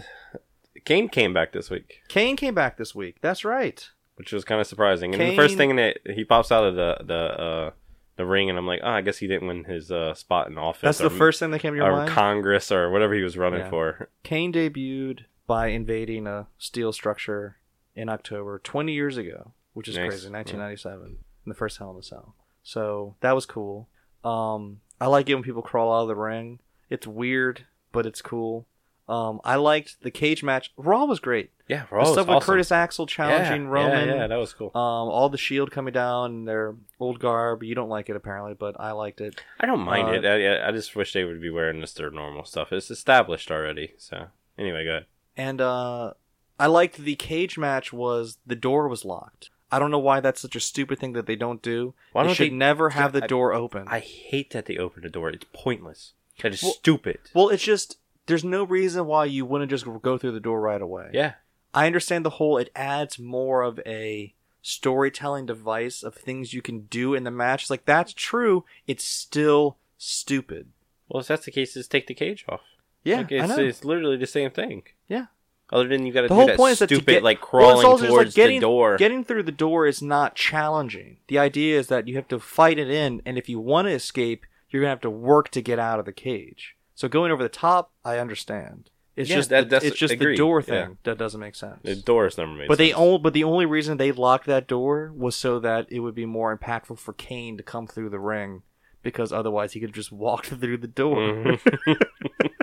Kane 0.84 1.08
came 1.08 1.32
back 1.32 1.52
this 1.52 1.70
week, 1.70 2.00
kane 2.08 2.36
came 2.36 2.54
back 2.56 2.76
this 2.76 2.92
week. 2.92 3.18
That's 3.20 3.44
right 3.44 3.88
which 4.16 4.32
was 4.32 4.44
kind 4.44 4.60
of 4.60 4.66
surprising. 4.66 5.14
And 5.14 5.22
the 5.22 5.36
first 5.36 5.56
thing 5.56 5.76
that 5.76 5.98
he 6.04 6.24
pops 6.24 6.50
out 6.52 6.64
of 6.64 6.74
the 6.74 6.96
the 7.04 7.14
uh, 7.14 7.70
the 8.16 8.26
ring, 8.26 8.50
and 8.50 8.58
I'm 8.58 8.66
like, 8.66 8.80
oh, 8.82 8.90
I 8.90 9.00
guess 9.00 9.18
he 9.18 9.26
didn't 9.26 9.48
win 9.48 9.64
his 9.64 9.90
uh, 9.90 10.14
spot 10.14 10.48
in 10.48 10.58
office. 10.58 10.82
that's 10.82 10.98
the 10.98 11.10
first 11.10 11.38
thing 11.40 11.50
that 11.52 11.60
came 11.60 11.72
to 11.72 11.78
your 11.78 11.90
or 11.90 11.96
mind 11.96 12.10
Congress 12.10 12.70
or 12.70 12.90
whatever 12.90 13.14
he 13.14 13.22
was 13.22 13.36
running 13.38 13.60
Yeah. 13.60 13.70
for. 13.70 14.08
Kane 14.22 14.52
debuted 14.52 15.20
by 15.46 15.68
invading 15.68 16.26
a 16.26 16.46
steel 16.58 16.92
structure 16.92 17.56
in 17.96 18.08
October 18.08 18.58
20 18.62 18.92
years 18.92 19.16
ago, 19.16 19.52
which 19.72 19.88
is 19.88 19.96
Nice. 19.96 20.08
crazy, 20.10 20.30
1997, 20.30 21.06
in 21.06 21.48
the 21.48 21.54
first 21.54 21.78
Hell 21.78 21.90
in 21.92 21.98
a 21.98 22.02
Cell. 22.02 22.34
So 22.62 23.16
that 23.20 23.32
was 23.34 23.44
cool. 23.46 23.88
Um, 24.24 24.80
I 25.00 25.06
like 25.06 25.28
it 25.28 25.34
when 25.34 25.42
people 25.42 25.62
crawl 25.62 25.92
out 25.92 26.02
of 26.02 26.08
the 26.08 26.14
ring. 26.14 26.60
It's 26.90 27.06
weird, 27.06 27.64
but 27.92 28.06
it's 28.06 28.22
cool. 28.22 28.66
Um, 29.08 29.40
I 29.44 29.56
liked 29.56 30.02
the 30.02 30.10
cage 30.10 30.42
match. 30.42 30.72
Raw 30.76 31.04
was 31.04 31.18
great. 31.20 31.50
Yeah, 31.68 31.84
The 31.90 31.96
Raw 31.96 32.02
was 32.02 32.12
stuff 32.12 32.28
with 32.28 32.36
awesome. 32.36 32.46
Curtis 32.46 32.72
Axel 32.72 33.06
challenging 33.06 33.64
yeah, 33.64 33.68
Roman. 33.70 34.08
Yeah, 34.08 34.14
yeah, 34.14 34.26
that 34.28 34.36
was 34.36 34.52
cool. 34.52 34.68
Um, 34.74 35.08
all 35.08 35.28
the 35.28 35.38
Shield 35.38 35.70
coming 35.70 35.92
down, 35.92 36.44
their 36.44 36.76
old 37.00 37.18
garb. 37.18 37.62
You 37.62 37.74
don't 37.74 37.88
like 37.88 38.08
it 38.08 38.16
apparently, 38.16 38.54
but 38.54 38.76
I 38.78 38.92
liked 38.92 39.20
it. 39.20 39.40
I 39.60 39.66
don't 39.66 39.80
mind 39.80 40.08
uh, 40.08 40.12
it. 40.12 40.24
I, 40.62 40.68
I 40.68 40.72
just 40.72 40.94
wish 40.94 41.12
they 41.12 41.24
would 41.24 41.40
be 41.40 41.50
wearing 41.50 41.80
this 41.80 41.92
their 41.94 42.10
normal 42.10 42.44
stuff. 42.44 42.72
It's 42.72 42.90
established 42.90 43.50
already. 43.50 43.94
So 43.98 44.26
anyway, 44.58 44.84
go 44.84 44.90
ahead. 44.90 45.06
And 45.36 45.60
uh, 45.60 46.12
I 46.58 46.66
liked 46.66 46.98
the 46.98 47.16
cage 47.16 47.58
match 47.58 47.92
was 47.92 48.38
the 48.46 48.54
door 48.56 48.86
was 48.88 49.04
locked. 49.04 49.50
I 49.70 49.78
don't 49.78 49.90
know 49.90 49.98
why 49.98 50.20
that's 50.20 50.42
such 50.42 50.54
a 50.54 50.60
stupid 50.60 50.98
thing 50.98 51.14
that 51.14 51.26
they 51.26 51.36
don't 51.36 51.62
do. 51.62 51.94
Why 52.12 52.22
they 52.22 52.26
don't 52.28 52.34
should 52.36 52.50
they- 52.52 52.54
never 52.54 52.90
have 52.90 53.12
the 53.12 53.24
I- 53.24 53.26
door 53.26 53.54
open. 53.54 53.88
I 53.88 54.00
hate 54.00 54.50
that 54.50 54.66
they 54.66 54.76
open 54.76 55.02
the 55.02 55.08
door. 55.08 55.30
It's 55.30 55.46
pointless. 55.54 56.12
That 56.42 56.52
is 56.52 56.62
Well- 56.62 56.72
stupid. 56.72 57.18
well, 57.34 57.48
it's 57.48 57.62
just 57.62 57.96
there's 58.26 58.44
no 58.44 58.64
reason 58.64 59.06
why 59.06 59.24
you 59.24 59.44
wouldn't 59.44 59.70
just 59.70 59.86
go 60.02 60.18
through 60.18 60.32
the 60.32 60.40
door 60.40 60.60
right 60.60 60.80
away. 60.80 61.10
Yeah. 61.12 61.34
I 61.74 61.86
understand 61.86 62.24
the 62.24 62.30
whole. 62.30 62.58
It 62.58 62.70
adds 62.76 63.18
more 63.18 63.62
of 63.62 63.80
a 63.86 64.34
storytelling 64.60 65.46
device 65.46 66.02
of 66.02 66.14
things 66.14 66.54
you 66.54 66.62
can 66.62 66.82
do 66.82 67.14
in 67.14 67.24
the 67.24 67.30
match. 67.30 67.62
It's 67.62 67.70
like 67.70 67.84
that's 67.84 68.12
true. 68.12 68.64
It's 68.86 69.04
still 69.04 69.76
stupid. 69.98 70.68
Well, 71.08 71.20
if 71.20 71.26
that's 71.28 71.44
the 71.44 71.50
case, 71.50 71.74
just 71.74 71.90
take 71.90 72.06
the 72.06 72.14
cage 72.14 72.44
off. 72.48 72.60
Yeah, 73.04 73.18
like, 73.18 73.32
it's, 73.32 73.58
it's 73.58 73.84
literally 73.84 74.16
the 74.16 74.26
same 74.26 74.50
thing. 74.50 74.84
Yeah. 75.08 75.26
Other 75.72 75.88
than 75.88 76.04
you 76.04 76.12
got 76.12 76.22
to 76.22 76.28
do 76.28 76.34
whole 76.34 76.46
that 76.46 76.56
point 76.56 76.72
is 76.72 76.78
that 76.80 76.88
to 76.90 76.96
stupid 76.96 77.12
get- 77.12 77.22
like 77.22 77.40
crawling 77.40 77.86
also 77.86 77.92
just, 77.92 78.02
like, 78.02 78.10
towards 78.10 78.34
getting, 78.34 78.60
the 78.60 78.66
door. 78.66 78.96
Getting 78.98 79.24
through 79.24 79.44
the 79.44 79.52
door 79.52 79.86
is 79.86 80.02
not 80.02 80.34
challenging. 80.36 81.16
The 81.28 81.38
idea 81.38 81.78
is 81.78 81.88
that 81.88 82.06
you 82.06 82.16
have 82.16 82.28
to 82.28 82.38
fight 82.38 82.78
it 82.78 82.90
in, 82.90 83.22
and 83.24 83.38
if 83.38 83.48
you 83.48 83.58
want 83.58 83.88
to 83.88 83.92
escape, 83.92 84.44
you're 84.68 84.82
gonna 84.82 84.90
have 84.90 85.00
to 85.00 85.10
work 85.10 85.48
to 85.50 85.62
get 85.62 85.78
out 85.78 85.98
of 85.98 86.04
the 86.04 86.12
cage. 86.12 86.76
So 86.94 87.08
going 87.08 87.32
over 87.32 87.42
the 87.42 87.48
top, 87.48 87.90
I 88.04 88.18
understand. 88.18 88.90
It's 89.16 89.28
Yeah, 89.28 89.36
just 89.36 89.50
that- 89.50 89.64
the, 89.64 89.68
that's- 89.70 89.90
it's 89.90 89.98
just 90.00 90.12
agreed, 90.14 90.34
the 90.34 90.36
door 90.38 90.60
yeah. 90.60 90.86
thing 90.86 90.98
that 91.04 91.18
doesn't 91.18 91.40
make 91.40 91.54
sense. 91.54 91.80
the 91.82 91.96
doors 91.96 92.38
never 92.38 92.50
made 92.52 92.68
but 92.68 92.78
they 92.78 92.88
sense. 92.90 92.98
only 92.98 93.18
but 93.18 93.32
the 93.34 93.44
only 93.44 93.66
reason 93.66 93.96
they 93.98 94.10
locked 94.12 94.46
that 94.46 94.66
door 94.66 95.12
was 95.14 95.36
so 95.36 95.58
that 95.60 95.86
it 95.90 96.00
would 96.00 96.14
be 96.14 96.24
more 96.26 96.56
impactful 96.56 96.98
for 96.98 97.12
Kane 97.12 97.56
to 97.58 97.62
come 97.62 97.86
through 97.86 98.08
the 98.10 98.18
ring 98.18 98.62
because 99.02 99.30
otherwise 99.32 99.72
he 99.72 99.80
could 99.80 99.90
have 99.90 99.94
just 99.94 100.12
walked 100.12 100.46
through 100.60 100.78
the 100.78 100.86
door. 100.88 101.16
Mhm. 101.16 101.60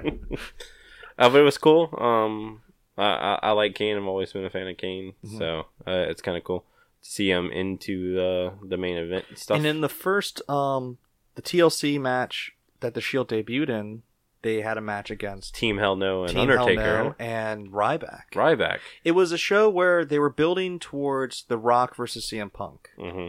uh, 1.17 1.29
but 1.29 1.35
it 1.35 1.43
was 1.43 1.57
cool. 1.57 1.93
Um, 1.97 2.61
I, 2.97 3.03
I, 3.03 3.39
I 3.43 3.51
like 3.51 3.75
Kane. 3.75 3.97
I've 3.97 4.03
always 4.05 4.33
been 4.33 4.45
a 4.45 4.49
fan 4.49 4.67
of 4.67 4.77
Kane, 4.77 5.13
Mhm. 5.25 5.37
so 5.37 5.59
uh, 5.87 6.05
it's 6.09 6.21
kind 6.21 6.37
of 6.37 6.43
cool 6.43 6.65
to 7.03 7.09
see 7.09 7.29
him 7.29 7.51
into 7.51 8.13
the 8.15 8.53
the 8.67 8.77
main 8.77 8.97
event 8.97 9.25
and 9.29 9.37
stuff. 9.37 9.57
And 9.57 9.65
in 9.65 9.81
the 9.81 9.89
first 9.89 10.41
um 10.49 10.97
the 11.35 11.41
TLC 11.41 11.99
match 11.99 12.53
that 12.79 12.93
the 12.93 13.01
Shield 13.01 13.29
debuted 13.29 13.69
in, 13.69 14.03
they 14.41 14.61
had 14.61 14.77
a 14.77 14.81
match 14.81 15.09
against 15.09 15.55
Team 15.55 15.77
Hell 15.77 15.95
No 15.95 16.23
and 16.23 16.33
Team 16.33 16.49
Hell 16.49 16.61
Undertaker, 16.61 17.03
No 17.03 17.15
and 17.19 17.71
Ryback. 17.71 18.31
Ryback. 18.33 18.79
It 19.03 19.11
was 19.11 19.31
a 19.31 19.37
show 19.37 19.69
where 19.69 20.05
they 20.05 20.19
were 20.19 20.29
building 20.29 20.79
towards 20.79 21.43
The 21.43 21.57
Rock 21.57 21.95
versus 21.95 22.25
CM 22.25 22.51
Punk 22.51 22.89
hmm 22.97 23.27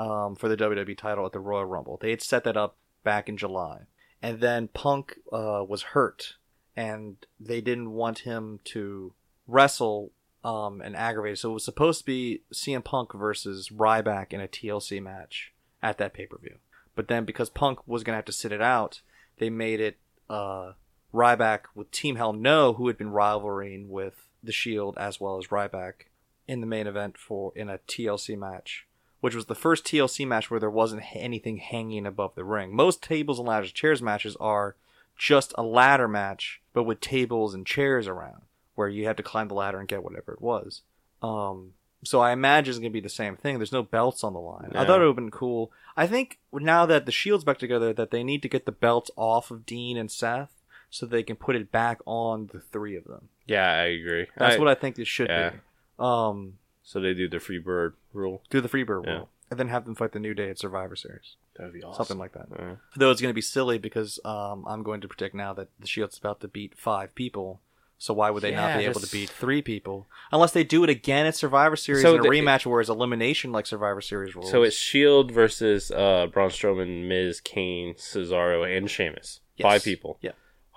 um, 0.00 0.34
for 0.34 0.48
the 0.48 0.56
WWE 0.56 0.96
title 0.96 1.26
at 1.26 1.32
the 1.32 1.40
Royal 1.40 1.66
Rumble. 1.66 1.98
They 2.00 2.10
had 2.10 2.22
set 2.22 2.44
that 2.44 2.56
up 2.56 2.76
back 3.04 3.28
in 3.28 3.36
July, 3.36 3.82
and 4.22 4.40
then 4.40 4.68
Punk 4.68 5.18
uh, 5.30 5.62
was 5.66 5.82
hurt, 5.82 6.36
and 6.74 7.16
they 7.38 7.60
didn't 7.60 7.90
want 7.90 8.20
him 8.20 8.60
to 8.64 9.12
wrestle 9.46 10.12
um, 10.42 10.80
and 10.80 10.96
aggravate. 10.96 11.38
So 11.38 11.50
it 11.50 11.54
was 11.54 11.64
supposed 11.64 12.00
to 12.00 12.06
be 12.06 12.42
CM 12.52 12.82
Punk 12.82 13.12
versus 13.12 13.68
Ryback 13.68 14.32
in 14.32 14.40
a 14.40 14.48
TLC 14.48 15.02
match 15.02 15.52
at 15.82 15.98
that 15.98 16.14
pay 16.14 16.24
per 16.24 16.38
view. 16.38 16.56
But 16.94 17.08
then 17.08 17.26
because 17.26 17.50
Punk 17.50 17.86
was 17.86 18.02
gonna 18.02 18.16
have 18.16 18.24
to 18.24 18.32
sit 18.32 18.52
it 18.52 18.62
out, 18.62 19.02
they 19.38 19.50
made 19.50 19.80
it 19.80 19.98
uh, 20.30 20.72
Ryback 21.12 21.62
with 21.74 21.90
Team 21.90 22.16
Hell 22.16 22.32
No, 22.32 22.74
who 22.74 22.86
had 22.86 22.96
been 22.96 23.10
rivaling 23.10 23.88
with 23.88 24.28
the 24.42 24.52
Shield 24.52 24.96
as 24.96 25.20
well 25.20 25.38
as 25.38 25.48
Ryback 25.48 26.06
in 26.46 26.60
the 26.60 26.66
main 26.66 26.86
event 26.86 27.18
for 27.18 27.52
in 27.54 27.68
a 27.68 27.78
TLC 27.78 28.38
match, 28.38 28.86
which 29.20 29.34
was 29.34 29.46
the 29.46 29.54
first 29.54 29.84
TLC 29.84 30.26
match 30.26 30.50
where 30.50 30.60
there 30.60 30.70
wasn't 30.70 31.02
anything 31.14 31.58
hanging 31.58 32.06
above 32.06 32.34
the 32.36 32.44
ring. 32.44 32.74
Most 32.74 33.02
tables 33.02 33.38
and 33.38 33.48
ladders 33.48 33.72
chairs 33.72 34.00
matches 34.00 34.36
are 34.40 34.76
just 35.16 35.52
a 35.58 35.62
ladder 35.62 36.08
match, 36.08 36.62
but 36.72 36.84
with 36.84 37.00
tables 37.00 37.52
and 37.52 37.66
chairs 37.66 38.06
around, 38.06 38.42
where 38.74 38.88
you 38.88 39.06
have 39.06 39.16
to 39.16 39.22
climb 39.22 39.48
the 39.48 39.54
ladder 39.54 39.78
and 39.78 39.88
get 39.88 40.02
whatever 40.02 40.32
it 40.32 40.40
was. 40.40 40.82
Um, 41.22 41.74
so 42.04 42.20
I 42.20 42.32
imagine 42.32 42.70
it's 42.70 42.78
gonna 42.78 42.90
be 42.90 43.00
the 43.00 43.08
same 43.08 43.36
thing. 43.36 43.58
There's 43.58 43.72
no 43.72 43.82
belts 43.82 44.24
on 44.24 44.32
the 44.32 44.40
line. 44.40 44.72
I 44.74 44.84
thought 44.84 44.96
it 45.00 45.04
would 45.04 45.08
have 45.08 45.16
been 45.16 45.30
cool. 45.30 45.70
I 45.96 46.06
think 46.06 46.38
now 46.52 46.86
that 46.86 47.04
the 47.06 47.12
Shield's 47.12 47.44
back 47.44 47.58
together, 47.58 47.92
that 47.92 48.10
they 48.10 48.22
need 48.24 48.42
to 48.42 48.48
get 48.48 48.64
the 48.66 48.72
belts 48.72 49.10
off 49.16 49.50
of 49.50 49.66
Dean 49.66 49.96
and 49.96 50.10
Seth 50.10 50.50
so 50.88 51.04
they 51.06 51.22
can 51.22 51.36
put 51.36 51.56
it 51.56 51.70
back 51.70 52.00
on 52.06 52.48
the 52.52 52.60
three 52.60 52.96
of 52.96 53.04
them. 53.04 53.28
Yeah, 53.46 53.68
I 53.70 53.84
agree. 53.84 54.26
That's 54.36 54.56
I- 54.56 54.58
what 54.58 54.68
I 54.68 54.74
think 54.74 54.98
it 54.98 55.06
should 55.06 55.28
yeah. 55.28 55.50
be. 55.50 55.56
Um, 55.98 56.58
So 56.82 56.98
they 57.00 57.14
do 57.14 57.28
the 57.28 57.38
free 57.40 57.58
bird 57.58 57.94
rule. 58.12 58.42
do 58.50 58.60
the 58.60 58.68
Freebird 58.68 59.04
Yeah. 59.06 59.12
rule, 59.18 59.28
and 59.50 59.60
then 59.60 59.68
have 59.68 59.84
them 59.84 59.94
fight 59.94 60.12
the 60.12 60.18
New 60.18 60.34
Day 60.34 60.48
at 60.50 60.58
Survivor 60.58 60.96
Series, 60.96 61.36
That 61.56 61.64
would 61.64 61.72
be 61.74 61.82
awesome. 61.82 61.96
something 62.06 62.18
like 62.18 62.32
that. 62.32 62.46
Yeah. 62.58 62.76
Though 62.96 63.10
it's 63.10 63.20
going 63.20 63.30
to 63.30 63.34
be 63.34 63.40
silly 63.42 63.78
because 63.78 64.18
um, 64.24 64.64
I'm 64.66 64.82
going 64.82 65.00
to 65.02 65.08
predict 65.08 65.34
now 65.34 65.52
that 65.54 65.68
the 65.78 65.86
Shield's 65.86 66.18
about 66.18 66.40
to 66.40 66.48
beat 66.48 66.76
five 66.76 67.14
people. 67.14 67.60
So 68.02 68.14
why 68.14 68.30
would 68.30 68.42
they 68.42 68.50
not 68.52 68.68
Yeah, 68.70 68.78
be 68.78 68.84
able 68.84 69.00
just- 69.00 69.12
to 69.12 69.16
beat 69.16 69.28
three 69.28 69.60
people 69.60 70.08
unless 70.32 70.52
they 70.52 70.64
do 70.64 70.82
it 70.84 70.88
again 70.90 71.26
at 71.26 71.36
Survivor 71.36 71.76
Series 71.76 72.00
So 72.02 72.14
in 72.14 72.20
a 72.20 72.22
the- 72.22 72.28
rematch 72.30 72.64
where 72.64 72.80
it's 72.80 72.88
elimination 72.88 73.52
like 73.52 73.66
Survivor 73.66 74.00
Series 74.00 74.34
rules? 74.34 74.50
So 74.50 74.62
it's 74.62 74.74
Shield 74.74 75.30
versus 75.30 75.90
uh, 75.90 76.26
Braun 76.32 76.48
Strowman, 76.48 77.06
Miz, 77.06 77.40
Kane, 77.42 77.92
Cesaro, 77.94 78.64
and 78.64 78.90
Sheamus. 78.90 79.40
Yes. 79.56 79.64
Five 79.64 79.84
people. 79.84 80.18
Yeah. 80.22 80.30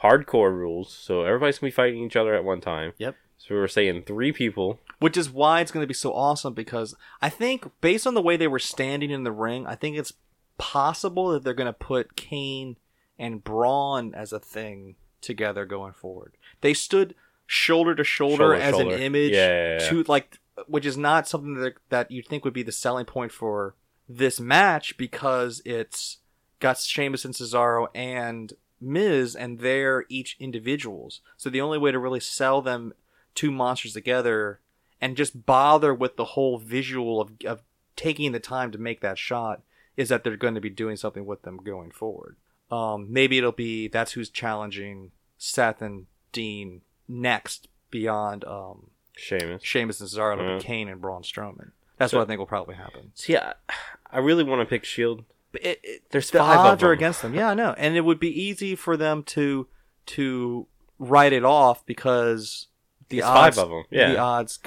Hardcore 0.03 0.51
rules, 0.51 0.93
so 0.93 1.23
everybody's 1.23 1.59
gonna 1.59 1.69
be 1.69 1.75
fighting 1.75 2.03
each 2.03 2.17
other 2.17 2.35
at 2.35 2.43
one 2.43 2.59
time. 2.59 2.91
Yep. 2.97 3.15
So 3.37 3.55
we 3.55 3.59
were 3.61 3.67
saying 3.69 4.03
three 4.03 4.31
people. 4.33 4.79
which 4.99 5.15
is 5.17 5.29
why 5.29 5.59
it's 5.59 5.71
going 5.71 5.83
to 5.83 5.87
be 5.87 5.93
so 5.93 6.13
awesome 6.13 6.53
because 6.53 6.95
I 7.21 7.27
think 7.27 7.69
based 7.81 8.07
on 8.07 8.13
the 8.13 8.21
way 8.21 8.37
they 8.37 8.47
were 8.47 8.57
standing 8.59 9.11
in 9.11 9.23
the 9.25 9.33
ring, 9.33 9.67
I 9.67 9.75
think 9.75 9.97
it's 9.97 10.13
possible 10.57 11.29
that 11.31 11.43
they're 11.43 11.53
going 11.53 11.67
to 11.67 11.73
put 11.73 12.15
Kane 12.15 12.77
and 13.19 13.43
Braun 13.43 14.13
as 14.15 14.31
a 14.31 14.39
thing 14.39 14.95
together 15.23 15.65
going 15.65 15.93
forward. 15.93 16.33
They 16.61 16.73
stood 16.73 17.15
shoulder 17.47 17.95
to 17.95 18.03
shoulder, 18.03 18.35
Shoulder 18.35 18.55
as 18.55 18.75
shoulder. 18.75 18.95
an 18.95 19.01
image 19.01 19.31
Yeah, 19.33 19.47
yeah, 19.47 19.79
yeah. 19.81 19.89
to 19.89 20.03
like 20.03 20.39
which 20.67 20.85
is 20.85 20.97
not 20.97 21.27
something 21.27 21.55
that 21.55 21.73
that 21.89 22.11
you'd 22.11 22.27
think 22.27 22.45
would 22.45 22.53
be 22.53 22.63
the 22.63 22.71
selling 22.71 23.05
point 23.05 23.31
for 23.31 23.75
this 24.07 24.39
match 24.39 24.97
because 24.97 25.61
it's 25.65 26.17
got 26.59 26.77
Sheamus 26.77 27.25
and 27.25 27.33
Cesaro 27.33 27.87
and 27.95 28.53
Miz 28.79 29.35
and 29.35 29.59
they're 29.59 30.05
each 30.09 30.35
individuals. 30.39 31.21
So 31.37 31.49
the 31.49 31.61
only 31.61 31.77
way 31.77 31.91
to 31.91 31.99
really 31.99 32.19
sell 32.19 32.61
them 32.61 32.93
two 33.35 33.51
monsters 33.51 33.93
together 33.93 34.59
and 35.01 35.17
just 35.17 35.45
bother 35.45 35.93
with 35.93 36.15
the 36.15 36.25
whole 36.25 36.57
visual 36.57 37.19
of, 37.19 37.31
of 37.45 37.61
taking 37.95 38.31
the 38.31 38.39
time 38.39 38.71
to 38.71 38.77
make 38.77 39.01
that 39.01 39.17
shot 39.17 39.61
is 39.97 40.09
that 40.09 40.23
they're 40.23 40.37
going 40.37 40.55
to 40.55 40.61
be 40.61 40.69
doing 40.69 40.95
something 40.97 41.25
with 41.25 41.41
them 41.43 41.57
going 41.57 41.91
forward. 41.91 42.35
Um, 42.71 43.07
maybe 43.11 43.37
it'll 43.37 43.51
be 43.51 43.87
that's 43.87 44.13
who's 44.13 44.29
challenging 44.29 45.11
Seth 45.37 45.81
and 45.81 46.07
Dean 46.31 46.81
next 47.07 47.67
beyond 47.91 48.43
um, 48.45 48.89
Sheamus. 49.15 49.61
Sheamus 49.63 49.99
and 50.01 50.09
Cesaro. 50.09 50.33
It'll 50.33 50.51
Yeah. 50.53 50.57
be 50.57 50.63
Kane 50.63 50.87
and 50.89 50.99
Braun 51.01 51.21
Strowman. 51.23 51.71
That's 51.97 52.11
So- 52.11 52.17
what 52.17 52.23
I 52.23 52.27
think 52.27 52.39
will 52.39 52.47
probably 52.47 52.75
happen. 52.75 53.11
See, 53.13 53.37
I, 53.37 53.53
I 54.11 54.19
really 54.19 54.43
want 54.43 54.61
to 54.61 54.65
pick 54.65 54.83
Shield. 54.85 55.23
But 55.51 55.63
it, 55.63 55.79
it, 55.83 56.03
There's 56.09 56.31
the 56.31 56.39
five 56.39 56.59
of 56.59 56.65
odds 56.65 56.83
are 56.83 56.91
against 56.91 57.21
them. 57.21 57.35
Yeah, 57.35 57.49
I 57.49 57.53
know, 57.53 57.75
and 57.77 57.95
it 57.95 58.01
would 58.01 58.19
be 58.19 58.29
easy 58.41 58.75
for 58.75 58.97
them 58.97 59.21
to 59.25 59.67
to 60.07 60.65
write 60.97 61.31
it 61.31 61.45
off 61.45 61.85
because 61.85 62.67
the 63.09 63.19
It's 63.19 63.27
odds, 63.27 63.57
five 63.57 63.63
of 63.65 63.69
them. 63.69 63.83
Yeah. 63.91 64.11
the 64.13 64.17
odds, 64.17 64.59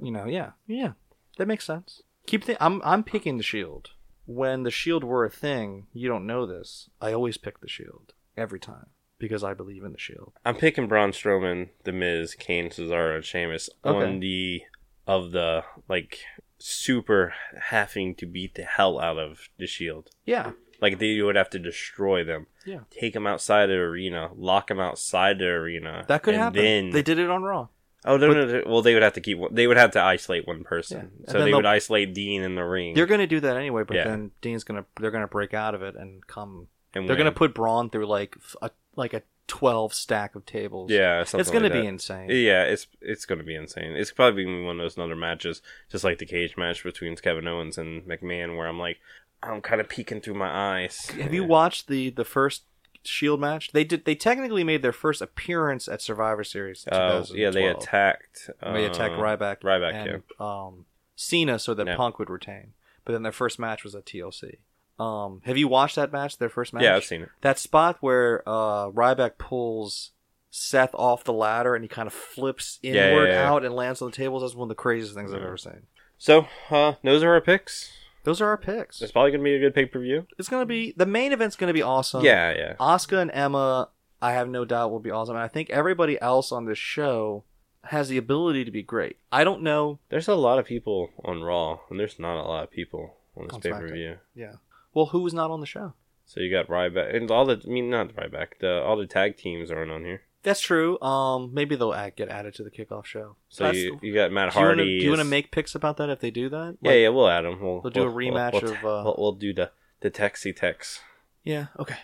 you 0.00 0.12
know, 0.12 0.26
yeah, 0.26 0.50
yeah, 0.68 0.92
that 1.38 1.48
makes 1.48 1.64
sense. 1.64 2.02
Keep 2.26 2.44
the, 2.44 2.62
I'm 2.64 2.80
I'm 2.84 3.02
picking 3.02 3.36
the 3.36 3.42
Shield. 3.42 3.90
When 4.34 4.62
the 4.62 4.70
Shield 4.70 5.04
were 5.04 5.24
a 5.24 5.30
thing, 5.30 5.86
you 5.92 6.08
don't 6.08 6.26
know 6.26 6.46
this. 6.46 6.88
I 7.00 7.12
always 7.12 7.36
pick 7.36 7.60
the 7.60 7.68
Shield 7.68 8.14
every 8.36 8.58
time 8.60 8.86
because 9.18 9.44
I 9.44 9.54
believe 9.54 9.84
in 9.84 9.92
the 9.92 9.98
Shield. 9.98 10.32
I'm 10.44 10.56
picking 10.56 10.88
Braun 10.88 11.12
Strowman, 11.12 11.68
The 11.84 11.92
Miz, 11.92 12.34
Kane, 12.34 12.70
Cesaro, 12.70 13.14
and 13.16 13.24
Sheamus 13.24 13.68
Okay. 13.84 14.06
on 14.06 14.20
the 14.20 14.62
of 15.06 15.32
the 15.32 15.64
like 15.88 16.20
super 16.58 17.34
having 17.60 18.14
to 18.14 18.26
beat 18.26 18.54
the 18.54 18.62
hell 18.64 18.98
out 19.00 19.18
of 19.18 19.48
the 19.58 19.66
Shield. 19.66 20.10
Yeah, 20.24 20.52
Like 20.80 20.98
they 20.98 21.20
would 21.20 21.36
have 21.36 21.50
to 21.50 21.58
destroy 21.58 22.24
them. 22.24 22.46
Yeah. 22.64 22.80
Take 22.90 23.14
them 23.14 23.26
outside 23.26 23.66
the 23.66 23.74
arena, 23.74 24.30
lock 24.34 24.68
them 24.68 24.78
outside 24.80 25.38
the 25.38 25.46
arena. 25.48 26.04
that 26.08 26.22
could 26.22 26.34
and 26.34 26.42
happen. 26.42 26.62
Then 26.62 26.90
They 26.90 27.02
did 27.02 27.18
it 27.18 27.28
on 27.30 27.42
Raw. 27.42 27.68
Oh 28.04 28.16
no, 28.16 28.32
no, 28.32 28.44
no, 28.46 28.62
well 28.66 28.82
they 28.82 28.94
would 28.94 29.02
have 29.02 29.12
to 29.14 29.20
keep. 29.20 29.38
one- 29.38 29.54
They 29.54 29.66
would 29.66 29.76
have 29.76 29.92
to 29.92 30.00
isolate 30.00 30.46
one 30.46 30.64
person. 30.64 31.10
Yeah. 31.26 31.32
So 31.32 31.44
they 31.44 31.52
would 31.54 31.66
isolate 31.66 32.14
Dean 32.14 32.42
in 32.42 32.54
the 32.54 32.64
ring. 32.64 32.94
They're 32.94 33.06
going 33.06 33.20
to 33.20 33.26
do 33.26 33.40
that 33.40 33.56
anyway, 33.56 33.84
but 33.84 33.96
Yeah. 33.96 34.04
then 34.04 34.30
Dean's 34.40 34.64
gonna 34.64 34.84
they're 35.00 35.10
gonna 35.10 35.28
break 35.28 35.54
out 35.54 35.74
of 35.74 35.82
it 35.82 35.94
and 35.96 36.26
come. 36.26 36.68
and 36.94 37.08
They're 37.08 37.16
gonna 37.16 37.32
put 37.32 37.54
Braun 37.54 37.90
through 37.90 38.06
like 38.06 38.36
a 38.60 38.70
like 38.96 39.14
a 39.14 39.22
twelve 39.48 39.92
stack 39.92 40.34
of 40.34 40.46
tables. 40.46 40.90
yeah. 40.90 41.20
It's 41.20 41.50
gonna 41.50 41.68
be 41.70 41.86
insane. 41.86 42.28
Yeah, 42.30 42.64
it's 42.64 42.86
it's 43.00 43.24
gonna 43.26 43.42
be 43.44 43.54
insane. 43.54 43.92
It's 43.96 44.12
probably 44.12 44.44
gonna 44.44 44.58
be 44.58 44.64
one 44.64 44.78
of 44.80 44.84
those 44.84 44.98
other 44.98 45.16
matches, 45.16 45.62
just 45.90 46.04
like 46.04 46.18
the 46.18 46.26
cage 46.26 46.56
match 46.56 46.82
between 46.84 47.14
Kevin 47.16 47.46
Owens 47.48 47.76
and 47.78 48.02
McMahon, 48.04 48.56
where 48.56 48.66
I'm 48.68 48.78
like, 48.78 48.98
I'm 49.42 49.60
kind 49.60 49.80
of 49.80 49.88
peeking 49.88 50.20
through 50.20 50.34
my 50.34 50.82
eyes. 50.82 51.06
Have 51.10 51.34
you 51.34 51.44
watched 51.44 51.88
the 51.88 52.10
the 52.10 52.24
first 52.24 52.62
Shield 53.04 53.40
match? 53.40 53.72
They 53.72 53.84
did. 53.84 54.04
They 54.04 54.14
technically 54.14 54.64
made 54.64 54.82
their 54.82 54.92
first 54.92 55.20
appearance 55.22 55.88
at 55.88 56.00
Survivor 56.02 56.44
Series. 56.44 56.86
Uh, 56.86 57.24
yeah, 57.30 57.50
they 57.50 57.62
2012. 57.62 57.82
attacked. 57.82 58.50
They 58.62 58.84
attacked 58.84 59.14
uh, 59.14 59.18
Ryback. 59.18 59.60
Ryback, 59.60 59.94
and, 59.94 60.22
um, 60.40 60.86
Cena, 61.16 61.58
so 61.58 61.74
that 61.74 61.86
Yeah. 61.86 61.96
Punk 61.96 62.18
would 62.18 62.30
retain. 62.30 62.72
But 63.04 63.12
then 63.12 63.22
their 63.22 63.32
first 63.32 63.58
match 63.58 63.82
was 63.84 63.94
at 63.94 64.04
TLC. 64.06 64.58
Um, 64.98 65.42
have 65.46 65.56
you 65.58 65.66
watched 65.68 65.96
that 65.96 66.12
match? 66.12 66.38
Their 66.38 66.48
first 66.48 66.72
match. 66.72 66.84
Yeah, 66.84 66.94
I've 66.96 67.04
seen 67.04 67.22
it. 67.22 67.28
that 67.40 67.58
spot 67.58 67.96
where 68.00 68.42
uh, 68.46 68.90
Ryback 68.90 69.38
pulls 69.38 70.10
Seth 70.50 70.94
off 70.94 71.24
the 71.24 71.32
ladder 71.32 71.74
and 71.74 71.82
he 71.82 71.88
kind 71.88 72.06
of 72.06 72.12
flips 72.12 72.78
Yeah, 72.82 73.08
inward 73.10 73.26
yeah, 73.28 73.42
yeah. 73.42 73.50
out 73.50 73.64
and 73.64 73.74
lands 73.74 74.00
on 74.02 74.10
the 74.10 74.16
tables. 74.16 74.42
That's 74.42 74.54
one 74.54 74.66
of 74.66 74.68
the 74.68 74.74
craziest 74.76 75.14
things 75.14 75.32
I've 75.32 75.42
ever 75.42 75.56
seen. 75.56 75.86
So, 76.18 76.46
uh, 76.70 76.94
those 77.02 77.22
are 77.24 77.32
our 77.32 77.40
picks. 77.40 77.90
Those 78.24 78.40
are 78.40 78.48
our 78.48 78.56
picks. 78.56 79.02
It's 79.02 79.12
probably 79.12 79.32
gonna 79.32 79.42
be 79.42 79.54
a 79.54 79.60
good 79.60 79.74
pay 79.74 79.86
per 79.86 79.98
view. 79.98 80.26
It's 80.38 80.48
gonna 80.48 80.66
be 80.66 80.92
the 80.96 81.06
main 81.06 81.32
event's 81.32 81.56
gonna 81.56 81.72
be 81.72 81.82
awesome. 81.82 82.24
yeah, 82.24 82.52
yeah. 82.56 82.74
Asuka 82.80 83.20
and 83.20 83.30
Emma, 83.32 83.88
I 84.20 84.32
have 84.32 84.48
no 84.48 84.64
doubt 84.64 84.90
will 84.90 85.00
be 85.00 85.10
awesome. 85.10 85.34
And 85.36 85.44
I 85.44 85.48
think 85.48 85.70
everybody 85.70 86.20
else 86.20 86.52
on 86.52 86.64
this 86.66 86.78
show 86.78 87.44
has 87.84 88.08
the 88.08 88.16
ability 88.16 88.64
to 88.64 88.70
be 88.70 88.82
great. 88.82 89.16
I 89.32 89.42
don't 89.42 89.62
know. 89.62 89.98
There's 90.08 90.28
a 90.28 90.34
lot 90.36 90.58
of 90.60 90.66
people 90.66 91.10
on 91.24 91.42
Raw, 91.42 91.80
and 91.90 91.98
there's 91.98 92.18
not 92.18 92.40
a 92.40 92.46
lot 92.46 92.62
of 92.62 92.70
people 92.70 93.16
on 93.36 93.48
this 93.48 93.58
pay 93.58 93.70
per 93.70 93.88
view. 93.88 94.18
Yeah. 94.34 94.54
Well, 94.94 95.06
who's 95.06 95.34
not 95.34 95.50
on 95.50 95.60
the 95.60 95.66
show? 95.66 95.94
So 96.24 96.40
you 96.40 96.50
got 96.50 96.68
Ryback, 96.68 97.14
and 97.16 97.30
all 97.30 97.44
the 97.44 97.60
I 97.64 97.68
mean 97.68 97.90
not 97.90 98.14
Ryback. 98.14 98.58
The 98.60 98.80
all 98.82 98.96
the 98.96 99.06
tag 99.06 99.36
teams 99.36 99.70
aren't 99.70 99.90
on 99.90 100.04
here. 100.04 100.22
That's 100.42 100.60
true. 100.60 101.00
Um, 101.00 101.50
maybe 101.54 101.76
they'll 101.76 101.92
add, 101.94 102.16
get 102.16 102.28
added 102.28 102.54
to 102.54 102.64
the 102.64 102.70
kickoff 102.70 103.04
show. 103.04 103.36
So 103.48 103.64
That's- 103.64 103.82
you, 103.82 103.98
you 104.02 104.12
got 104.14 104.32
Matt 104.32 104.52
do 104.52 104.58
you 104.58 104.64
wanna- 104.64 104.76
Hardy. 104.76 104.98
do 104.98 105.04
you 105.04 105.10
want 105.10 105.20
to 105.20 105.24
make 105.26 105.50
picks 105.52 105.74
about 105.74 105.96
that 105.98 106.10
if 106.10 106.18
they 106.20 106.30
do 106.32 106.48
that? 106.48 106.76
Yeah, 106.80 106.90
Like- 106.90 106.98
yeah, 107.00 107.08
we'll 107.10 107.28
add 107.28 107.42
them. 107.44 107.60
We'll, 107.60 107.80
We'll 107.80 107.92
do 107.92 108.02
a 108.02 108.10
rematch 108.12 108.60
we'll, 108.60 108.72
of, 108.72 108.76
uh, 108.78 109.02
We'll, 109.04 109.14
we'll 109.18 109.32
do 109.32 109.52
the 109.54 109.70
the 110.00 110.10
Texy 110.10 110.54
Tex. 110.54 111.00
yeah. 111.44 111.66
Okay. 111.78 111.94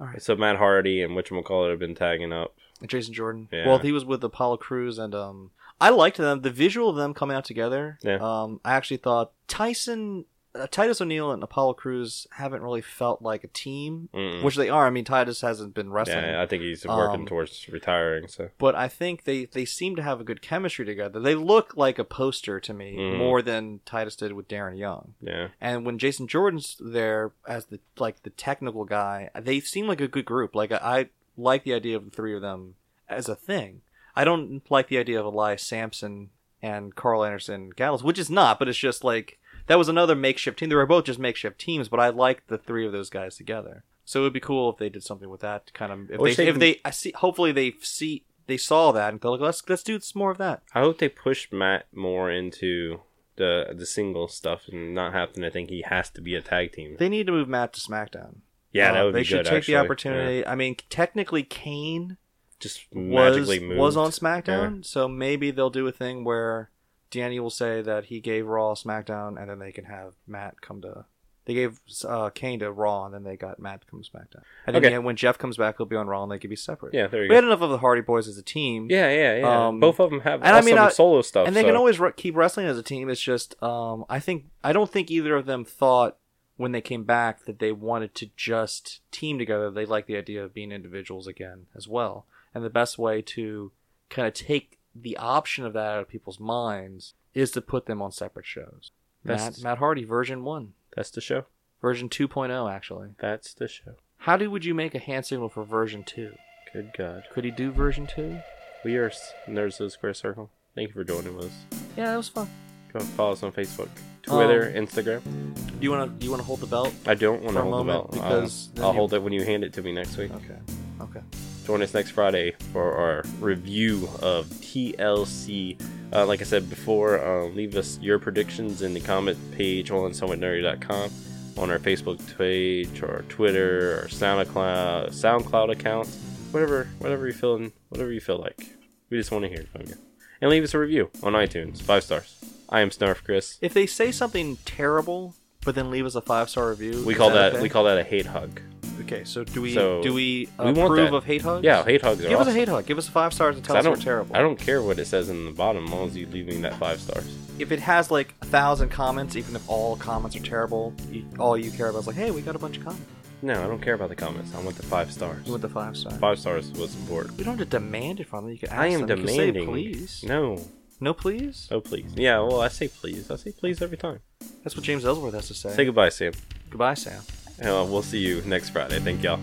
All 0.00 0.06
right. 0.06 0.22
So 0.22 0.36
Matt 0.36 0.56
Hardy 0.58 1.02
and 1.02 1.16
whatchamacallit 1.16 1.70
have 1.70 1.80
been 1.80 1.96
tagging 1.96 2.32
up. 2.32 2.54
Jason 2.86 3.12
Jordan. 3.12 3.48
Yeah. 3.50 3.66
Well, 3.66 3.78
he 3.78 3.90
was 3.90 4.04
with 4.04 4.22
Apollo 4.22 4.58
Crews, 4.58 4.96
and 4.98 5.12
um, 5.12 5.50
I 5.80 5.90
liked 5.90 6.18
them. 6.18 6.42
The 6.42 6.50
visual 6.50 6.88
of 6.90 6.94
them 6.94 7.14
coming 7.14 7.36
out 7.36 7.44
together. 7.44 7.98
Yeah. 8.02 8.18
Um, 8.20 8.60
I 8.64 8.74
actually 8.74 8.98
thought 8.98 9.32
Tyson, 9.48 10.26
uh, 10.54 10.66
Titus 10.70 11.00
O'Neil, 11.00 11.30
and 11.30 11.42
Apollo 11.42 11.74
Crews 11.74 12.26
haven't 12.32 12.62
really 12.62 12.80
felt 12.80 13.20
like 13.22 13.44
a 13.44 13.48
team, 13.48 14.08
Mm-mm. 14.14 14.42
which 14.42 14.56
they 14.56 14.68
are. 14.68 14.86
I 14.86 14.90
mean, 14.90 15.04
Titus 15.04 15.40
hasn't 15.42 15.74
been 15.74 15.90
wrestling, 15.92 16.24
yeah, 16.24 16.40
I 16.42 16.46
think 16.46 16.62
he's 16.62 16.86
working 16.86 17.20
Um, 17.20 17.26
towards 17.26 17.68
retiring. 17.68 18.28
So 18.28 18.48
but 18.58 18.74
I 18.74 18.88
think 18.88 19.24
they 19.24 19.44
they 19.44 19.64
seem 19.64 19.94
to 19.96 20.02
have 20.02 20.20
a 20.20 20.24
good 20.24 20.40
chemistry 20.42 20.84
together. 20.86 21.20
They 21.20 21.34
look 21.34 21.76
like 21.76 21.98
a 21.98 22.04
poster 22.04 22.58
to 22.60 22.72
me 22.74 22.96
Mhm. 22.96 23.18
more 23.18 23.42
than 23.42 23.80
Titus 23.84 24.16
did 24.16 24.32
with 24.32 24.48
Darren 24.48 24.78
Young. 24.78 25.14
yeah, 25.20 25.48
And 25.60 25.84
when 25.84 25.98
Jason 25.98 26.26
Jordan's 26.26 26.76
there 26.80 27.32
as 27.46 27.66
the 27.66 27.78
like 27.98 28.22
the 28.22 28.30
technical 28.30 28.84
guy, 28.84 29.30
they 29.38 29.60
seem 29.60 29.86
like 29.86 30.00
a 30.00 30.08
good 30.08 30.24
group. 30.24 30.54
Like 30.54 30.72
I, 30.72 30.78
I 30.82 31.08
like 31.36 31.64
the 31.64 31.74
idea 31.74 31.96
of 31.96 32.04
the 32.04 32.10
three 32.10 32.34
of 32.34 32.40
them 32.42 32.74
as 33.08 33.28
a 33.28 33.36
thing. 33.36 33.82
I 34.16 34.24
don't 34.24 34.62
like 34.70 34.88
the 34.88 34.98
idea 34.98 35.20
of 35.20 35.26
Elias 35.26 35.62
Samson 35.62 36.30
and 36.60 36.96
Karl 36.96 37.22
Anderson 37.24 37.70
Gallows, 37.70 38.02
which 38.02 38.18
is 38.18 38.28
not, 38.28 38.58
but 38.58 38.66
it's 38.66 38.76
just 38.78 39.04
like 39.04 39.38
that 39.68 39.78
was 39.78 39.88
another 39.88 40.14
makeshift 40.16 40.58
team. 40.58 40.68
They 40.68 40.74
were 40.74 40.84
both 40.86 41.04
just 41.04 41.18
makeshift 41.18 41.58
teams, 41.60 41.88
but 41.88 42.00
I 42.00 42.08
like 42.08 42.46
the 42.48 42.58
three 42.58 42.84
of 42.84 42.92
those 42.92 43.08
guys 43.10 43.36
together. 43.36 43.84
So 44.04 44.20
it 44.20 44.22
would 44.24 44.32
be 44.32 44.40
cool 44.40 44.70
if 44.70 44.78
they 44.78 44.88
did 44.88 45.04
something 45.04 45.28
with 45.30 45.40
that 45.42 45.72
kind 45.74 45.92
of. 45.92 46.10
If 46.10 46.20
they, 46.36 46.44
they 46.44 46.48
if 46.50 46.58
they, 46.58 46.80
I 46.84 46.90
see. 46.90 47.12
Hopefully 47.16 47.52
they 47.52 47.74
see 47.80 48.24
they 48.46 48.56
saw 48.56 48.90
that 48.92 49.10
and 49.10 49.20
go 49.20 49.32
like, 49.32 49.40
let's 49.40 49.62
let's 49.68 49.82
do 49.82 50.00
some 50.00 50.18
more 50.20 50.30
of 50.30 50.38
that. 50.38 50.62
I 50.74 50.80
hope 50.80 50.98
they 50.98 51.08
push 51.10 51.48
Matt 51.52 51.86
more 51.94 52.30
into 52.30 53.00
the 53.36 53.66
the 53.76 53.86
single 53.86 54.26
stuff 54.26 54.62
and 54.72 54.94
not 54.94 55.12
having 55.12 55.42
to 55.42 55.50
think 55.50 55.68
he 55.70 55.82
has 55.86 56.10
to 56.10 56.20
be 56.20 56.34
a 56.34 56.40
tag 56.40 56.72
team. 56.72 56.96
They 56.98 57.08
need 57.10 57.26
to 57.26 57.32
move 57.32 57.48
Matt 57.48 57.74
to 57.74 57.80
SmackDown. 57.80 58.36
yeah, 58.72 58.92
that 58.92 59.00
Uh, 59.00 59.04
would 59.06 59.14
they 59.14 59.20
be 59.20 59.24
should 59.24 59.36
good. 59.36 59.44
They 59.44 59.48
should 59.48 59.50
take 59.50 59.58
actually. 59.58 59.74
the 59.74 59.80
opportunity. 59.80 60.46
I 60.46 60.54
mean, 60.54 60.76
technically, 60.88 61.42
Kane 61.42 62.16
just 62.60 62.86
was 62.92 63.04
magically 63.36 63.60
moved. 63.60 63.78
was 63.78 63.96
on 63.96 64.10
SmackDown. 64.10 64.84
So 64.86 65.06
maybe 65.06 65.50
they'll 65.50 65.68
do 65.70 65.86
a 65.86 65.92
thing 65.92 66.24
where 66.24 66.70
Danny 67.10 67.40
will 67.40 67.50
say 67.50 67.82
that 67.82 68.06
he 68.06 68.20
gave 68.20 68.46
Raw 68.46 68.74
SmackDown, 68.74 69.40
and 69.40 69.48
then 69.50 69.58
they 69.58 69.72
can 69.72 69.84
have 69.86 70.12
Matt 70.26 70.60
come 70.60 70.80
to. 70.82 71.04
They 71.46 71.54
gave 71.54 71.80
uh, 72.06 72.28
Kane 72.28 72.58
to 72.58 72.70
Raw, 72.70 73.06
and 73.06 73.14
then 73.14 73.24
they 73.24 73.36
got 73.36 73.58
Matt 73.58 73.80
to 73.80 73.86
come 73.86 74.02
to 74.02 74.10
SmackDown. 74.10 74.42
And 74.66 74.76
then 74.76 74.84
Okay. 74.84 74.90
yeah, 74.92 74.98
when 74.98 75.16
Jeff 75.16 75.38
comes 75.38 75.56
back, 75.56 75.78
he'll 75.78 75.86
be 75.86 75.96
on 75.96 76.06
Raw, 76.06 76.22
and 76.22 76.30
they 76.30 76.38
could 76.38 76.50
be 76.50 76.56
separate. 76.56 76.92
Yeah, 76.92 77.06
there 77.06 77.22
you 77.22 77.28
go. 77.28 77.32
we 77.32 77.34
had 77.36 77.44
enough 77.44 77.62
of 77.62 77.70
the 77.70 77.78
Hardy 77.78 78.02
Boys 78.02 78.28
as 78.28 78.36
a 78.36 78.42
team. 78.42 78.88
Yeah, 78.90 79.08
yeah, 79.10 79.36
yeah. 79.38 79.68
Um, 79.68 79.80
Both 79.80 79.98
of 79.98 80.10
them 80.10 80.20
have 80.20 80.42
and 80.42 80.54
I 80.54 80.60
mean, 80.60 80.76
I- 80.76 80.90
solo 80.90 81.22
stuff. 81.22 81.46
and 81.46 81.56
they 81.56 81.62
so- 81.62 81.68
can 81.68 81.76
always 81.76 81.98
re- 81.98 82.12
keep 82.14 82.36
wrestling 82.36 82.66
as 82.66 82.76
a 82.76 82.82
team. 82.82 83.08
It's 83.08 83.20
just, 83.22 83.60
um, 83.62 84.04
I 84.10 84.20
think, 84.20 84.44
I 84.62 84.74
don't 84.74 84.90
think 84.90 85.10
either 85.10 85.34
of 85.36 85.46
them 85.46 85.64
thought 85.64 86.18
when 86.58 86.72
they 86.72 86.82
came 86.82 87.04
back 87.04 87.46
that 87.46 87.60
they 87.60 87.72
wanted 87.72 88.14
to 88.16 88.28
just 88.36 89.00
team 89.10 89.38
together. 89.38 89.70
They 89.70 89.86
like 89.86 90.04
the 90.06 90.16
idea 90.18 90.44
of 90.44 90.52
being 90.52 90.70
individuals 90.72 91.26
again 91.26 91.66
as 91.74 91.88
well. 91.88 92.26
And 92.54 92.62
the 92.62 92.68
best 92.70 92.98
way 92.98 93.22
to 93.22 93.72
kind 94.10 94.26
of 94.28 94.34
take 94.34 94.77
the 95.02 95.16
option 95.16 95.64
of 95.64 95.72
that 95.74 95.86
out 95.94 96.00
of 96.00 96.08
people's 96.08 96.40
minds 96.40 97.14
is 97.34 97.50
to 97.52 97.60
put 97.60 97.86
them 97.86 98.00
on 98.02 98.10
separate 98.12 98.46
shows. 98.46 98.90
Matt, 99.24 99.38
That's- 99.38 99.62
Matt 99.62 99.78
Hardy, 99.78 100.04
version 100.04 100.44
one, 100.44 100.74
That's 100.96 101.10
the 101.10 101.20
show. 101.20 101.44
version 101.82 102.08
2.0, 102.08 102.70
actually. 102.72 103.10
That's 103.20 103.52
the 103.54 103.68
show. 103.68 103.94
How 104.18 104.36
do 104.36 104.50
would 104.50 104.64
you 104.64 104.74
make 104.74 104.94
a 104.94 104.98
hand 104.98 105.26
signal 105.26 105.48
for 105.48 105.64
version 105.64 106.02
two? 106.04 106.32
Good 106.72 106.90
God. 106.96 107.24
Could 107.32 107.44
he 107.44 107.50
do 107.50 107.70
version 107.70 108.06
two? 108.06 108.40
We 108.84 108.96
are 108.96 109.06
s- 109.06 109.32
Nerds 109.46 109.80
of 109.80 109.86
the 109.86 109.90
Square 109.90 110.14
Circle. 110.14 110.50
Thank 110.74 110.88
you 110.88 110.94
for 110.94 111.04
joining 111.04 111.38
us. 111.38 111.50
Yeah, 111.96 112.06
that 112.10 112.16
was 112.16 112.28
fun. 112.28 112.48
Go 112.92 113.00
follow 113.00 113.32
us 113.32 113.42
on 113.42 113.52
Facebook, 113.52 113.88
Twitter, 114.22 114.72
Um, 114.76 114.86
Instagram. 114.86 115.22
Do 115.24 115.72
you 115.80 115.90
want 115.90 116.10
to? 116.10 116.18
Do 116.18 116.24
you 116.24 116.30
want 116.30 116.40
to 116.42 116.46
hold 116.46 116.60
the 116.60 116.66
belt? 116.66 116.92
I 117.06 117.14
don't 117.14 117.42
want 117.42 117.54
for 117.56 117.60
to 117.62 117.68
a 117.68 117.70
hold 117.70 117.86
the 117.86 117.92
moment, 117.92 118.10
belt. 118.10 118.10
Because 118.12 118.70
then 118.74 118.84
I'll 118.84 118.90
you- 118.92 118.96
hold 118.96 119.14
it 119.14 119.22
when 119.22 119.32
you 119.32 119.44
hand 119.44 119.62
it 119.64 119.72
to 119.74 119.82
me 119.82 119.92
next 119.92 120.16
week. 120.16 120.32
Okay. 120.32 120.58
Okay. 121.00 121.20
Join 121.68 121.82
us 121.82 121.92
next 121.92 122.12
Friday 122.12 122.52
for 122.72 122.94
our 122.94 123.24
review 123.40 124.08
of 124.22 124.46
TLC. 124.46 125.78
Uh, 126.14 126.24
like 126.24 126.40
I 126.40 126.44
said 126.44 126.70
before, 126.70 127.22
uh, 127.22 127.44
leave 127.48 127.76
us 127.76 127.98
your 128.00 128.18
predictions 128.18 128.80
in 128.80 128.94
the 128.94 129.00
comment 129.00 129.36
page 129.52 129.90
on 129.90 130.12
somewhatnerdy.com, 130.12 131.10
on 131.58 131.70
our 131.70 131.78
Facebook 131.78 132.38
page, 132.38 133.02
or 133.02 133.22
Twitter, 133.28 134.00
or 134.00 134.06
SoundCloud, 134.06 135.08
SoundCloud 135.08 135.70
accounts, 135.70 136.16
whatever, 136.52 136.88
whatever 137.00 137.26
you 137.26 137.34
feeling, 137.34 137.70
whatever 137.90 138.12
you 138.12 138.20
feel 138.20 138.38
like. 138.38 138.74
We 139.10 139.18
just 139.18 139.30
want 139.30 139.44
to 139.44 139.50
hear 139.50 139.66
from 139.70 139.82
you, 139.88 139.96
and 140.40 140.50
leave 140.50 140.64
us 140.64 140.72
a 140.72 140.78
review 140.78 141.10
on 141.22 141.34
iTunes, 141.34 141.82
five 141.82 142.02
stars. 142.02 142.42
I 142.70 142.80
am 142.80 142.88
Snarf 142.88 143.22
Chris. 143.24 143.58
If 143.60 143.74
they 143.74 143.84
say 143.84 144.10
something 144.10 144.56
terrible, 144.64 145.34
but 145.66 145.74
then 145.74 145.90
leave 145.90 146.06
us 146.06 146.14
a 146.14 146.22
five 146.22 146.48
star 146.48 146.70
review, 146.70 147.04
We 147.04 147.14
call 147.14 147.28
that 147.28 147.52
okay? 147.52 147.62
we 147.62 147.68
call 147.68 147.84
that 147.84 147.98
a 147.98 148.04
hate 148.04 148.24
hug. 148.24 148.62
Okay, 149.02 149.24
so 149.24 149.44
do 149.44 149.62
we 149.62 149.74
So, 149.74 150.02
do 150.02 150.12
we 150.12 150.48
we 150.58 150.64
uh, 150.64 150.64
want 150.64 150.78
approve 150.78 151.10
that. 151.10 151.14
of 151.16 151.24
hate 151.24 151.42
hugs? 151.42 151.64
Yeah, 151.64 151.84
hate 151.84 152.02
hugs 152.02 152.20
are 152.24 152.28
Give 152.28 152.32
us 152.38 152.46
awesome. 152.46 152.56
a 152.56 152.58
hate 152.58 152.68
hug. 152.68 152.86
Give 152.86 152.98
us 152.98 153.08
five 153.08 153.32
stars 153.32 153.56
and 153.56 153.64
tell 153.64 153.76
I 153.76 153.78
us 153.80 153.84
we're 153.84 153.92
don't 153.94 154.02
terrible. 154.02 154.36
I 154.36 154.40
don't 154.40 154.58
care 154.58 154.82
what 154.82 154.98
it 154.98 155.06
says 155.06 155.28
in 155.28 155.44
the 155.46 155.52
bottom, 155.52 155.84
as 155.84 155.90
long 155.90 156.08
as 156.08 156.16
you 156.16 156.26
leave 156.26 156.46
me 156.46 156.56
that 156.62 156.74
five 156.76 157.00
stars. 157.00 157.32
If 157.58 157.72
it 157.72 157.78
has 157.80 158.10
like 158.10 158.34
a 158.42 158.46
thousand 158.46 158.90
comments, 158.90 159.36
even 159.36 159.54
if 159.56 159.68
all 159.68 159.96
comments 159.96 160.36
are 160.36 160.40
terrible, 160.40 160.92
you, 161.10 161.24
all 161.38 161.56
you 161.56 161.70
care 161.70 161.88
about 161.88 162.00
is 162.00 162.06
like, 162.06 162.16
hey, 162.16 162.30
we 162.30 162.42
got 162.42 162.56
a 162.56 162.58
bunch 162.58 162.76
of 162.78 162.84
comments. 162.84 163.04
No, 163.40 163.52
I 163.62 163.68
don't 163.68 163.80
care 163.80 163.94
about 163.94 164.08
the 164.08 164.16
comments. 164.16 164.52
I 164.54 164.60
want 164.60 164.76
the 164.76 164.82
five 164.82 165.12
stars. 165.12 165.46
You 165.46 165.52
want 165.52 165.62
the 165.62 165.68
five 165.68 165.96
stars? 165.96 166.16
Five 166.18 166.38
stars 166.40 166.72
was 166.72 166.96
important. 166.96 167.38
We 167.38 167.44
don't 167.44 167.56
have 167.56 167.68
to 167.68 167.78
demand 167.78 168.18
it 168.18 168.26
from 168.26 168.44
them. 168.44 168.52
You 168.52 168.58
can 168.58 168.70
ask 168.70 168.78
I 168.78 168.88
am 168.88 169.06
them. 169.06 169.20
You 169.20 169.26
can 169.26 169.34
say, 169.34 169.46
demanding. 169.52 169.66
please. 169.68 170.24
No. 170.26 170.60
No, 171.00 171.14
please. 171.14 171.68
Oh, 171.70 171.80
please. 171.80 172.10
Yeah, 172.16 172.40
well, 172.40 172.60
I 172.60 172.66
say 172.66 172.88
please. 172.88 173.30
I 173.30 173.36
say 173.36 173.52
please 173.52 173.80
every 173.80 173.96
time. 173.96 174.18
That's 174.64 174.74
what 174.74 174.84
James 174.84 175.04
Ellsworth 175.04 175.34
has 175.34 175.46
to 175.46 175.54
say. 175.54 175.70
Say 175.70 175.84
goodbye, 175.84 176.08
Sam. 176.08 176.32
Goodbye, 176.68 176.94
Sam. 176.94 177.22
Uh, 177.60 177.84
we'll 177.88 178.02
see 178.02 178.18
you 178.18 178.42
next 178.42 178.70
Friday. 178.70 179.00
Thank 179.00 179.22
y'all. 179.22 179.40